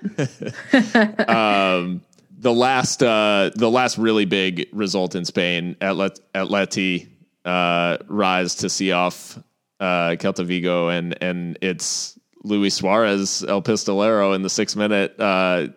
[1.30, 2.02] um,
[2.40, 7.10] the last uh, the last really big result in Spain, Atlet- Atleti
[7.46, 9.38] uh, rise to see off
[9.80, 15.68] uh, Celta Vigo, and and it's Luis Suarez, El Pistolero, in the six minute, uh,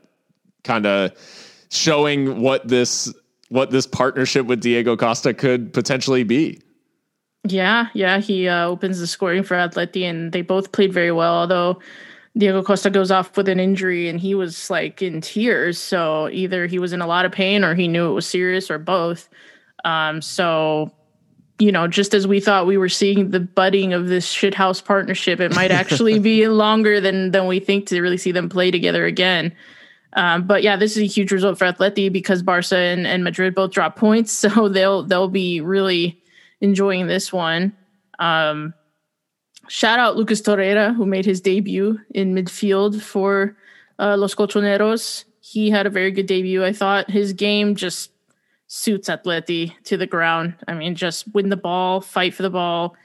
[0.65, 1.13] kind of
[1.71, 3.13] showing what this
[3.49, 6.63] what this partnership with Diego Costa could potentially be.
[7.45, 11.35] Yeah, yeah, he uh, opens the scoring for Atleti, and they both played very well.
[11.35, 11.81] Although
[12.37, 15.79] Diego Costa goes off with an injury, and he was like in tears.
[15.79, 18.71] So either he was in a lot of pain, or he knew it was serious,
[18.71, 19.29] or both.
[19.85, 20.93] Um, so
[21.59, 25.39] you know, just as we thought we were seeing the budding of this shithouse partnership,
[25.39, 29.05] it might actually be longer than than we think to really see them play together
[29.05, 29.53] again.
[30.15, 33.55] Um, but yeah, this is a huge result for Atleti because Barca and, and Madrid
[33.55, 36.22] both drop points, so they'll they'll be really
[36.63, 37.77] enjoying this one.
[38.19, 38.73] Um,
[39.69, 43.55] shout out Lucas Torreira, who made his debut in midfield for
[43.99, 45.25] uh, Los Colchoneros.
[45.41, 46.65] He had a very good debut.
[46.65, 48.11] I thought his game just
[48.69, 50.55] suits Atleti to the ground.
[50.67, 52.97] I mean, just win the ball, fight for the ball,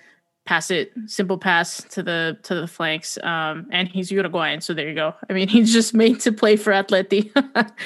[0.45, 3.17] pass it, simple pass to the to the flanks.
[3.23, 5.15] Um, and he's Uruguayan, so there you go.
[5.29, 7.31] I mean, he's just made to play for Atleti.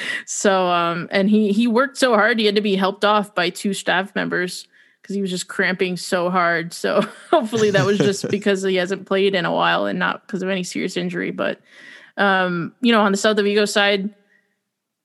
[0.26, 3.50] so um, and he he worked so hard, he had to be helped off by
[3.50, 4.68] two staff members
[5.02, 6.74] because he was just cramping so hard.
[6.74, 10.42] So hopefully that was just because he hasn't played in a while and not because
[10.42, 11.32] of any serious injury.
[11.32, 11.60] But
[12.18, 14.14] um, you know, on the South of Vigo side,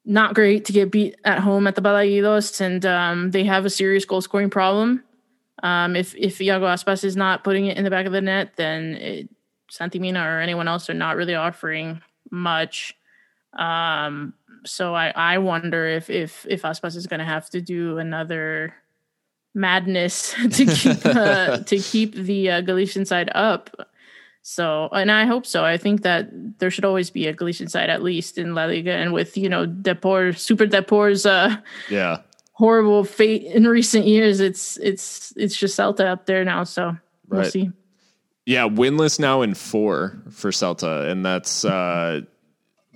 [0.05, 3.70] not great to get beat at home at the Balaídos, and um, they have a
[3.70, 5.03] serious goal scoring problem.
[5.62, 8.53] Um, if if Iago Aspas is not putting it in the back of the net,
[8.57, 9.28] then it,
[9.68, 12.94] Santi Mina or anyone else are not really offering much.
[13.59, 14.34] Um,
[14.64, 18.74] so I, I wonder if if if Aspas is going to have to do another
[19.57, 23.71] madness to keep uh, to keep the uh, Galician side up.
[24.43, 25.65] So, and I hope so.
[25.65, 26.29] I think that
[26.61, 29.49] there should always be a Galician side at least in La Liga, and with you
[29.49, 31.57] know Depor, Super Depor's uh,
[31.91, 32.19] yeah
[32.53, 36.65] horrible fate in recent years, it's it's it's just Celta up there now.
[36.65, 36.97] So
[37.29, 37.71] we'll see.
[38.45, 42.21] Yeah, winless now in four for Celta, and that's uh,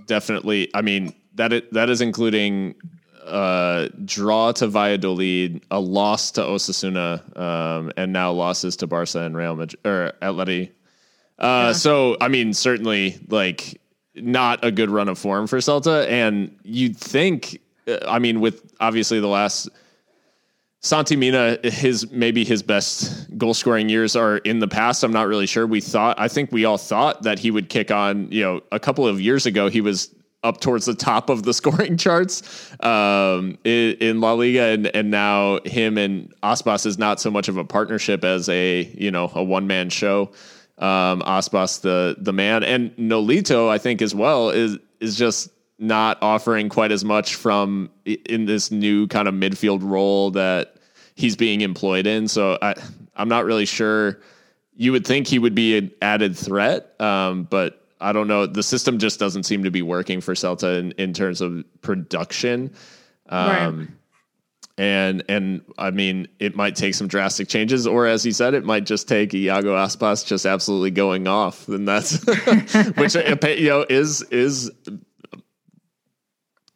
[0.06, 0.70] definitely.
[0.74, 2.76] I mean that it, that is including
[3.30, 9.36] uh, draw to Valladolid, a loss to Osasuna, um, and now losses to Barca and
[9.36, 10.70] Real Madrid or Atleti.
[11.38, 11.72] Uh, yeah.
[11.72, 13.80] So I mean, certainly like
[14.14, 17.60] not a good run of form for Celta, and you'd think
[18.06, 19.68] I mean, with obviously the last
[20.80, 25.02] Santi Mina, his maybe his best goal scoring years are in the past.
[25.02, 25.66] I'm not really sure.
[25.66, 28.30] We thought, I think we all thought that he would kick on.
[28.30, 31.52] You know, a couple of years ago, he was up towards the top of the
[31.60, 37.20] scoring charts um, in, in, La Liga, and, and now him and Aspas is not
[37.20, 40.30] so much of a partnership as a you know a one man show.
[40.78, 46.18] Um, Aspas the the man, and Nolito, I think as well is is just not
[46.22, 50.76] offering quite as much from in this new kind of midfield role that
[51.14, 52.28] he's being employed in.
[52.28, 52.74] So I,
[53.16, 54.20] I'm not really sure.
[54.76, 58.46] You would think he would be an added threat, um, but I don't know.
[58.46, 62.72] The system just doesn't seem to be working for Celta in, in terms of production.
[63.28, 63.88] Um, right.
[64.78, 68.64] And and I mean, it might take some drastic changes, or as he said, it
[68.64, 72.24] might just take Iago Aspas just absolutely going off, and that's
[72.96, 74.70] which you know is is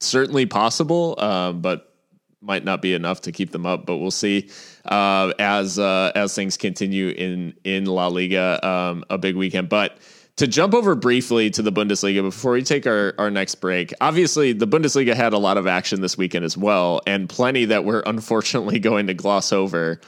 [0.00, 1.94] certainly possible, uh, but
[2.42, 3.86] might not be enough to keep them up.
[3.86, 4.50] But we'll see
[4.84, 8.60] uh, as uh, as things continue in in La Liga.
[8.66, 9.98] Um, a big weekend, but.
[10.38, 14.52] To jump over briefly to the Bundesliga before we take our, our next break, obviously
[14.52, 18.02] the Bundesliga had a lot of action this weekend as well, and plenty that we're
[18.06, 20.00] unfortunately going to gloss over.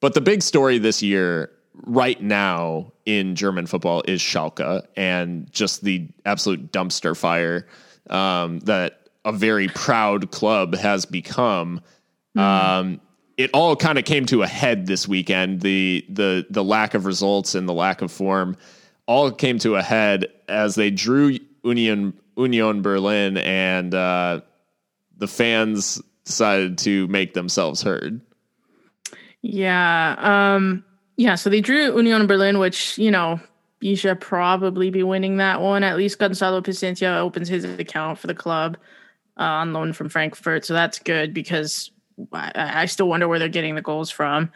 [0.00, 5.82] But the big story this year, right now in German football, is Schalke and just
[5.82, 7.66] the absolute dumpster fire
[8.08, 11.80] um, that a very proud club has become.
[12.36, 12.40] Mm.
[12.40, 13.00] Um,
[13.36, 15.60] it all kind of came to a head this weekend.
[15.60, 18.56] The the the lack of results and the lack of form
[19.06, 24.40] all came to a head as they drew Union Union Berlin and uh,
[25.16, 28.20] the fans decided to make themselves heard.
[29.42, 30.16] Yeah.
[30.18, 30.84] Um,
[31.16, 31.34] yeah.
[31.34, 33.40] So they drew Union Berlin, which, you know,
[33.80, 35.82] you should probably be winning that one.
[35.82, 38.76] At least Gonzalo Paciencia opens his account for the club
[39.36, 40.64] uh, on loan from Frankfurt.
[40.64, 41.90] So that's good because
[42.32, 44.52] I, I, still wonder where they're getting the goals from.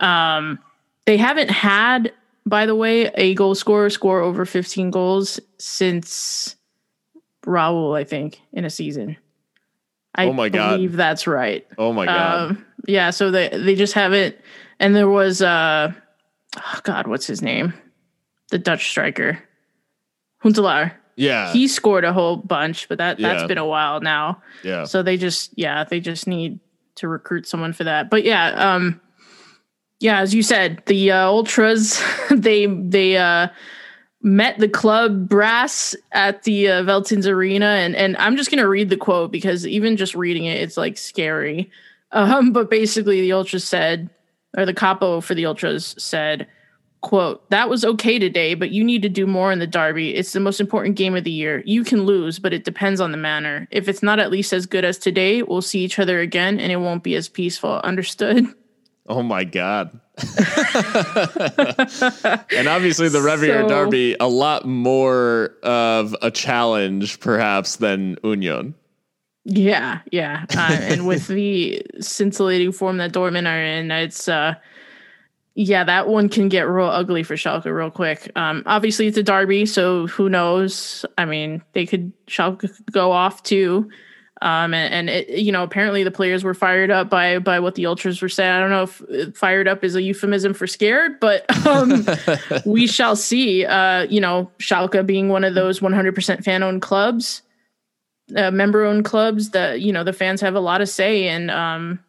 [0.00, 0.58] Um,
[1.04, 2.12] they haven't had,
[2.50, 6.56] by the way, a goal scorer score over 15 goals since
[7.46, 9.16] Raul, I think, in a season.
[10.14, 10.76] I oh my God.
[10.76, 11.66] believe that's right.
[11.78, 12.50] Oh my God.
[12.50, 14.36] Um, yeah, so they they just haven't.
[14.80, 15.92] And there was, uh,
[16.56, 17.72] oh God, what's his name?
[18.50, 19.38] The Dutch striker,
[20.42, 20.92] Huntelaar.
[21.14, 21.52] Yeah.
[21.52, 23.46] He scored a whole bunch, but that that's yeah.
[23.46, 24.42] been a while now.
[24.64, 24.84] Yeah.
[24.84, 26.58] So they just yeah, they just need
[26.96, 28.10] to recruit someone for that.
[28.10, 29.00] But yeah, um
[30.00, 33.48] yeah, as you said, the uh, ultras they they uh
[34.22, 38.90] met the club brass at the uh, Veltins Arena and and I'm just to read
[38.90, 41.70] the quote because even just reading it it's like scary.
[42.12, 44.10] Um but basically the ultras said
[44.58, 46.48] or the capo for the ultras said
[47.02, 50.16] quote that was okay today but you need to do more in the derby.
[50.16, 51.62] It's the most important game of the year.
[51.66, 53.68] You can lose but it depends on the manner.
[53.70, 56.72] If it's not at least as good as today we'll see each other again and
[56.72, 57.80] it won't be as peaceful.
[57.84, 58.44] Understood
[59.10, 59.90] oh my god
[62.50, 68.74] and obviously the Revier so, derby a lot more of a challenge perhaps than union
[69.44, 74.54] yeah yeah uh, and with the scintillating form that dortmund are in it's uh
[75.54, 78.30] yeah, that one can get real ugly for Schalke real quick.
[78.36, 81.04] Um, obviously, it's a derby, so who knows?
[81.18, 83.90] I mean, they could Schalke could go off too.
[84.42, 87.74] Um, and, and it, you know, apparently the players were fired up by by what
[87.74, 88.50] the ultras were saying.
[88.50, 92.06] I don't know if uh, fired up is a euphemism for scared, but um,
[92.64, 93.66] we shall see.
[93.66, 97.42] Uh, you know, Schalke being one of those 100% fan owned clubs,
[98.34, 101.50] uh, member owned clubs that you know the fans have a lot of say and
[101.50, 102.00] um,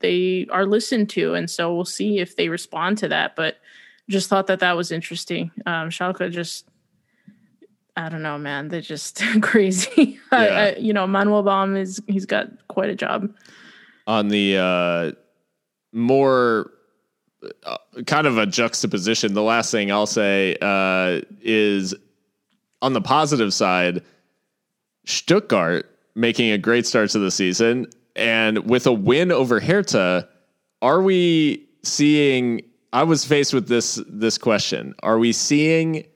[0.00, 3.34] they are listened to, and so we'll see if they respond to that.
[3.34, 3.56] But
[4.10, 5.50] just thought that that was interesting.
[5.64, 6.66] Um, Schalke just
[7.96, 8.68] I don't know, man.
[8.68, 10.18] They're just crazy.
[10.32, 10.38] Yeah.
[10.38, 13.32] I, I, you know, Manuel Baum is he's got quite a job.
[14.06, 15.12] On the uh,
[15.92, 16.70] more
[17.64, 17.76] uh,
[18.06, 21.94] kind of a juxtaposition, the last thing I'll say uh, is
[22.80, 24.02] on the positive side,
[25.04, 27.86] Stuttgart making a great start to the season,
[28.16, 30.28] and with a win over Hertha,
[30.80, 32.62] are we seeing?
[32.92, 36.06] I was faced with this this question: Are we seeing?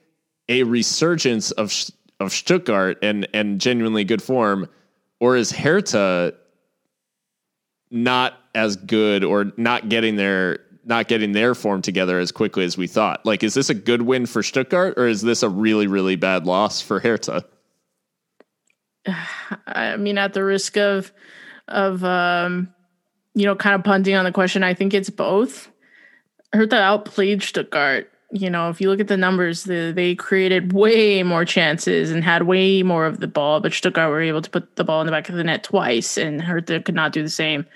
[0.49, 1.73] A resurgence of
[2.21, 4.69] of Stuttgart and and genuinely good form,
[5.21, 6.35] or is Hertha
[7.91, 12.77] not as good or not getting their not getting their form together as quickly as
[12.77, 13.25] we thought?
[13.27, 16.47] Like, is this a good win for Stuttgart or is this a really really bad
[16.47, 17.45] loss for Hertha?
[19.67, 21.13] I mean, at the risk of
[21.69, 22.73] of um,
[23.35, 25.71] you know, kind of punting on the question, I think it's both.
[26.53, 31.23] Hertha outplayed Stuttgart you know, if you look at the numbers, the, they created way
[31.23, 34.77] more chances and had way more of the ball, but Stuttgart were able to put
[34.77, 37.31] the ball in the back of the net twice, and Hertha could not do the
[37.31, 37.67] same.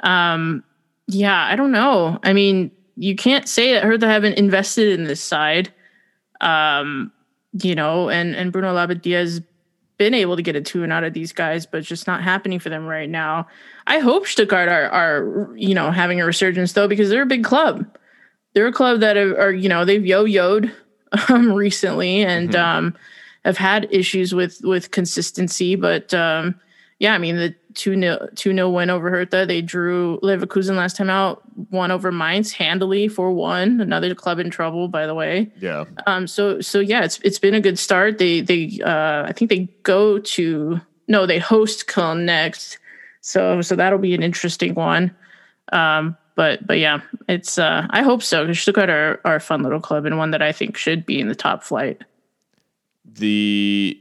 [0.00, 0.62] Um,
[1.06, 2.18] yeah, I don't know.
[2.22, 5.72] I mean, you can't say that Hertha haven't invested in this side.
[6.40, 7.10] Um,
[7.62, 9.40] you know, and and Bruno Labbadia has
[9.96, 12.58] been able to get a tune out of these guys, but it's just not happening
[12.58, 13.46] for them right now.
[13.86, 17.44] I hope Stuttgart are are you know having a resurgence though because they're a big
[17.44, 17.86] club
[18.54, 20.72] they're a club that are, are you know they've yo-yoed
[21.28, 22.86] um, recently and mm-hmm.
[22.86, 22.96] um,
[23.44, 25.76] have had issues with with consistency.
[25.76, 26.58] But um,
[26.98, 29.44] yeah, I mean the two nil two nil win over Hertha.
[29.46, 33.80] They drew Leverkusen last time out, won over Mainz handily for one.
[33.80, 35.52] Another club in trouble, by the way.
[35.58, 35.84] Yeah.
[36.06, 36.26] Um.
[36.26, 38.18] So so yeah, it's it's been a good start.
[38.18, 42.78] They they uh I think they go to no they host Köln next.
[43.20, 45.14] So so that'll be an interesting one.
[45.72, 49.62] Um, but but yeah, it's uh, I hope so because Stuttgart are, are a fun
[49.62, 52.02] little club and one that I think should be in the top flight.
[53.04, 54.00] The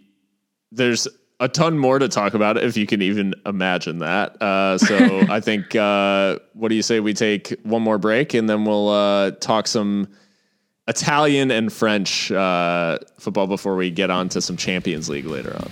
[0.71, 1.07] there's
[1.39, 4.41] a ton more to talk about if you can even imagine that.
[4.41, 8.49] Uh, so I think uh, what do you say we take one more break and
[8.49, 10.07] then we'll uh, talk some
[10.87, 15.69] Italian and French uh, football before we get on to some Champions League later on.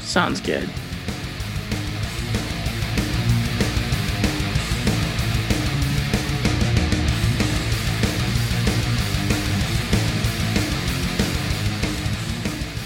[0.00, 0.68] Sounds good.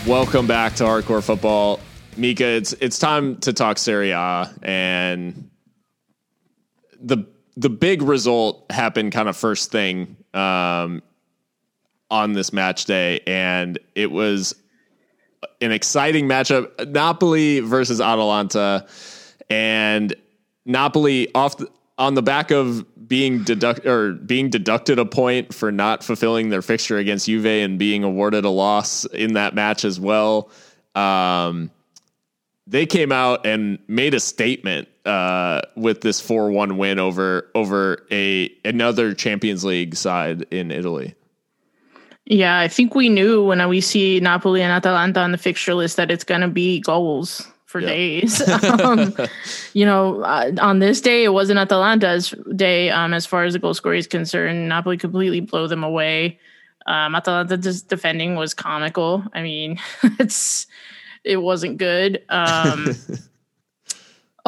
[0.07, 1.81] Welcome back to Hardcore Football,
[2.19, 2.45] Mika.
[2.45, 5.49] It's it's time to talk Serie A, and
[7.01, 7.25] the
[7.57, 11.03] the big result happened kind of first thing um,
[12.11, 14.55] on this match day, and it was
[15.63, 18.87] an exciting matchup: Napoli versus Atalanta,
[19.49, 20.15] and
[20.67, 25.71] Napoli off the, on the back of being deduct or being deducted a point for
[25.71, 30.01] not fulfilling their fixture against Juve and being awarded a loss in that match as
[30.01, 30.51] well.
[30.95, 31.71] Um,
[32.67, 38.07] they came out and made a statement uh, with this four one win over over
[38.11, 41.15] a another Champions League side in Italy.
[42.27, 45.99] Yeah, I think we knew when we see Napoli and Atalanta on the fixture list
[45.99, 47.89] that it's going to be goals for yep.
[47.89, 48.49] days.
[48.63, 49.13] um,
[49.73, 53.59] you know, uh, on this day, it wasn't Atalanta's day um, as far as the
[53.59, 54.69] goal scoring is concerned.
[54.69, 56.39] Napoli completely blow them away.
[56.87, 59.25] Um, Atalanta's defending was comical.
[59.33, 59.81] I mean,
[60.21, 60.69] it's
[61.25, 62.23] it wasn't good.
[62.29, 62.95] Um,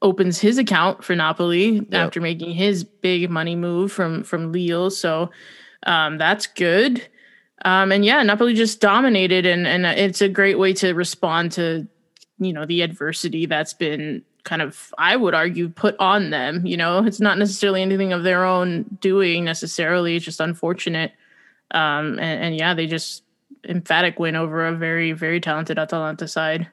[0.00, 1.94] opens his account for Napoli yep.
[1.94, 5.28] after making his big money move from from Lille, so
[5.86, 7.04] um, that's good.
[7.64, 11.88] Um, and yeah, Napoli just dominated, and and it's a great way to respond to
[12.44, 16.76] you know the adversity that's been kind of i would argue put on them you
[16.76, 21.12] know it's not necessarily anything of their own doing necessarily it's just unfortunate
[21.72, 23.22] um and, and yeah they just
[23.68, 26.68] emphatic win over a very very talented atalanta side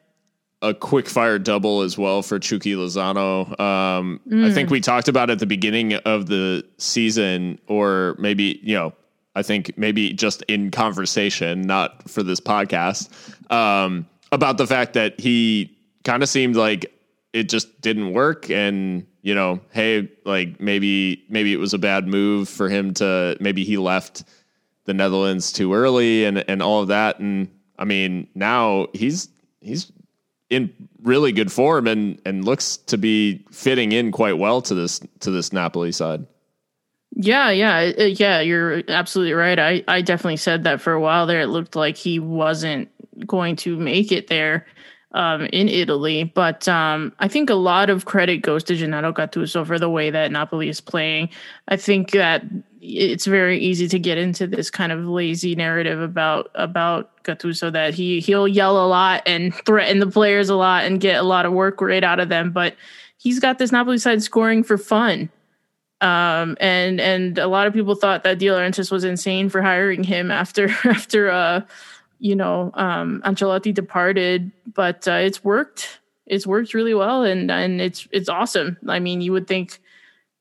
[0.61, 3.57] a quick fire double as well for Chucky Lozano.
[3.59, 4.45] Um, mm.
[4.45, 8.93] I think we talked about at the beginning of the season, or maybe, you know,
[9.35, 13.09] I think maybe just in conversation, not for this podcast.
[13.51, 16.93] Um, about the fact that he kind of seemed like
[17.33, 22.07] it just didn't work and you know hey like maybe maybe it was a bad
[22.07, 24.23] move for him to maybe he left
[24.85, 29.29] the Netherlands too early and and all of that and I mean now he's
[29.61, 29.91] he's
[30.49, 34.99] in really good form and and looks to be fitting in quite well to this
[35.19, 36.25] to this Napoli side.
[37.11, 38.39] Yeah, yeah, uh, yeah.
[38.41, 39.57] You're absolutely right.
[39.57, 41.41] I I definitely said that for a while there.
[41.41, 42.89] It looked like he wasn't
[43.25, 44.65] going to make it there
[45.11, 49.65] um, in Italy, but um, I think a lot of credit goes to Gennaro Gattuso
[49.65, 51.29] for the way that Napoli is playing.
[51.67, 52.43] I think that
[52.81, 57.93] it's very easy to get into this kind of lazy narrative about about Gattuso that
[57.93, 61.45] he he'll yell a lot and threaten the players a lot and get a lot
[61.45, 62.75] of work rate out of them, but
[63.17, 65.29] he's got this Napoli side scoring for fun.
[66.01, 70.03] Um, and and a lot of people thought that De Laurentiis was insane for hiring
[70.03, 71.61] him after after uh,
[72.19, 75.99] you know um, Ancelotti departed, but uh, it's worked.
[76.25, 78.77] It's worked really well, and and it's it's awesome.
[78.87, 79.79] I mean, you would think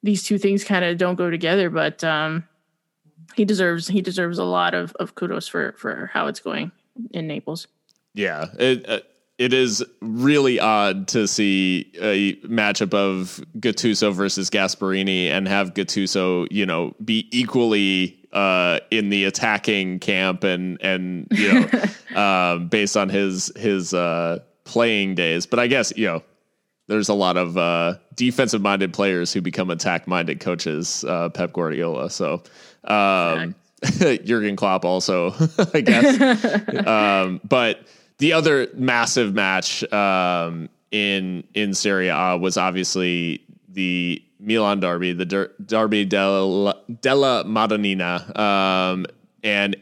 [0.02, 2.46] these two things kind of don't go together, but um,
[3.34, 6.72] he deserves he deserves a lot of, of kudos for for how it's going
[7.12, 7.66] in Naples.
[8.14, 9.00] Yeah, it uh,
[9.38, 16.48] it is really odd to see a matchup of Gattuso versus Gasperini and have Gattuso,
[16.50, 22.96] you know, be equally uh, in the attacking camp and and you know um, based
[22.96, 25.46] on his his uh, playing days.
[25.46, 26.22] But I guess you know
[26.86, 31.04] there's a lot of uh, defensive minded players who become attack minded coaches.
[31.06, 32.42] Uh, Pep Guardiola, so
[32.84, 35.34] um, Jurgen Klopp also,
[35.74, 36.86] I guess.
[36.86, 37.86] um, but
[38.18, 45.24] the other massive match um, in in Serie A was obviously the Milan derby, the
[45.24, 49.06] der- derby della, della Madonnina, um,
[49.42, 49.76] and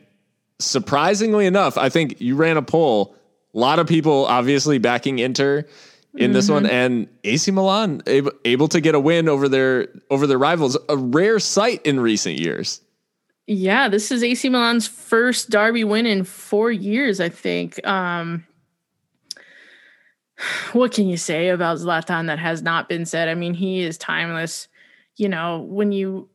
[0.58, 3.14] surprisingly enough, I think you ran a poll.
[3.54, 5.66] A lot of people obviously backing Inter
[6.14, 10.26] in this one, and AC Milan able, able to get a win over their over
[10.26, 12.80] their rivals, a rare sight in recent years.
[13.46, 17.86] Yeah, this is AC Milan's first derby win in four years, I think.
[17.86, 18.44] Um,
[20.72, 23.28] what can you say about Zlatan that has not been said?
[23.28, 24.68] I mean, he is timeless.
[25.16, 26.28] You know, when you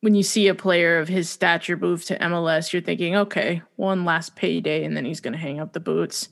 [0.00, 4.04] when you see a player of his stature move to MLS, you're thinking, okay, one
[4.04, 6.28] last payday, and then he's going to hang up the boots.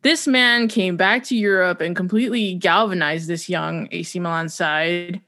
[0.00, 5.20] This man came back to Europe and completely galvanized this young AC Milan side.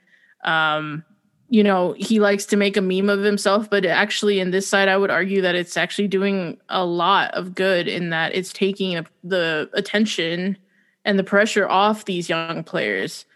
[0.44, 1.04] Um,
[1.50, 4.88] you know, he likes to make a meme of himself, but actually, in this side,
[4.88, 9.06] I would argue that it's actually doing a lot of good in that it's taking
[9.22, 10.56] the attention
[11.04, 13.26] and the pressure off these young players.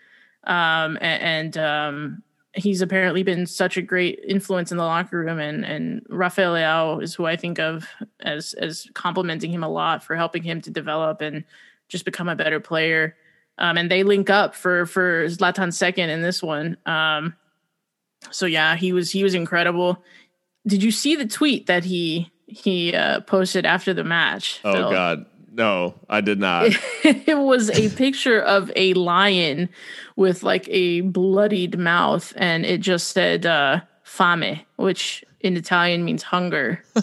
[0.44, 2.22] Um, and, and um,
[2.54, 5.38] he's apparently been such a great influence in the locker room.
[5.38, 7.86] And, and Rafael Leao is who I think of
[8.20, 11.44] as as complimenting him a lot for helping him to develop and
[11.88, 13.16] just become a better player.
[13.58, 16.76] Um, and they link up for for Zlatan second in this one.
[16.86, 17.34] Um,
[18.30, 20.02] so yeah, he was he was incredible.
[20.66, 24.60] Did you see the tweet that he he uh, posted after the match?
[24.64, 24.90] Oh Phil?
[24.90, 25.26] God,
[25.58, 26.70] no, I did not.
[27.04, 29.68] it was a picture of a lion
[30.14, 36.22] with like a bloodied mouth, and it just said uh, "fame," which in Italian means
[36.22, 36.84] hunger.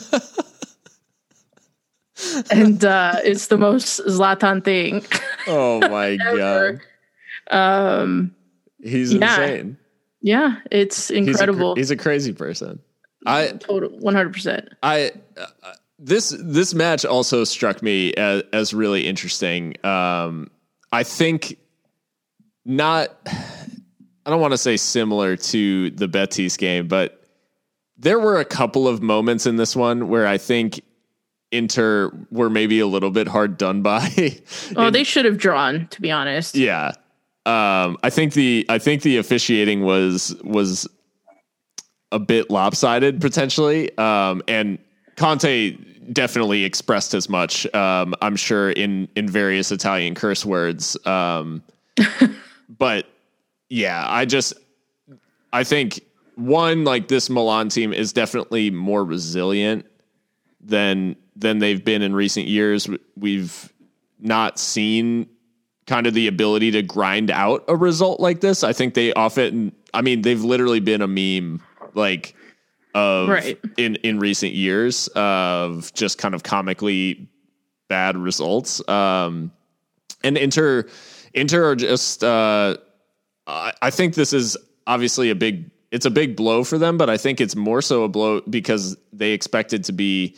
[2.49, 5.05] and uh, it's the most Zlatan thing.
[5.47, 6.79] Oh my god!
[7.51, 8.33] Um,
[8.81, 9.41] he's yeah.
[9.41, 9.77] insane.
[10.21, 11.75] Yeah, it's incredible.
[11.75, 12.79] He's a, he's a crazy person.
[13.25, 14.69] I total one hundred percent.
[14.81, 19.75] I uh, this this match also struck me as, as really interesting.
[19.85, 20.51] Um,
[20.91, 21.57] I think
[22.65, 23.15] not.
[24.25, 27.23] I don't want to say similar to the Betis game, but
[27.97, 30.81] there were a couple of moments in this one where I think
[31.51, 34.39] Inter were maybe a little bit hard done by.
[34.75, 36.55] oh, they should have drawn, to be honest.
[36.55, 36.93] Yeah,
[37.45, 40.87] um, I think the I think the officiating was was
[42.11, 44.79] a bit lopsided potentially, um, and
[45.15, 45.77] Conte
[46.11, 47.71] definitely expressed as much.
[47.73, 50.97] Um, I'm sure in in various Italian curse words.
[51.05, 51.63] Um,
[52.69, 53.07] but
[53.69, 54.53] yeah, I just
[55.51, 56.01] I think
[56.35, 59.85] one like this Milan team is definitely more resilient
[60.61, 62.87] than than they've been in recent years.
[63.15, 63.71] We've
[64.19, 65.27] not seen
[65.87, 68.63] kind of the ability to grind out a result like this.
[68.63, 71.61] I think they often, I mean, they've literally been a meme
[71.93, 72.35] like
[72.95, 73.59] of right.
[73.77, 77.29] in in recent years of just kind of comically
[77.89, 78.87] bad results.
[78.89, 79.51] Um,
[80.23, 80.87] and Inter,
[81.33, 82.23] Inter are just.
[82.23, 82.77] Uh,
[83.45, 84.57] I, I think this is
[84.87, 85.69] obviously a big.
[85.91, 88.97] It's a big blow for them, but I think it's more so a blow because
[89.13, 90.35] they expected to be,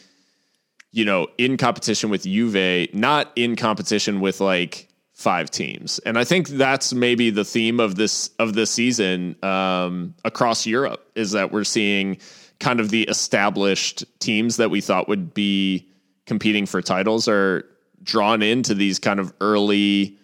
[0.91, 5.99] you know, in competition with Juve, not in competition with like five teams.
[5.99, 11.09] And I think that's maybe the theme of this of this season um, across Europe
[11.15, 12.17] is that we're seeing
[12.59, 15.87] kind of the established teams that we thought would be
[16.25, 17.65] competing for titles are
[18.03, 20.17] drawn into these kind of early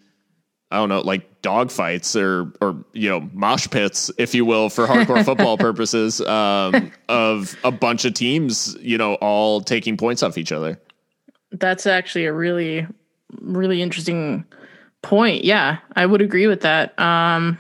[0.74, 4.88] I don't know, like dogfights or or you know mosh pits, if you will, for
[4.88, 10.36] hardcore football purposes, um, of a bunch of teams, you know, all taking points off
[10.36, 10.82] each other.
[11.52, 12.88] That's actually a really,
[13.40, 14.46] really interesting
[15.04, 15.44] point.
[15.44, 17.00] Yeah, I would agree with that.
[17.00, 17.60] Um,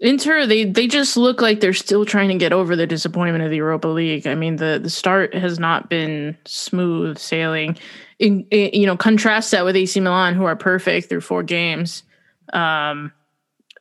[0.00, 3.50] Inter, they they just look like they're still trying to get over the disappointment of
[3.50, 4.28] the Europa League.
[4.28, 7.76] I mean, the the start has not been smooth sailing
[8.20, 12.04] in, in, you know, contrast that with AC Milan, who are perfect through four games.
[12.52, 13.12] Um,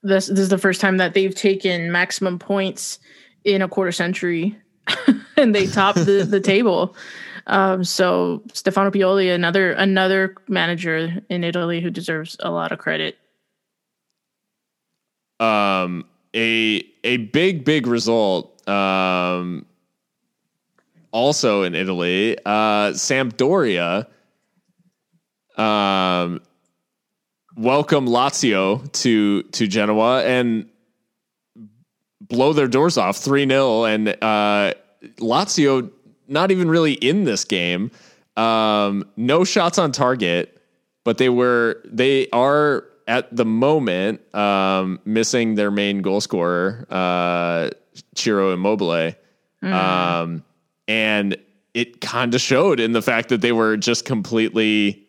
[0.02, 2.98] this this is the first time that they've taken maximum points
[3.44, 4.58] in a quarter century,
[5.38, 6.96] and they top the the table.
[7.46, 13.18] Um, so Stefano Pioli, another another manager in Italy who deserves a lot of credit.
[15.40, 16.06] Um,
[16.36, 18.68] a a big big result.
[18.68, 19.66] Um,
[21.12, 24.08] also in Italy, uh, Sampdoria
[25.58, 26.42] um,
[27.56, 30.70] welcome Lazio to to Genoa and
[32.22, 33.86] blow their doors off 3 0.
[33.86, 34.74] And uh,
[35.20, 35.92] Lazio
[36.28, 37.92] not even really in this game.
[38.36, 40.62] Um, no shots on target,
[41.04, 47.70] but they were they are at the moment um, missing their main goal scorer, uh,
[48.16, 49.14] Ciro Immobile.
[49.64, 49.74] Mm.
[49.74, 50.44] Um,
[50.88, 51.38] and
[51.74, 55.08] it kind of showed in the fact that they were just completely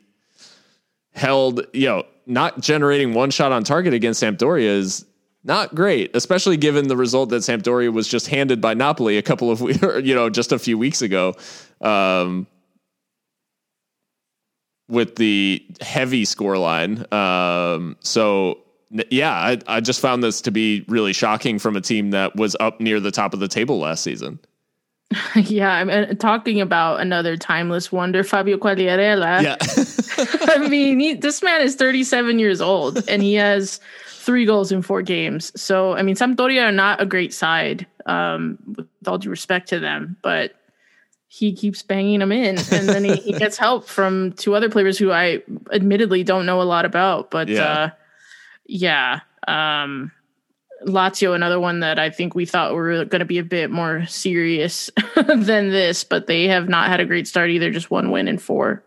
[1.12, 5.05] held, you know, not generating one shot on target against Sampdoria is
[5.45, 9.51] not great, especially given the result that Sampdoria was just handed by Napoli a couple
[9.51, 9.61] of,
[10.05, 11.35] you know, just a few weeks ago.
[11.81, 12.47] Um,
[14.89, 17.10] with the heavy scoreline.
[17.12, 18.59] Um, so
[18.90, 22.56] yeah, I, I just found this to be really shocking from a team that was
[22.59, 24.39] up near the top of the table last season.
[25.36, 29.43] yeah, I'm uh, talking about another timeless wonder, Fabio Quagliarella.
[29.43, 29.56] Yeah.
[30.55, 34.82] I mean, he, this man is 37 years old and he has three goals in
[34.82, 35.52] four games.
[35.60, 39.81] So, I mean, Sampdoria are not a great side, um, with all due respect to
[39.81, 40.55] them, but
[41.39, 42.59] he keeps banging them in.
[42.73, 45.40] And then he, he gets help from two other players who I
[45.73, 47.31] admittedly don't know a lot about.
[47.31, 47.90] But yeah, uh,
[48.66, 50.10] yeah um,
[50.85, 54.05] Lazio, another one that I think we thought were going to be a bit more
[54.06, 57.70] serious than this, but they have not had a great start either.
[57.70, 58.82] Just one win in four.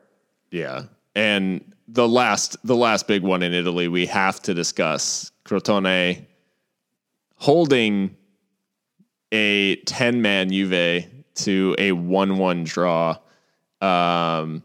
[0.52, 0.84] Yeah,
[1.16, 6.26] and the last the last big one in Italy we have to discuss Crotone
[7.36, 8.16] holding
[9.32, 11.06] a ten man Juve
[11.42, 13.18] to a one one draw,
[13.82, 14.64] um,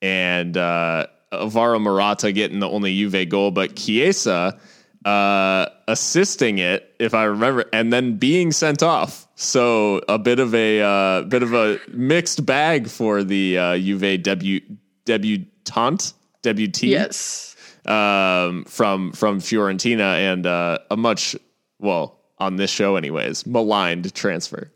[0.00, 4.58] and uh, Alvaro Morata getting the only Juve goal, but Chiesa
[5.04, 9.26] uh, assisting it, if I remember, and then being sent off.
[9.34, 14.22] So a bit of a uh, bit of a mixed bag for the uh, Juve
[14.22, 14.60] debut
[15.04, 16.12] debutante
[16.42, 16.90] debutee.
[16.90, 21.34] Yes, um, from from Fiorentina, and uh, a much
[21.78, 24.70] well on this show, anyways, maligned transfer.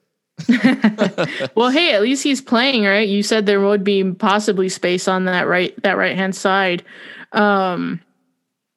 [1.55, 3.09] well, hey, at least he's playing, right?
[3.09, 6.85] You said there would be possibly space on that right that right hand side.
[7.33, 8.01] Um,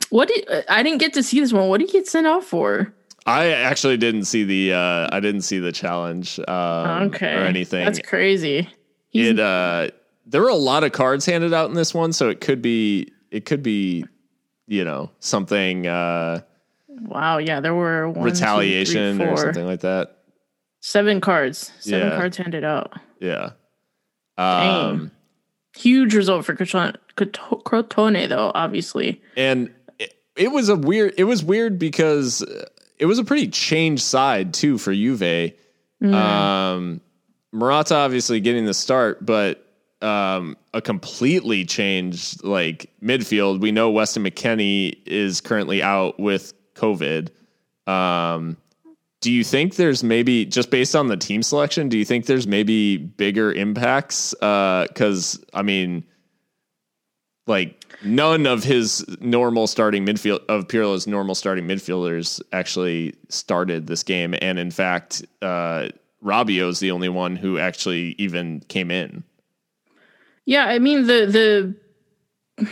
[0.10, 1.68] what did I didn't get to see this one?
[1.68, 2.94] What did he get sent off for?
[3.26, 7.36] I actually didn't see the uh I didn't see the challenge um, okay.
[7.36, 7.86] or anything.
[7.86, 8.70] That's crazy.
[9.10, 9.90] He's, it uh
[10.26, 13.12] there were a lot of cards handed out in this one, so it could be
[13.32, 14.06] it could be
[14.68, 16.42] you know something uh
[17.02, 20.19] Wow, yeah, there were one, retaliation two, three, or something like that.
[20.82, 21.72] Seven cards.
[21.80, 22.18] Seven yeah.
[22.18, 22.94] cards handed out.
[23.20, 23.52] Yeah.
[24.38, 25.12] Um
[25.76, 29.22] huge result for Crotone though, obviously.
[29.36, 29.74] And
[30.36, 31.14] it was a weird.
[31.18, 32.44] It was weird because
[32.98, 35.54] it was a pretty changed side too for Juve.
[36.02, 36.14] Mm.
[36.14, 37.02] Um,
[37.52, 39.66] Morata obviously getting the start, but
[40.02, 43.60] um, a completely changed like midfield.
[43.60, 47.30] We know Weston McKennie is currently out with COVID.
[47.86, 48.56] Um,
[49.22, 51.90] do you think there's maybe just based on the team selection?
[51.90, 54.34] Do you think there's maybe bigger impacts?
[54.34, 56.06] Because uh, I mean,
[57.46, 64.04] like none of his normal starting midfield of Pirlo's normal starting midfielders actually started this
[64.04, 65.90] game, and in fact, uh,
[66.24, 69.24] is the only one who actually even came in.
[70.46, 71.76] Yeah, I mean the
[72.58, 72.68] the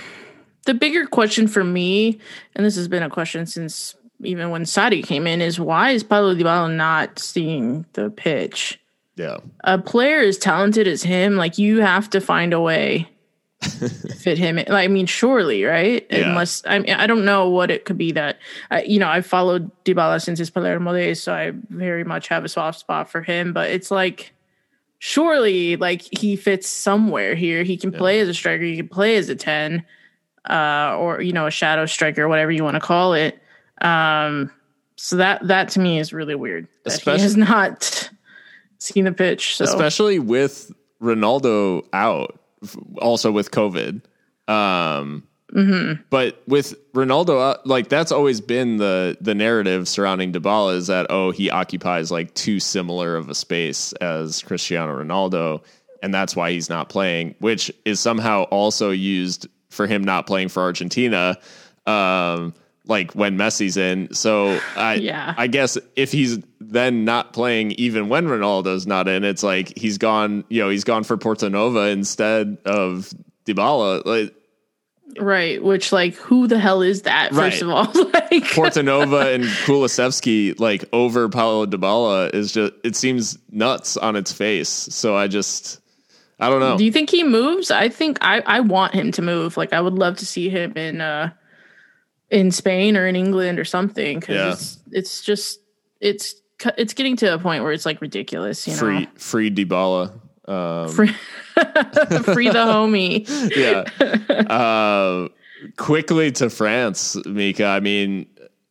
[0.65, 2.19] the bigger question for me,
[2.55, 6.03] and this has been a question since even when Sarri came in, is why is
[6.03, 8.79] Paulo Dybala not seeing the pitch?
[9.15, 13.09] Yeah, a player as talented as him, like you have to find a way
[14.19, 14.59] fit him.
[14.59, 14.71] In.
[14.71, 16.05] I mean, surely, right?
[16.11, 16.29] Yeah.
[16.29, 18.37] Unless I mean, I don't know what it could be that
[18.69, 19.09] uh, you know.
[19.09, 23.09] I followed Dybala since his Palermo days, so I very much have a soft spot
[23.09, 23.53] for him.
[23.53, 24.33] But it's like,
[24.99, 27.63] surely, like he fits somewhere here.
[27.63, 27.97] He can yeah.
[27.97, 28.63] play as a striker.
[28.63, 29.83] He can play as a ten.
[30.49, 33.39] uh, or you know a shadow striker, whatever you want to call it.
[33.81, 34.51] Um,
[34.95, 36.67] so that that to me is really weird.
[36.83, 38.09] That Especially- he has not
[38.79, 39.57] seen the pitch.
[39.57, 40.71] So especially with
[41.01, 42.39] Ronaldo out,
[42.99, 44.01] also with COVID.
[44.47, 45.23] Um,
[46.09, 51.07] But with Ronaldo, out, like that's always been the the narrative surrounding Dybala is that
[51.09, 55.63] oh he occupies like too similar of a space as Cristiano Ronaldo,
[56.03, 60.49] and that's why he's not playing, which is somehow also used for him not playing
[60.49, 61.37] for Argentina.
[61.85, 62.53] Um,
[62.87, 65.33] like when Messi's in, so I Yeah.
[65.37, 69.97] I guess if he's then not playing even when Ronaldo's not in, it's like he's
[69.97, 70.43] gone.
[70.49, 73.13] You know, he's gone for Portanova instead of
[73.45, 74.05] Dybala.
[74.05, 74.33] Like
[75.19, 77.31] right, which like who the hell is that?
[77.31, 77.51] Right.
[77.51, 83.37] First of all, like Portanova and Kulusevski like over Paulo Dybala is just it seems
[83.51, 84.69] nuts on its face.
[84.69, 85.79] So I just
[86.39, 86.77] I don't know.
[86.77, 87.71] Do you think he moves?
[87.71, 89.57] I think I, I want him to move.
[89.57, 91.31] Like I would love to see him in uh
[92.29, 94.19] in Spain or in England or something.
[94.21, 94.51] 'cause Yeah.
[94.53, 95.59] it's, it's just
[96.01, 96.35] it's
[96.77, 98.67] it's getting to a point where it's like ridiculous.
[98.67, 100.11] You free know, free Dybala.
[100.47, 101.07] Um, free,
[102.33, 103.27] free the homie.
[103.55, 104.41] yeah.
[104.53, 105.27] uh,
[105.75, 107.65] quickly to France, Mika.
[107.65, 108.27] I mean,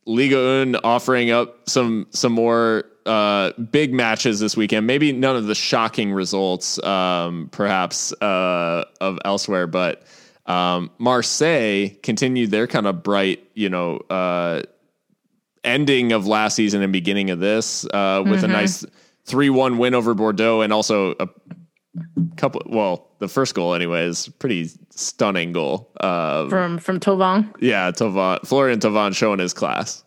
[0.06, 4.86] Liga Un offering up some some more uh, big matches this weekend.
[4.86, 10.02] Maybe none of the shocking results, um, perhaps uh, of elsewhere, but
[10.46, 14.62] um, Marseille continued their kind of bright, you know, uh,
[15.64, 18.84] ending of last season and beginning of this uh, with a nice
[19.24, 21.28] three one win over Bordeaux, and also a
[22.36, 22.62] couple.
[22.66, 25.90] Well, the first goal, anyways, pretty stunning goal.
[26.00, 27.52] Uh, From from Thauvin.
[27.60, 30.04] yeah, Thauvin, Florian Thauvin showing his class.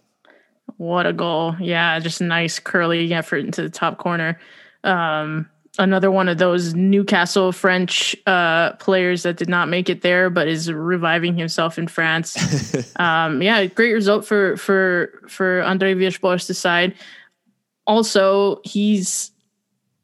[0.78, 1.56] What a goal.
[1.60, 4.40] Yeah, just a nice curly effort into the top corner.
[4.86, 10.30] Um, another one of those Newcastle French uh, players that did not make it there,
[10.30, 12.96] but is reviving himself in France.
[13.00, 16.96] um, yeah, great result for for for Andre Villas-Boas' side.
[17.86, 19.32] Also, he's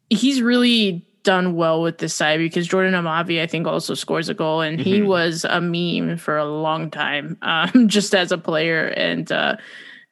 [0.09, 4.33] he's really done well with this side because Jordan Amavi, I think, also scores a
[4.33, 8.87] goal, and he was a meme for a long time, um, just as a player.
[8.87, 9.57] And uh,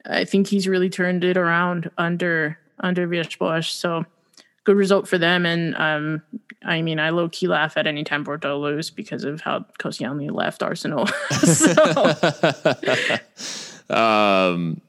[0.05, 3.67] I think he's really turned it around under under Villas-Boas.
[3.67, 4.05] So
[4.63, 5.45] good result for them.
[5.45, 6.21] And um,
[6.63, 10.31] I mean, I low key laugh at any time Bordeaux lose because of how Koscielny
[10.31, 11.07] left Arsenal.
[13.97, 14.81] um,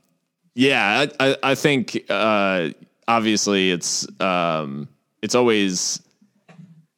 [0.54, 2.70] yeah, I, I, I think uh,
[3.08, 4.88] obviously it's um,
[5.22, 6.00] it's always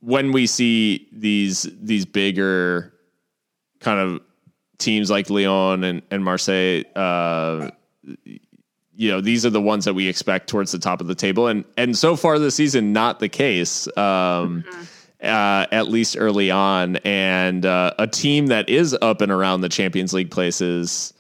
[0.01, 2.93] when we see these these bigger
[3.81, 4.21] kind of
[4.79, 7.71] teams like Lyon and, and Marseille, uh,
[8.97, 11.47] you know, these are the ones that we expect towards the top of the table,
[11.47, 13.87] and and so far this season, not the case.
[13.97, 14.65] Um,
[15.23, 19.69] uh, at least early on, and uh, a team that is up and around the
[19.69, 21.15] Champions League places,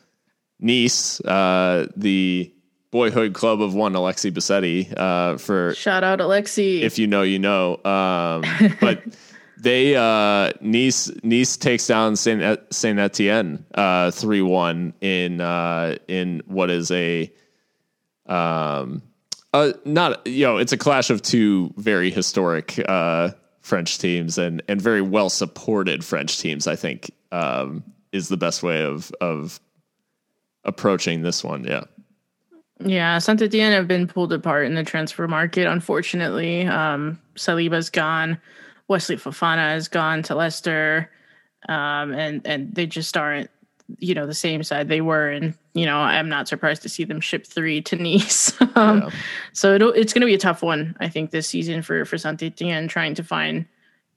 [0.60, 2.52] Nice, uh, the
[2.90, 6.82] boyhood club of one Alexi Bassetti, uh, for shout out Alexi.
[6.82, 7.74] if you know, you know.
[7.84, 8.42] Um,
[8.80, 9.02] but
[9.58, 16.42] they uh, Nice Nice takes down Saint Saint Etienne uh, three one in uh, in
[16.46, 17.30] what is a
[18.28, 19.02] um
[19.54, 23.30] uh not you know it's a clash of two very historic uh
[23.66, 26.68] French teams and and very well supported French teams.
[26.68, 27.82] I think um,
[28.12, 29.60] is the best way of of
[30.64, 31.64] approaching this one.
[31.64, 31.84] Yeah.
[32.78, 36.66] Yeah, Saint Etienne have been pulled apart in the transfer market, unfortunately.
[36.66, 38.38] Um, Saliba's gone,
[38.86, 41.10] Wesley Fofana has gone to Leicester,
[41.68, 43.50] um, and and they just aren't,
[43.98, 45.28] you know, the same side they were.
[45.28, 48.60] And you know, I'm not surprised to see them ship three to Nice.
[48.74, 49.10] um, Yeah.
[49.52, 52.18] So it'll, it's going to be a tough one, I think, this season for for
[52.18, 53.66] Saint Etienne trying to find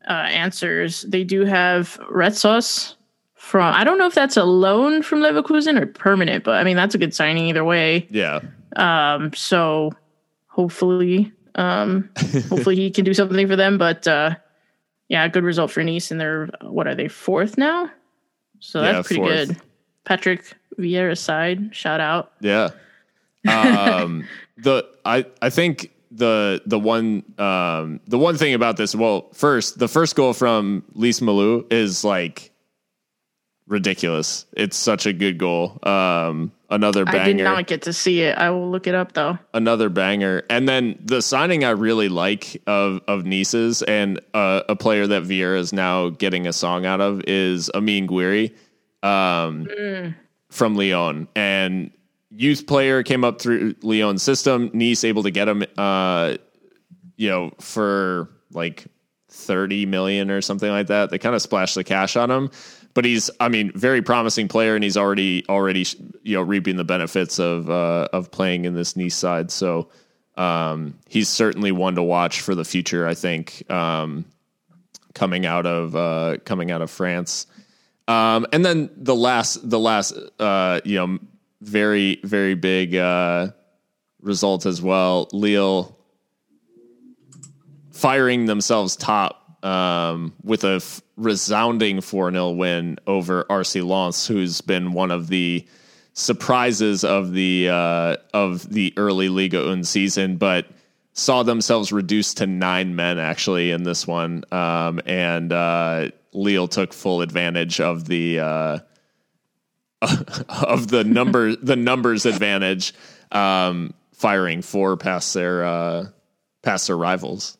[0.07, 1.03] uh, answers.
[1.03, 2.95] They do have Retsos
[3.35, 3.73] from.
[3.73, 6.95] I don't know if that's a loan from Leverkusen or permanent, but I mean that's
[6.95, 8.07] a good signing either way.
[8.09, 8.41] Yeah.
[8.75, 9.91] Um, so
[10.47, 12.09] hopefully, um,
[12.49, 13.77] hopefully he can do something for them.
[13.77, 14.35] But uh,
[15.07, 17.89] yeah, good result for Nice, and they're what are they fourth now?
[18.59, 19.47] So Yeah, that's pretty fourth.
[19.49, 19.57] good.
[20.05, 22.31] Patrick Vieira's side, shout out.
[22.41, 22.69] Yeah.
[23.47, 24.27] Um,
[24.57, 29.79] the I I think the the one um, the one thing about this, well, first
[29.79, 32.51] the first goal from Lees-Melou is like
[33.69, 34.45] ridiculous.
[34.53, 35.79] It's such a good goal.
[35.83, 37.19] Um, another banger.
[37.19, 38.37] I did not get to see it.
[38.37, 39.39] I will look it up though.
[39.53, 44.75] another banger, and then the signing I really like of of Nice's and uh, a
[44.75, 48.53] player that Vieira is now getting a song out of is Amine Gouiri
[49.03, 49.67] um,
[50.49, 51.91] from Lyon and
[52.31, 54.69] youth player came up through Lyon's system.
[54.73, 56.37] Nice able to get him, uh,
[57.17, 58.85] you know, for like
[59.29, 61.09] thirty million or something like that.
[61.09, 62.51] They kind of splashed the cash on him,
[62.99, 65.85] but he's, I mean, very promising player, and he's already already
[66.21, 69.51] you know reaping the benefits of uh, of playing in this Nice side.
[69.51, 69.87] So
[70.35, 73.07] um, he's certainly one to watch for the future.
[73.07, 74.25] I think um,
[75.13, 77.47] coming out of uh, coming out of France,
[78.09, 81.19] um, and then the last the last uh, you know
[81.61, 83.47] very very big uh,
[84.21, 85.29] result as well.
[85.31, 85.97] Lille
[87.93, 94.61] firing themselves top um, with a f- resounding 4 0 win over RC Lens, who's
[94.61, 95.67] been one of the
[96.13, 100.67] surprises of the uh, of the early Liga Un season, but
[101.13, 106.93] saw themselves reduced to nine men actually in this one, um, and uh, Lille took
[106.93, 108.79] full advantage of the uh,
[110.49, 112.93] of the number the numbers advantage,
[113.31, 116.05] um, firing four past their uh,
[116.61, 117.57] past their rivals.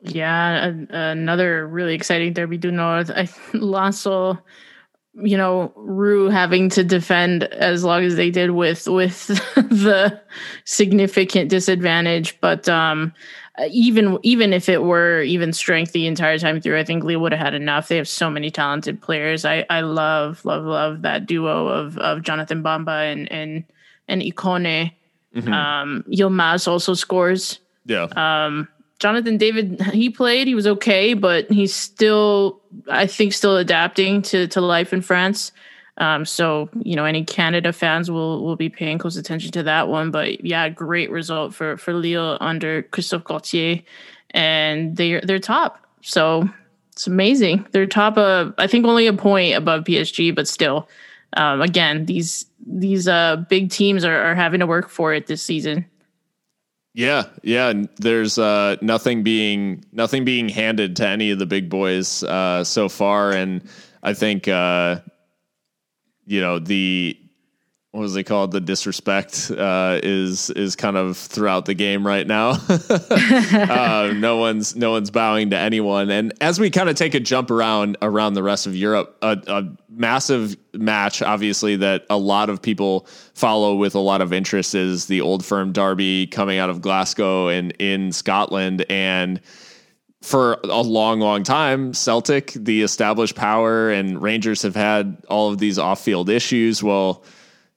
[0.00, 3.10] Yeah, another really exciting Derby du Nord.
[3.10, 4.38] I Lasso,
[5.14, 9.26] you know, Rue having to defend as long as they did with with
[9.56, 10.20] the
[10.64, 13.12] significant disadvantage, but um
[13.70, 17.32] even even if it were even strength the entire time through, I think Lee would
[17.32, 17.88] have had enough.
[17.88, 19.44] They have so many talented players.
[19.44, 23.64] I I love love love that duo of of Jonathan Bamba and and
[24.06, 24.92] and Ikone.
[25.34, 25.52] Mm-hmm.
[25.52, 27.58] Um, Yilmaz also scores.
[27.84, 28.08] Yeah.
[28.16, 28.68] Um,
[28.98, 32.60] Jonathan David, he played, he was okay, but he's still,
[32.90, 35.52] I think, still adapting to, to life in France.
[35.98, 39.88] Um, so you know, any Canada fans will will be paying close attention to that
[39.88, 40.10] one.
[40.10, 43.82] But yeah, great result for for Lille under Christophe Galtier,
[44.30, 45.84] and they're they're top.
[46.02, 46.48] So
[46.92, 47.66] it's amazing.
[47.72, 50.88] They're top of I think only a point above PSG, but still,
[51.36, 55.42] um, again, these these uh, big teams are, are having to work for it this
[55.42, 55.84] season.
[56.98, 57.84] Yeah, yeah.
[57.98, 62.88] There's uh, nothing being nothing being handed to any of the big boys uh, so
[62.88, 63.62] far, and
[64.02, 64.98] I think uh,
[66.26, 67.16] you know the
[67.92, 72.50] what they called the disrespect uh, is is kind of throughout the game right now.
[72.90, 77.20] uh, no one's no one's bowing to anyone, and as we kind of take a
[77.20, 82.50] jump around around the rest of Europe, a, a, massive match, obviously that a lot
[82.50, 86.70] of people follow with a lot of interest is the Old Firm Derby coming out
[86.70, 89.40] of Glasgow and in Scotland, and
[90.20, 95.58] for a long, long time, Celtic, the established power, and Rangers have had all of
[95.58, 96.82] these off field issues.
[96.82, 97.24] Well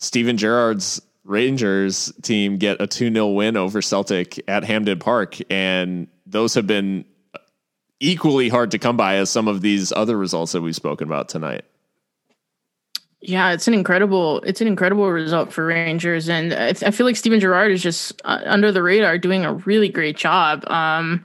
[0.02, 5.38] Steven Gerrard's Rangers team get a 2 0 win over Celtic at Hampden Park.
[5.50, 7.06] And those have been
[8.00, 11.30] equally hard to come by as some of these other results that we've spoken about
[11.30, 11.64] tonight.
[13.22, 17.06] Yeah, it's an incredible it's an incredible result for Rangers, and I, th- I feel
[17.06, 20.68] like Steven Gerrard is just uh, under the radar, doing a really great job.
[20.68, 21.24] Um,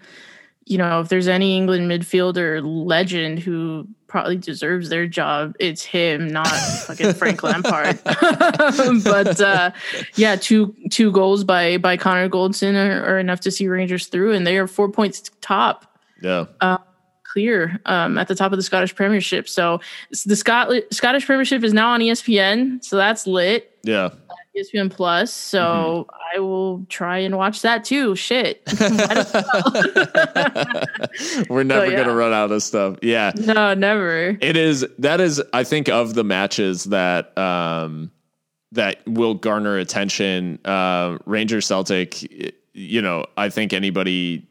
[0.66, 6.28] you know, if there's any England midfielder legend who probably deserves their job, it's him,
[6.28, 7.98] not fucking Frank Lampard.
[8.04, 9.70] but uh,
[10.14, 14.32] yeah, two two goals by by Connor Goldson are, are, enough to see Rangers through,
[14.32, 15.98] and they are four points top.
[16.22, 16.46] Yeah.
[16.60, 16.78] Uh,
[17.36, 19.46] clear um, at the top of the Scottish Premiership.
[19.46, 19.80] So
[20.24, 23.78] the Scot- Scottish Premiership is now on ESPN, so that's lit.
[23.82, 24.10] Yeah.
[24.56, 25.32] ESPN Plus.
[25.32, 26.36] So mm-hmm.
[26.36, 28.16] I will try and watch that too.
[28.16, 28.62] Shit.
[31.48, 31.96] We're never so, yeah.
[31.96, 32.98] gonna run out of stuff.
[33.02, 33.32] Yeah.
[33.36, 34.36] No, never.
[34.40, 38.10] It is that is I think of the matches that um
[38.72, 44.46] that will garner attention, uh Ranger Celtic, you know, I think anybody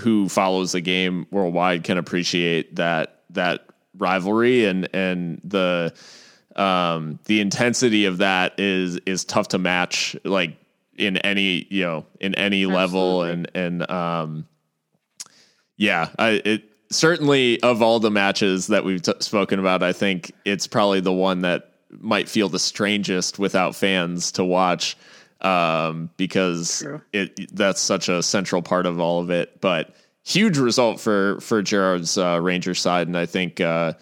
[0.00, 3.66] who follows the game worldwide can appreciate that that
[3.98, 5.94] rivalry and and the
[6.56, 10.56] um, the intensity of that is is tough to match like
[10.96, 12.76] in any you know in any Absolutely.
[12.76, 14.48] level and and um,
[15.76, 20.32] yeah I, it certainly of all the matches that we've t- spoken about I think
[20.44, 24.96] it's probably the one that might feel the strangest without fans to watch
[25.42, 27.02] um, because True.
[27.12, 31.60] it that's such a central part of all of it but huge result for for
[31.60, 33.92] Gerrard's uh, Rangers side and I think uh,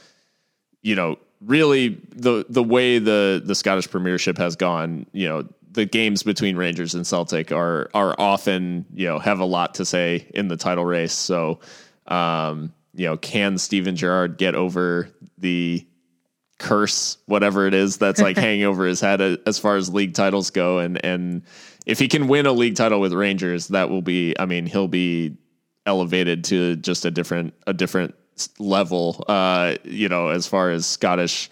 [0.83, 5.85] you know really the the way the the Scottish Premiership has gone, you know, the
[5.85, 10.27] games between Rangers and Celtic are are often you know have a lot to say
[10.35, 11.13] in the title race.
[11.13, 11.61] So,
[12.07, 15.09] um, you know, can Steven Gerrard get over
[15.39, 15.87] the
[16.59, 20.51] curse, whatever it is that's like hanging over his head as far as league titles
[20.51, 21.43] go, and and
[21.87, 24.35] if he can win a league title with Rangers, that will be.
[24.39, 25.37] I mean, he'll be
[25.87, 28.15] elevated to just a different a different
[28.59, 31.51] level, uh, you know, as far as Scottish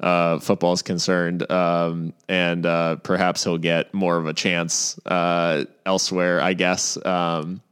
[0.00, 1.50] uh, football is concerned.
[1.50, 7.62] Um, and uh, perhaps he'll get more of a chance uh, elsewhere, I guess, um,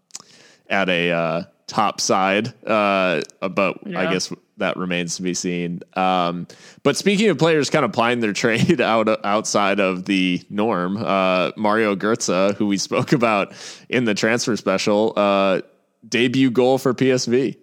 [0.68, 2.52] at a uh, top side.
[2.64, 4.00] Uh, but yeah.
[4.00, 5.80] I guess that remains to be seen.
[5.94, 6.46] Um,
[6.82, 11.50] but speaking of players kind of plying their trade out outside of the norm, uh,
[11.56, 13.52] Mario Götze, who we spoke about
[13.88, 15.62] in the transfer special, uh,
[16.08, 17.56] debut goal for PSV.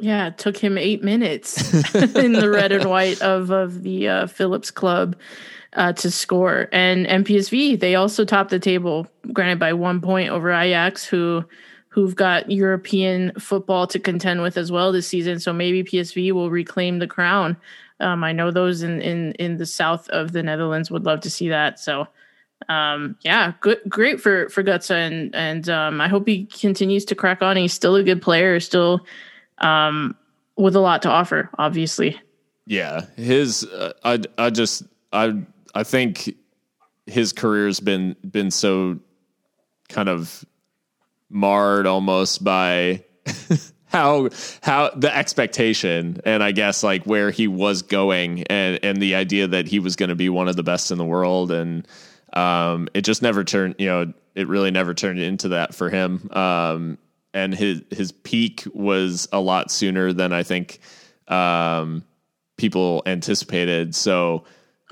[0.00, 4.26] Yeah, it took him eight minutes in the red and white of of the uh,
[4.26, 5.16] Philips Club
[5.74, 6.68] uh, to score.
[6.72, 11.44] And MPSV they also topped the table, granted by one point over Ajax, who
[11.88, 15.40] who've got European football to contend with as well this season.
[15.40, 17.56] So maybe PSV will reclaim the crown.
[17.98, 21.30] Um, I know those in, in in the south of the Netherlands would love to
[21.30, 21.78] see that.
[21.78, 22.08] So
[22.68, 27.14] um, yeah, good, great for for Götze, and and um, I hope he continues to
[27.14, 27.56] crack on.
[27.56, 29.04] He's still a good player, still
[29.60, 30.16] um,
[30.56, 31.50] with a lot to offer.
[31.58, 32.20] Obviously,
[32.66, 33.06] yeah.
[33.16, 35.42] His uh, I I just I
[35.74, 36.34] I think
[37.06, 39.00] his career's been been so
[39.88, 40.44] kind of
[41.28, 43.04] marred almost by
[43.86, 44.28] how
[44.62, 49.48] how the expectation and I guess like where he was going and and the idea
[49.48, 51.86] that he was going to be one of the best in the world and
[52.32, 56.28] um, it just never turned you know it really never turned into that for him
[56.32, 56.98] um,
[57.34, 60.80] and his his peak was a lot sooner than I think
[61.28, 62.04] um,
[62.56, 64.44] people anticipated so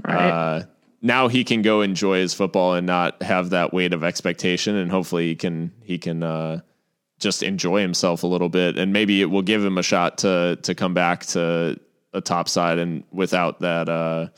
[0.06, 0.30] right.
[0.30, 0.62] uh,
[1.02, 4.90] now he can go enjoy his football and not have that weight of expectation and
[4.90, 6.60] hopefully he can he can uh,
[7.18, 10.58] just enjoy himself a little bit and maybe it will give him a shot to
[10.62, 11.78] to come back to
[12.14, 14.28] a top side and without that uh,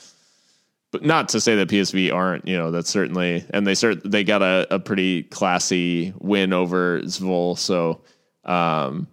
[0.92, 4.24] but not to say that PSV aren't, you know, that's certainly and they cert they
[4.24, 8.00] got a, a pretty classy win over Zwolle, so
[8.44, 9.06] um,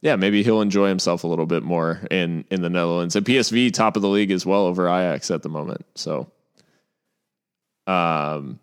[0.00, 3.16] yeah, maybe he'll enjoy himself a little bit more in in the Netherlands.
[3.16, 5.84] And PSV top of the league as well over Ajax at the moment.
[5.94, 6.30] So
[7.86, 8.60] um,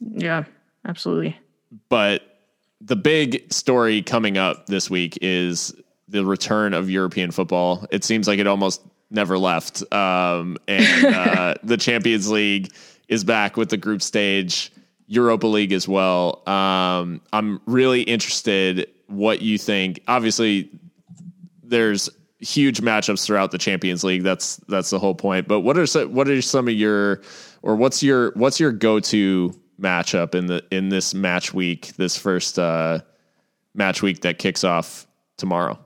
[0.00, 0.44] yeah,
[0.86, 1.38] absolutely.
[1.88, 2.22] But
[2.80, 5.74] the big story coming up this week is
[6.08, 7.86] the return of European football.
[7.90, 9.82] It seems like it almost never left.
[9.92, 12.72] Um, and uh, the Champions League
[13.08, 14.72] is back with the group stage,
[15.06, 16.48] Europa League as well.
[16.48, 20.00] Um, I'm really interested what you think.
[20.06, 20.70] Obviously,
[21.62, 22.08] there's
[22.38, 24.22] huge matchups throughout the Champions League.
[24.22, 25.48] That's that's the whole point.
[25.48, 27.22] But what are some, what are some of your
[27.62, 32.16] or what's your what's your go to matchup in the in this match week, this
[32.16, 33.00] first uh,
[33.74, 35.06] match week that kicks off
[35.36, 35.78] tomorrow?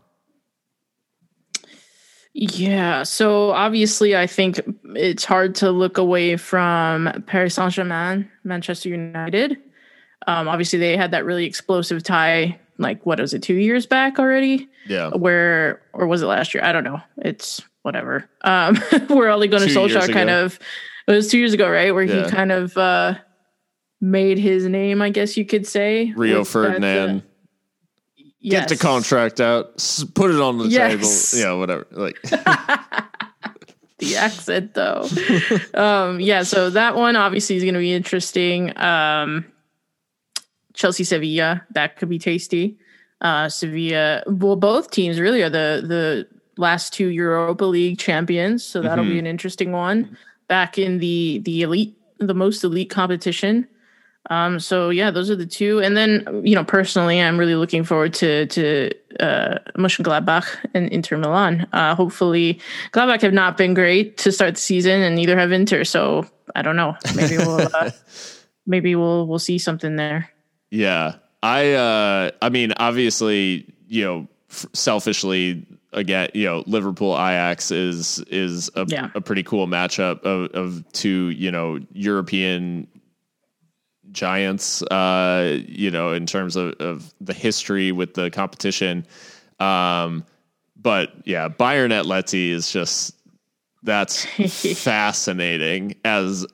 [2.37, 4.61] Yeah, so obviously, I think
[4.97, 9.57] it's hard to look away from Paris Saint Germain, Manchester United.
[10.27, 14.19] Um, obviously, they had that really explosive tie, like what was it, two years back
[14.19, 14.69] already?
[14.89, 15.11] Yeah.
[15.11, 16.65] Where, or was it last year?
[16.65, 17.01] I don't know.
[17.19, 18.29] It's whatever.
[18.43, 20.59] Um, where Ole Gunnar Solskjaer kind of
[21.07, 21.95] it was two years ago, right?
[21.95, 22.25] Where yeah.
[22.25, 23.15] he kind of uh,
[24.01, 26.13] made his name, I guess you could say.
[26.17, 27.19] Rio Ferdinand.
[27.19, 27.29] That, uh,
[28.45, 28.69] yes.
[28.71, 29.77] Get the contract out,
[30.15, 31.31] put it on the yes.
[31.33, 31.43] table.
[31.43, 31.87] Yeah, whatever.
[31.91, 32.21] Like
[33.99, 35.09] the accent, though.
[35.75, 38.77] um, yeah, so that one obviously is going to be interesting.
[38.79, 39.47] Um,
[40.75, 42.77] Chelsea Sevilla, that could be tasty.
[43.21, 46.27] Uh, Sevilla, well, both teams really are the the
[46.57, 49.15] last two Europa League champions, so that'll mm-hmm.
[49.15, 50.17] be an interesting one
[50.49, 53.67] back in the the elite, the most elite competition.
[54.31, 55.81] Um, so yeah, those are the two.
[55.81, 58.91] And then you know, personally, I'm really looking forward to to
[59.21, 61.67] uh, Mönchengladbach and Inter Milan.
[61.73, 62.61] Uh, hopefully,
[62.93, 65.85] Gladbach have not been great to start the season, and neither have Inter.
[65.85, 66.97] So I don't know.
[67.15, 67.91] Maybe we'll uh,
[68.67, 70.31] maybe we'll we'll see something there.
[70.71, 77.71] Yeah, I uh, I mean, obviously, you know, f- selfishly, again, you know, Liverpool Ajax
[77.71, 79.11] is is a, yeah.
[79.15, 82.89] a pretty cool matchup of, of two, you know, European
[84.15, 89.07] giants, uh, you know, in terms of, of the history with the competition.
[89.61, 90.25] Um,
[90.81, 93.15] but yeah, Bayern Atleti is just
[93.83, 94.25] that's
[94.83, 96.47] fascinating as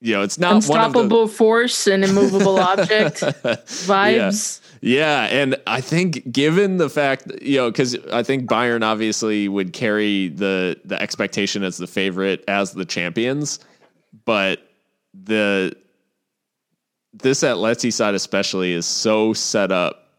[0.00, 4.60] you know, it's not unstoppable the, force and immovable object vibes.
[4.60, 4.66] Yeah.
[4.82, 9.72] Yeah, and I think given the fact, you know, because I think Bayern obviously would
[9.72, 13.58] carry the the expectation as the favorite as the champions,
[14.26, 14.60] but
[15.14, 15.74] the
[17.22, 20.10] this Atleti side especially is so set up.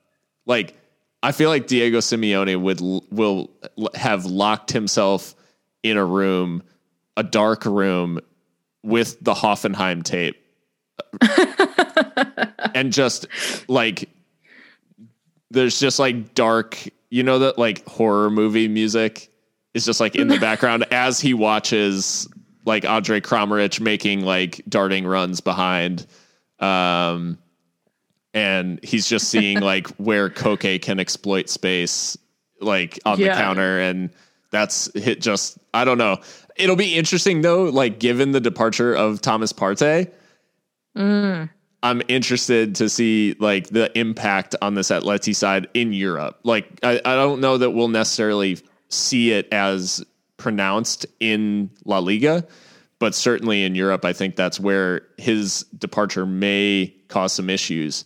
[0.46, 0.76] Like
[1.24, 3.50] I feel like Diego Simeone would will
[3.96, 5.36] have locked himself
[5.84, 6.64] in a room,
[7.16, 8.20] a dark room,
[8.84, 10.38] with the Hoffenheim tape.
[12.76, 13.28] and just
[13.68, 14.10] like
[15.52, 16.78] there's just like dark,
[17.10, 19.32] you know that like horror movie music
[19.74, 22.28] is just like in the background as he watches
[22.66, 26.06] like Andre Kramaric making like darting runs behind.
[26.60, 27.38] Um,
[28.34, 32.18] and he's just seeing like where Koke can exploit space
[32.62, 33.36] like on Yeah.
[33.36, 34.10] the counter and
[34.52, 36.18] that's hit just I don't know.
[36.56, 40.10] It'll be interesting though, like given the departure of Thomas Partey.
[41.84, 46.40] I'm interested to see like the impact on this Atleti side in Europe.
[46.44, 48.58] Like I, I don't know that we'll necessarily
[48.90, 50.04] see it as
[50.38, 52.48] pronounced in La Liga,
[53.00, 58.06] but certainly in Europe, I think that's where his departure may cause some issues.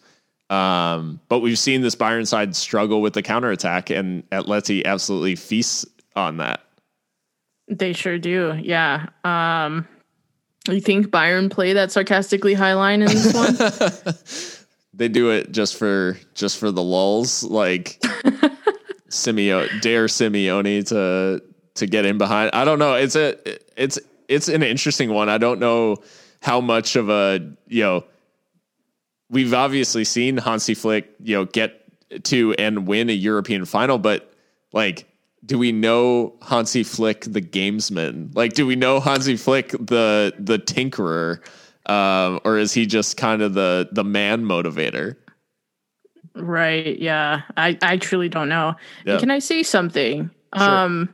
[0.49, 5.85] Um, but we've seen this Bayern side struggle with the counterattack, and Atleti absolutely feasts
[6.15, 6.61] on that.
[7.69, 8.59] They sure do.
[8.61, 9.07] Yeah.
[9.23, 9.87] Um,
[10.69, 14.15] you think Bayern play that sarcastically high line in this one?
[14.93, 17.99] They do it just for just for the lulls, like
[19.09, 21.41] Simeone, dare Simeone to
[21.75, 22.51] to get in behind.
[22.53, 22.95] I don't know.
[22.95, 23.37] It's a
[23.81, 23.97] it's
[24.31, 25.29] it's an interesting one.
[25.29, 25.97] I don't know
[26.41, 28.05] how much of a you know.
[29.29, 31.81] We've obviously seen Hansi Flick, you know, get
[32.25, 34.33] to and win a European final, but
[34.73, 35.07] like,
[35.45, 38.35] do we know Hansi Flick the gamesman?
[38.35, 41.39] Like, do we know Hansi Flick the the tinkerer,
[41.89, 45.15] um, or is he just kind of the the man motivator?
[46.33, 46.97] right.
[46.99, 47.41] Yeah.
[47.57, 48.75] I, I truly don't know.
[49.05, 49.17] Yeah.
[49.19, 50.29] Can I say something?
[50.55, 50.69] Sure.
[50.69, 51.13] Um,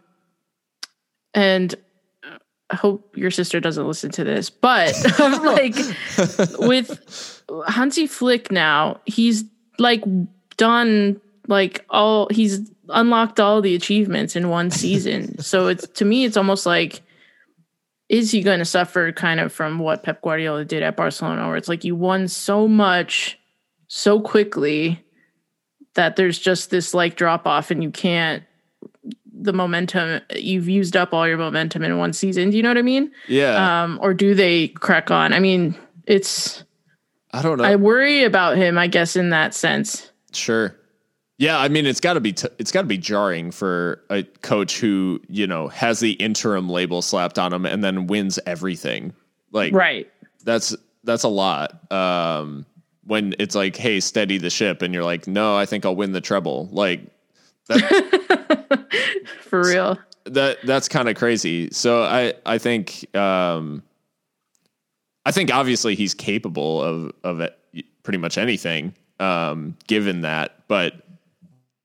[1.34, 1.74] and
[2.70, 5.76] I hope your sister doesn't listen to this, but like
[6.60, 9.46] with Hansi Flick now, he's
[9.80, 10.04] like
[10.58, 15.40] done like all he's unlocked all the achievements in one season.
[15.42, 17.02] so it's to me, it's almost like
[18.10, 21.58] is he going to suffer kind of from what Pep Guardiola did at Barcelona, where
[21.58, 23.38] it's like you won so much
[23.88, 25.04] so quickly
[25.96, 28.44] that there's just this like drop off and you can't
[29.40, 32.50] the momentum you've used up all your momentum in one season.
[32.50, 33.12] Do you know what I mean?
[33.28, 35.34] Yeah, Um, or do they crack on?
[35.34, 36.64] I mean, it's
[37.32, 37.64] I don't know.
[37.66, 40.12] I worry about him, I guess, in that sense.
[40.34, 40.76] Sure.
[41.38, 44.24] Yeah, I mean it's got to be t- it's got to be jarring for a
[44.42, 49.14] coach who you know has the interim label slapped on him and then wins everything.
[49.52, 50.12] Like Right.
[50.46, 51.92] that's that's a lot.
[51.92, 52.66] Um,
[53.06, 56.12] when it's like, hey, steady the ship, and you're like, no, I think I'll win
[56.12, 56.68] the treble.
[56.72, 57.02] Like
[59.42, 60.00] For real.
[60.26, 61.70] that that's kind of crazy.
[61.72, 63.84] So I I think um,
[65.26, 67.58] I think obviously he's capable of of it,
[68.04, 71.02] pretty much anything um, given that, but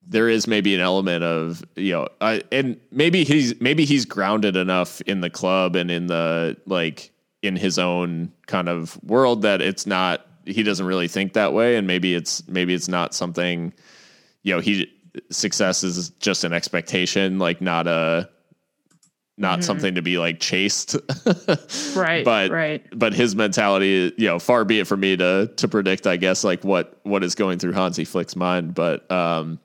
[0.06, 4.56] there is maybe an element of you know I, and maybe he's maybe he's grounded
[4.56, 7.10] enough in the club and in the like
[7.42, 11.76] in his own kind of world that it's not he doesn't really think that way
[11.76, 13.72] and maybe it's maybe it's not something
[14.42, 14.92] you know he
[15.30, 18.28] success is just an expectation like not a
[19.38, 20.94] not something to be like chased
[21.96, 22.24] Right.
[22.24, 22.84] but right.
[22.94, 26.44] but his mentality you know far be it for me to to predict i guess
[26.44, 29.58] like what what is going through hansi flick's mind but um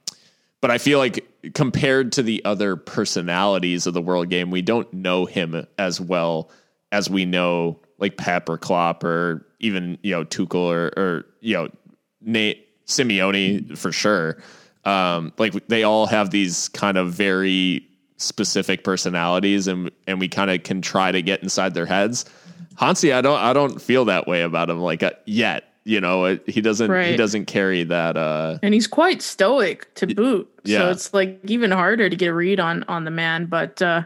[0.62, 4.92] but i feel like compared to the other personalities of the world game we don't
[4.94, 6.50] know him as well
[6.92, 11.54] as we know like pep or klopp or even you know tuchel or or you
[11.54, 11.70] know
[12.22, 14.42] nate simeone for sure
[14.88, 17.86] um like they all have these kind of very
[18.18, 22.26] specific personalities and and we kind of can try to get inside their heads.
[22.78, 25.64] Hansi, I don't I don't feel that way about him like uh, yet.
[25.84, 30.08] You know, it, he doesn't he doesn't carry that uh And he's quite stoic to
[30.08, 30.50] boot.
[30.64, 30.80] yeah.
[30.80, 33.46] So it's like even harder to get a read on on the man.
[33.46, 34.04] But uh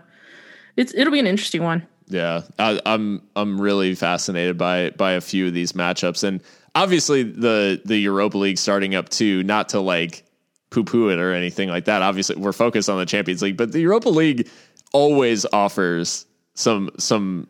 [0.78, 1.86] it's it'll be an interesting one.
[2.08, 2.42] yeah.
[2.60, 6.42] I, I'm I'm really fascinated by by a few of these matchups and
[6.76, 10.24] obviously the the Europa League starting up too, not to like
[10.72, 12.02] poo poo it or anything like that.
[12.02, 14.50] Obviously we're focused on the Champions League, but the Europa League
[14.94, 16.26] always offers
[16.56, 17.48] some some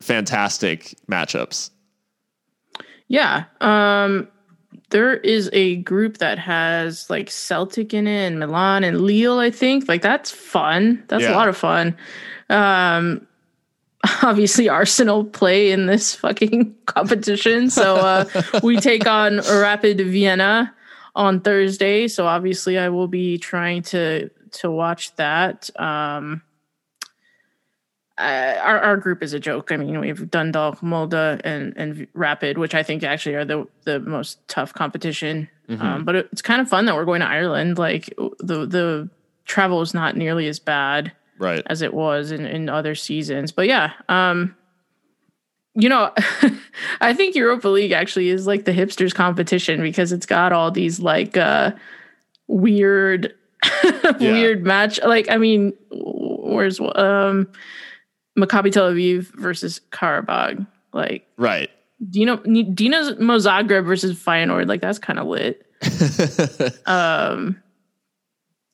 [0.00, 1.70] fantastic matchups.
[3.08, 3.44] Yeah.
[3.60, 4.28] Um
[4.90, 9.50] there is a group that has like Celtic in it and Milan and Lille, I
[9.50, 9.88] think.
[9.88, 11.02] Like that's fun.
[11.08, 11.32] That's Yeah.
[11.32, 11.96] a lot of fun.
[12.50, 13.26] Um
[14.22, 17.70] obviously Arsenal play in this fucking competition.
[17.70, 18.24] So uh
[18.62, 20.74] we take on Rapid Vienna
[21.18, 22.08] on Thursday.
[22.08, 25.68] So obviously I will be trying to to watch that.
[25.78, 26.40] Um
[28.16, 29.70] uh, our our group is a joke.
[29.70, 33.68] I mean, we have Dundalk, Molde, and and Rapid, which I think actually are the
[33.84, 35.48] the most tough competition.
[35.68, 37.78] Um, but it, it's kind of fun that we're going to Ireland.
[37.78, 38.06] Like
[38.38, 39.08] the the
[39.44, 41.62] travel is not nearly as bad Right.
[41.66, 43.52] as it was in in other seasons.
[43.52, 44.56] But yeah, um,
[45.78, 46.12] you know,
[47.00, 50.98] I think Europa League actually is like the hipsters competition because it's got all these
[50.98, 51.70] like uh
[52.48, 53.34] weird
[54.20, 55.00] weird match.
[55.02, 57.48] Like I mean, where's um
[58.36, 60.66] Maccabi Tel Aviv versus Karabag.
[60.92, 61.70] Like Right.
[62.10, 64.68] Dino Dina's Zagreb versus Feyenoord.
[64.68, 65.64] Like that's kind of lit.
[66.86, 67.60] um,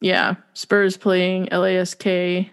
[0.00, 2.50] yeah, Spurs playing LASK.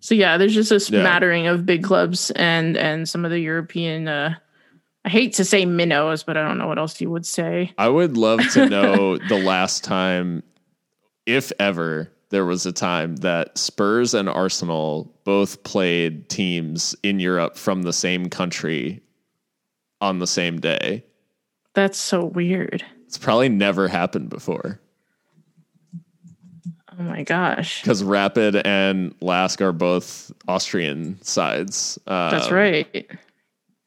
[0.00, 1.52] So yeah, there's just a smattering yeah.
[1.52, 4.08] of big clubs and and some of the European.
[4.08, 4.34] Uh,
[5.04, 7.72] I hate to say minnows, but I don't know what else you would say.
[7.78, 10.42] I would love to know the last time,
[11.26, 17.56] if ever, there was a time that Spurs and Arsenal both played teams in Europe
[17.56, 19.02] from the same country
[20.00, 21.04] on the same day.
[21.74, 22.84] That's so weird.
[23.06, 24.80] It's probably never happened before.
[27.00, 27.80] Oh my gosh.
[27.80, 31.98] Because Rapid and Lask are both Austrian sides.
[32.06, 33.10] Um, that's right.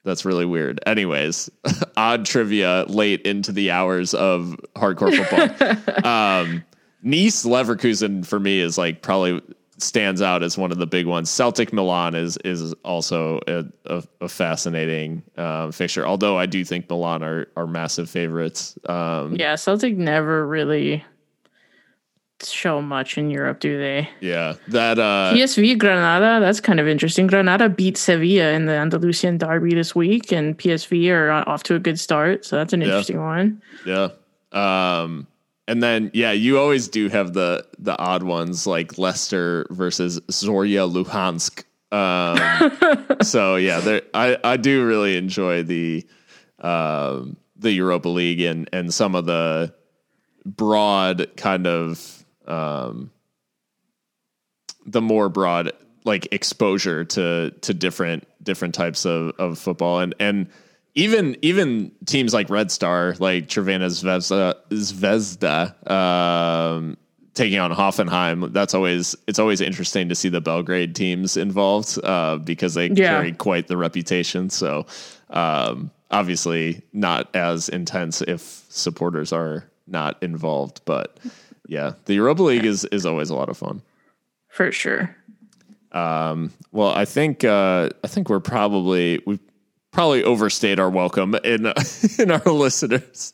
[0.03, 0.79] That's really weird.
[0.87, 1.47] Anyways,
[1.95, 6.05] odd trivia late into the hours of hardcore football.
[6.11, 6.63] um,
[7.03, 9.41] Nice Leverkusen for me is like probably
[9.77, 11.29] stands out as one of the big ones.
[11.29, 16.07] Celtic Milan is is also a, a, a fascinating um, fixture.
[16.07, 18.75] Although I do think Milan are are massive favorites.
[18.89, 21.03] Um, yeah, Celtic never really
[22.45, 24.09] show much in Europe, do they?
[24.19, 26.39] Yeah, that uh, PSV Granada.
[26.39, 27.27] That's kind of interesting.
[27.27, 31.79] Granada beat Sevilla in the Andalusian derby this week, and PSV are off to a
[31.79, 32.45] good start.
[32.45, 33.61] So that's an interesting one.
[33.85, 34.09] Yeah.
[34.51, 35.27] Um,
[35.67, 40.91] and then yeah, you always do have the the odd ones like Leicester versus Zorya
[40.91, 41.63] Luhansk.
[41.91, 46.05] Um, so yeah, there I I do really enjoy the
[46.59, 49.73] um, the Europa League and and some of the
[50.45, 53.11] broad kind of um,
[54.85, 55.71] the more broad
[56.05, 60.47] like exposure to to different different types of, of football and and
[60.95, 66.97] even even teams like Red Star, like Crvena Zvezda, Zvezda um,
[67.33, 68.53] taking on Hoffenheim.
[68.53, 73.15] That's always it's always interesting to see the Belgrade teams involved uh, because they yeah.
[73.15, 74.49] carry quite the reputation.
[74.49, 74.85] So
[75.31, 81.17] um, obviously not as intense if supporters are not involved, but
[81.67, 83.81] yeah, the Europa League is is always a lot of fun
[84.53, 85.15] for sure.
[85.91, 89.39] Um, well, I think uh, I think we're probably we've
[89.91, 91.73] probably overstayed our welcome in
[92.19, 93.33] in our listeners'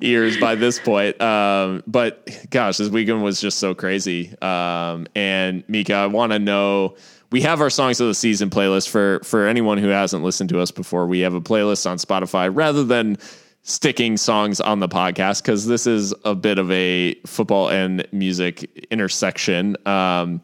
[0.00, 1.20] ears by this point.
[1.20, 4.36] Um, but gosh, this weekend was just so crazy.
[4.42, 6.96] Um, and Mika, I want to know.
[7.32, 10.60] We have our songs of the season playlist for for anyone who hasn't listened to
[10.60, 11.06] us before.
[11.06, 13.18] We have a playlist on Spotify rather than
[13.68, 18.86] sticking songs on the podcast because this is a bit of a football and music
[18.92, 19.76] intersection.
[19.84, 20.40] Um,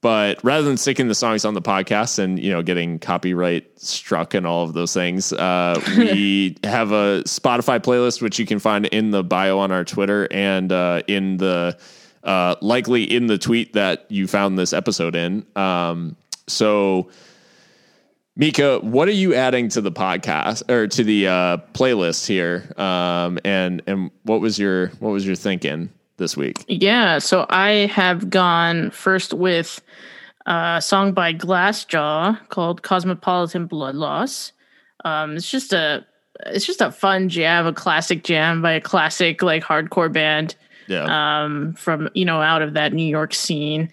[0.00, 4.32] but rather than sticking the songs on the podcast and you know getting copyright struck
[4.32, 8.86] and all of those things, uh, we have a Spotify playlist which you can find
[8.86, 11.76] in the bio on our Twitter and uh, in the
[12.22, 15.44] uh, likely in the tweet that you found this episode in.
[15.56, 16.16] Um,
[16.46, 17.10] so,
[18.40, 22.72] Mika, what are you adding to the podcast or to the uh, playlist here?
[22.76, 25.90] Um, and and what was your what was your thinking?
[26.20, 26.64] this week?
[26.68, 29.82] Yeah, so I have gone first with
[30.46, 34.52] a song by Glassjaw called "Cosmopolitan Blood Loss."
[35.04, 36.06] Um, it's just a
[36.46, 40.54] it's just a fun jam, a classic jam by a classic like hardcore band.
[40.86, 41.42] Yeah.
[41.42, 43.90] Um, from you know out of that New York scene.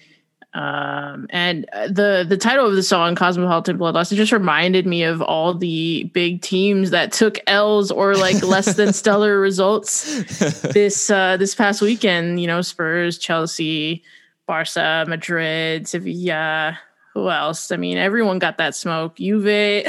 [0.57, 5.21] Um, and the the title of the song, Cosmopolitan Bloodlust, it just reminded me of
[5.21, 10.23] all the big teams that took L's or like less than stellar results
[10.73, 12.41] this uh, this past weekend.
[12.41, 14.03] You know, Spurs, Chelsea,
[14.47, 16.79] Barca, Madrid, Sevilla.
[17.13, 17.71] Who else?
[17.71, 19.17] I mean, everyone got that smoke.
[19.17, 19.45] Juve,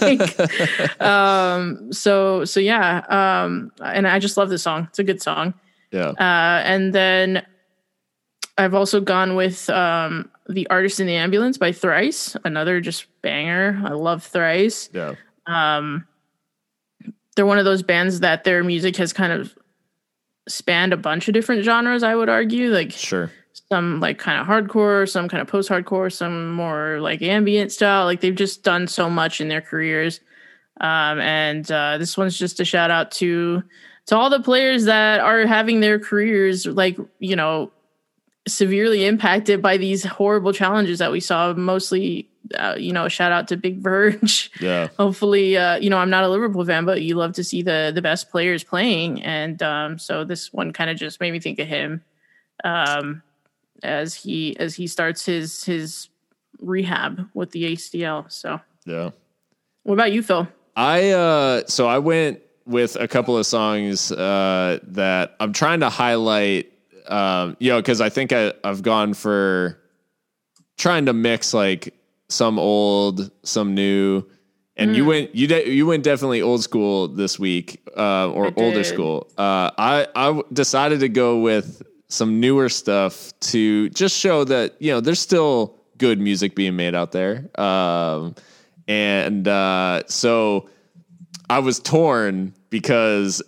[0.00, 2.98] like, um, so so yeah.
[3.08, 4.86] Um, and I just love this song.
[4.90, 5.54] It's a good song.
[5.90, 6.10] Yeah.
[6.10, 7.44] Uh, and then
[8.58, 13.80] I've also gone with um, The Artist in the Ambulance by Thrice, another just banger.
[13.84, 14.90] I love Thrice.
[14.92, 15.14] Yeah.
[15.46, 16.06] Um,
[17.34, 19.54] they're one of those bands that their music has kind of
[20.48, 22.72] spanned a bunch of different genres, I would argue.
[22.72, 23.30] Like, sure.
[23.70, 28.04] Some like kind of hardcore, some kind of post hardcore, some more like ambient style.
[28.04, 30.20] Like, they've just done so much in their careers.
[30.80, 33.62] Um, and uh, this one's just a shout out to
[34.06, 37.70] to all the players that are having their careers like you know
[38.46, 41.52] severely impacted by these horrible challenges that we saw.
[41.52, 44.50] Mostly, uh, you know, shout out to Big Verge.
[44.60, 44.88] Yeah.
[44.98, 47.90] Hopefully, uh, you know, I'm not a Liverpool fan, but you love to see the
[47.94, 51.58] the best players playing, and um, so this one kind of just made me think
[51.58, 52.02] of him
[52.64, 53.22] um,
[53.82, 56.08] as he as he starts his his
[56.60, 58.30] rehab with the ACL.
[58.30, 59.10] So yeah.
[59.82, 60.46] What about you, Phil?
[60.76, 65.90] I uh, so I went with a couple of songs uh, that I'm trying to
[65.90, 66.71] highlight
[67.08, 69.78] um, you know, because I think I, I've gone for
[70.78, 71.94] trying to mix like
[72.28, 74.24] some old, some new,
[74.76, 74.96] and mm.
[74.96, 79.30] you went you de- you went definitely old school this week uh, or older school.
[79.36, 84.92] Uh, I I decided to go with some newer stuff to just show that you
[84.92, 87.48] know there's still good music being made out there.
[87.60, 88.34] Um,
[88.88, 90.68] and uh, so
[91.48, 93.42] I was torn because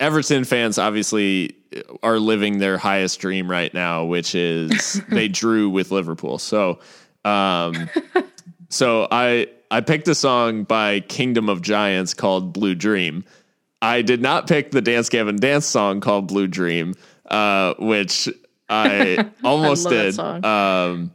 [0.00, 1.56] Everton fans obviously
[2.02, 6.38] are living their highest dream right now, which is they drew with Liverpool.
[6.38, 6.80] So,
[7.24, 7.88] um,
[8.68, 13.24] so I I picked a song by Kingdom of Giants called Blue Dream.
[13.82, 16.94] I did not pick the Dance Gavin Dance song called Blue Dream,
[17.26, 18.28] uh, which
[18.68, 20.18] I almost I did.
[20.18, 21.14] Um,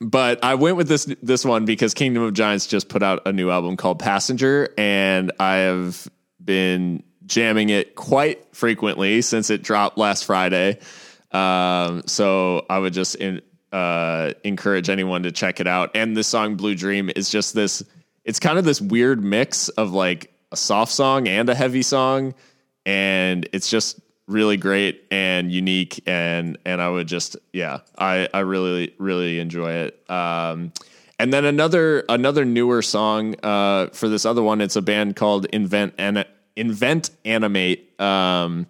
[0.00, 3.32] but I went with this this one because Kingdom of Giants just put out a
[3.32, 6.08] new album called Passenger, and I have
[6.44, 10.78] been jamming it quite frequently since it dropped last Friday.
[11.30, 13.40] Um, so I would just in,
[13.72, 15.92] uh, encourage anyone to check it out.
[15.94, 17.82] And the song Blue Dream is just this.
[18.24, 22.34] It's kind of this weird mix of like a soft song and a heavy song,
[22.84, 28.40] and it's just really great and unique and and I would just yeah I I
[28.40, 30.72] really really enjoy it um
[31.18, 35.46] and then another another newer song uh for this other one it's a band called
[35.46, 36.24] Invent and
[36.56, 38.66] Invent Animate um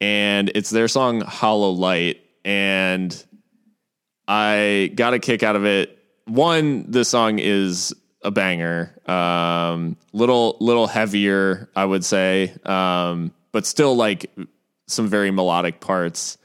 [0.00, 3.24] and it's their song Hollow Light and
[4.26, 10.56] I got a kick out of it one the song is a banger um little
[10.60, 14.30] little heavier I would say um but still like
[14.86, 16.38] some very melodic parts.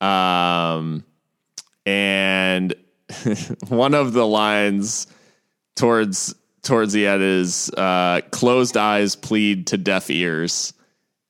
[0.00, 1.04] Um,
[1.86, 2.74] and
[3.68, 5.06] one of the lines
[5.76, 10.72] towards towards the end is uh, "closed eyes plead to deaf ears,"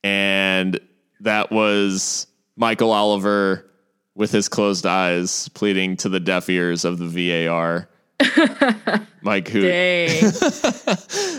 [0.03, 0.79] and
[1.21, 3.69] that was Michael Oliver
[4.15, 7.89] with his closed eyes pleading to the deaf ears of the VAR.
[9.21, 9.63] Mike Hoot.
[9.63, 10.31] Dang.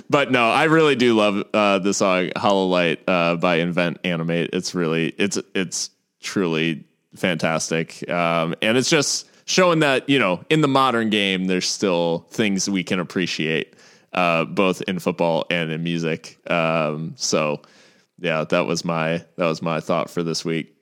[0.10, 4.50] but no, I really do love uh, the song "Hollow Light" uh, by Invent Animate.
[4.52, 5.90] It's really, it's it's
[6.20, 6.84] truly
[7.14, 12.26] fantastic, um, and it's just showing that you know in the modern game, there's still
[12.30, 13.74] things we can appreciate,
[14.12, 16.38] uh, both in football and in music.
[16.50, 17.60] Um, so,
[18.18, 20.74] yeah, that was my that was my thought for this week.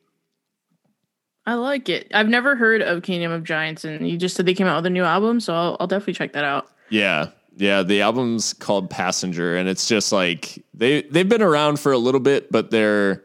[1.45, 2.09] I like it.
[2.15, 4.87] I've never heard of Kingdom of Giants, and you just said they came out with
[4.87, 6.69] a new album, so I'll, I'll definitely check that out.
[6.89, 7.31] Yeah.
[7.57, 11.99] Yeah, the album's called Passenger and it's just like they they've been around for a
[11.99, 13.23] little bit but their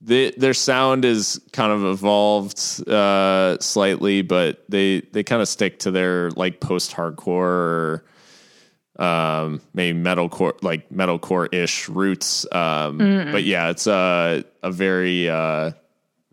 [0.00, 5.78] they, their sound is kind of evolved uh, slightly but they they kind of stick
[5.80, 8.02] to their like post-hardcore
[8.98, 12.98] um, maybe metalcore like metalcore-ish roots um,
[13.32, 15.72] but yeah, it's a a very uh,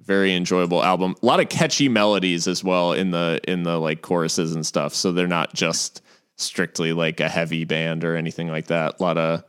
[0.08, 1.16] very enjoyable album.
[1.22, 4.94] A lot of catchy melodies as well in the in the like choruses and stuff.
[4.94, 6.02] So they're not just
[6.38, 9.00] strictly like a heavy band or anything like that.
[9.00, 9.44] A lot of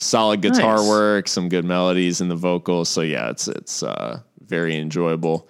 [0.00, 0.88] solid guitar Nice.
[0.88, 2.88] work, some good melodies in the vocals.
[2.88, 5.48] So yeah, it's it's uh, very enjoyable.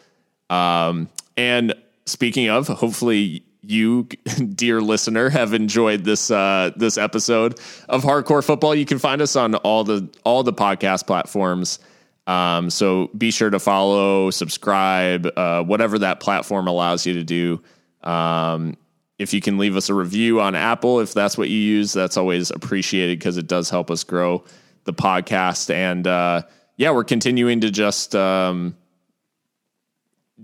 [0.50, 1.74] Um, and
[2.06, 4.04] speaking of, hopefully you,
[4.54, 7.58] dear listener, have enjoyed this uh, this episode
[7.88, 8.74] of Hardcore Football.
[8.74, 11.78] You can find us on all the all the podcast platforms.
[12.26, 17.60] Um, so be sure to follow, subscribe, uh, whatever that platform allows you to do.
[18.08, 18.76] Um,
[19.20, 22.16] if you can leave us a review on Apple, if that's what you use, that's
[22.16, 24.42] always appreciated because it does help us grow
[24.84, 25.68] the podcast.
[25.68, 26.42] And uh,
[26.78, 28.74] yeah, we're continuing to just um,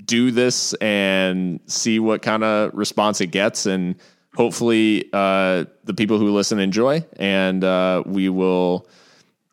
[0.05, 3.65] do this and see what kind of response it gets.
[3.65, 3.97] And
[4.35, 7.03] hopefully, uh, the people who listen enjoy.
[7.16, 8.86] And uh, we will,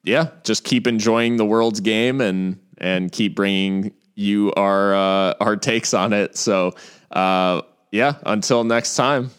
[0.04, 5.56] yeah, just keep enjoying the world's game and and keep bringing you our uh, our
[5.56, 6.36] takes on it.
[6.36, 6.74] So,
[7.12, 7.62] uh,
[7.94, 9.30] yeah, until next time.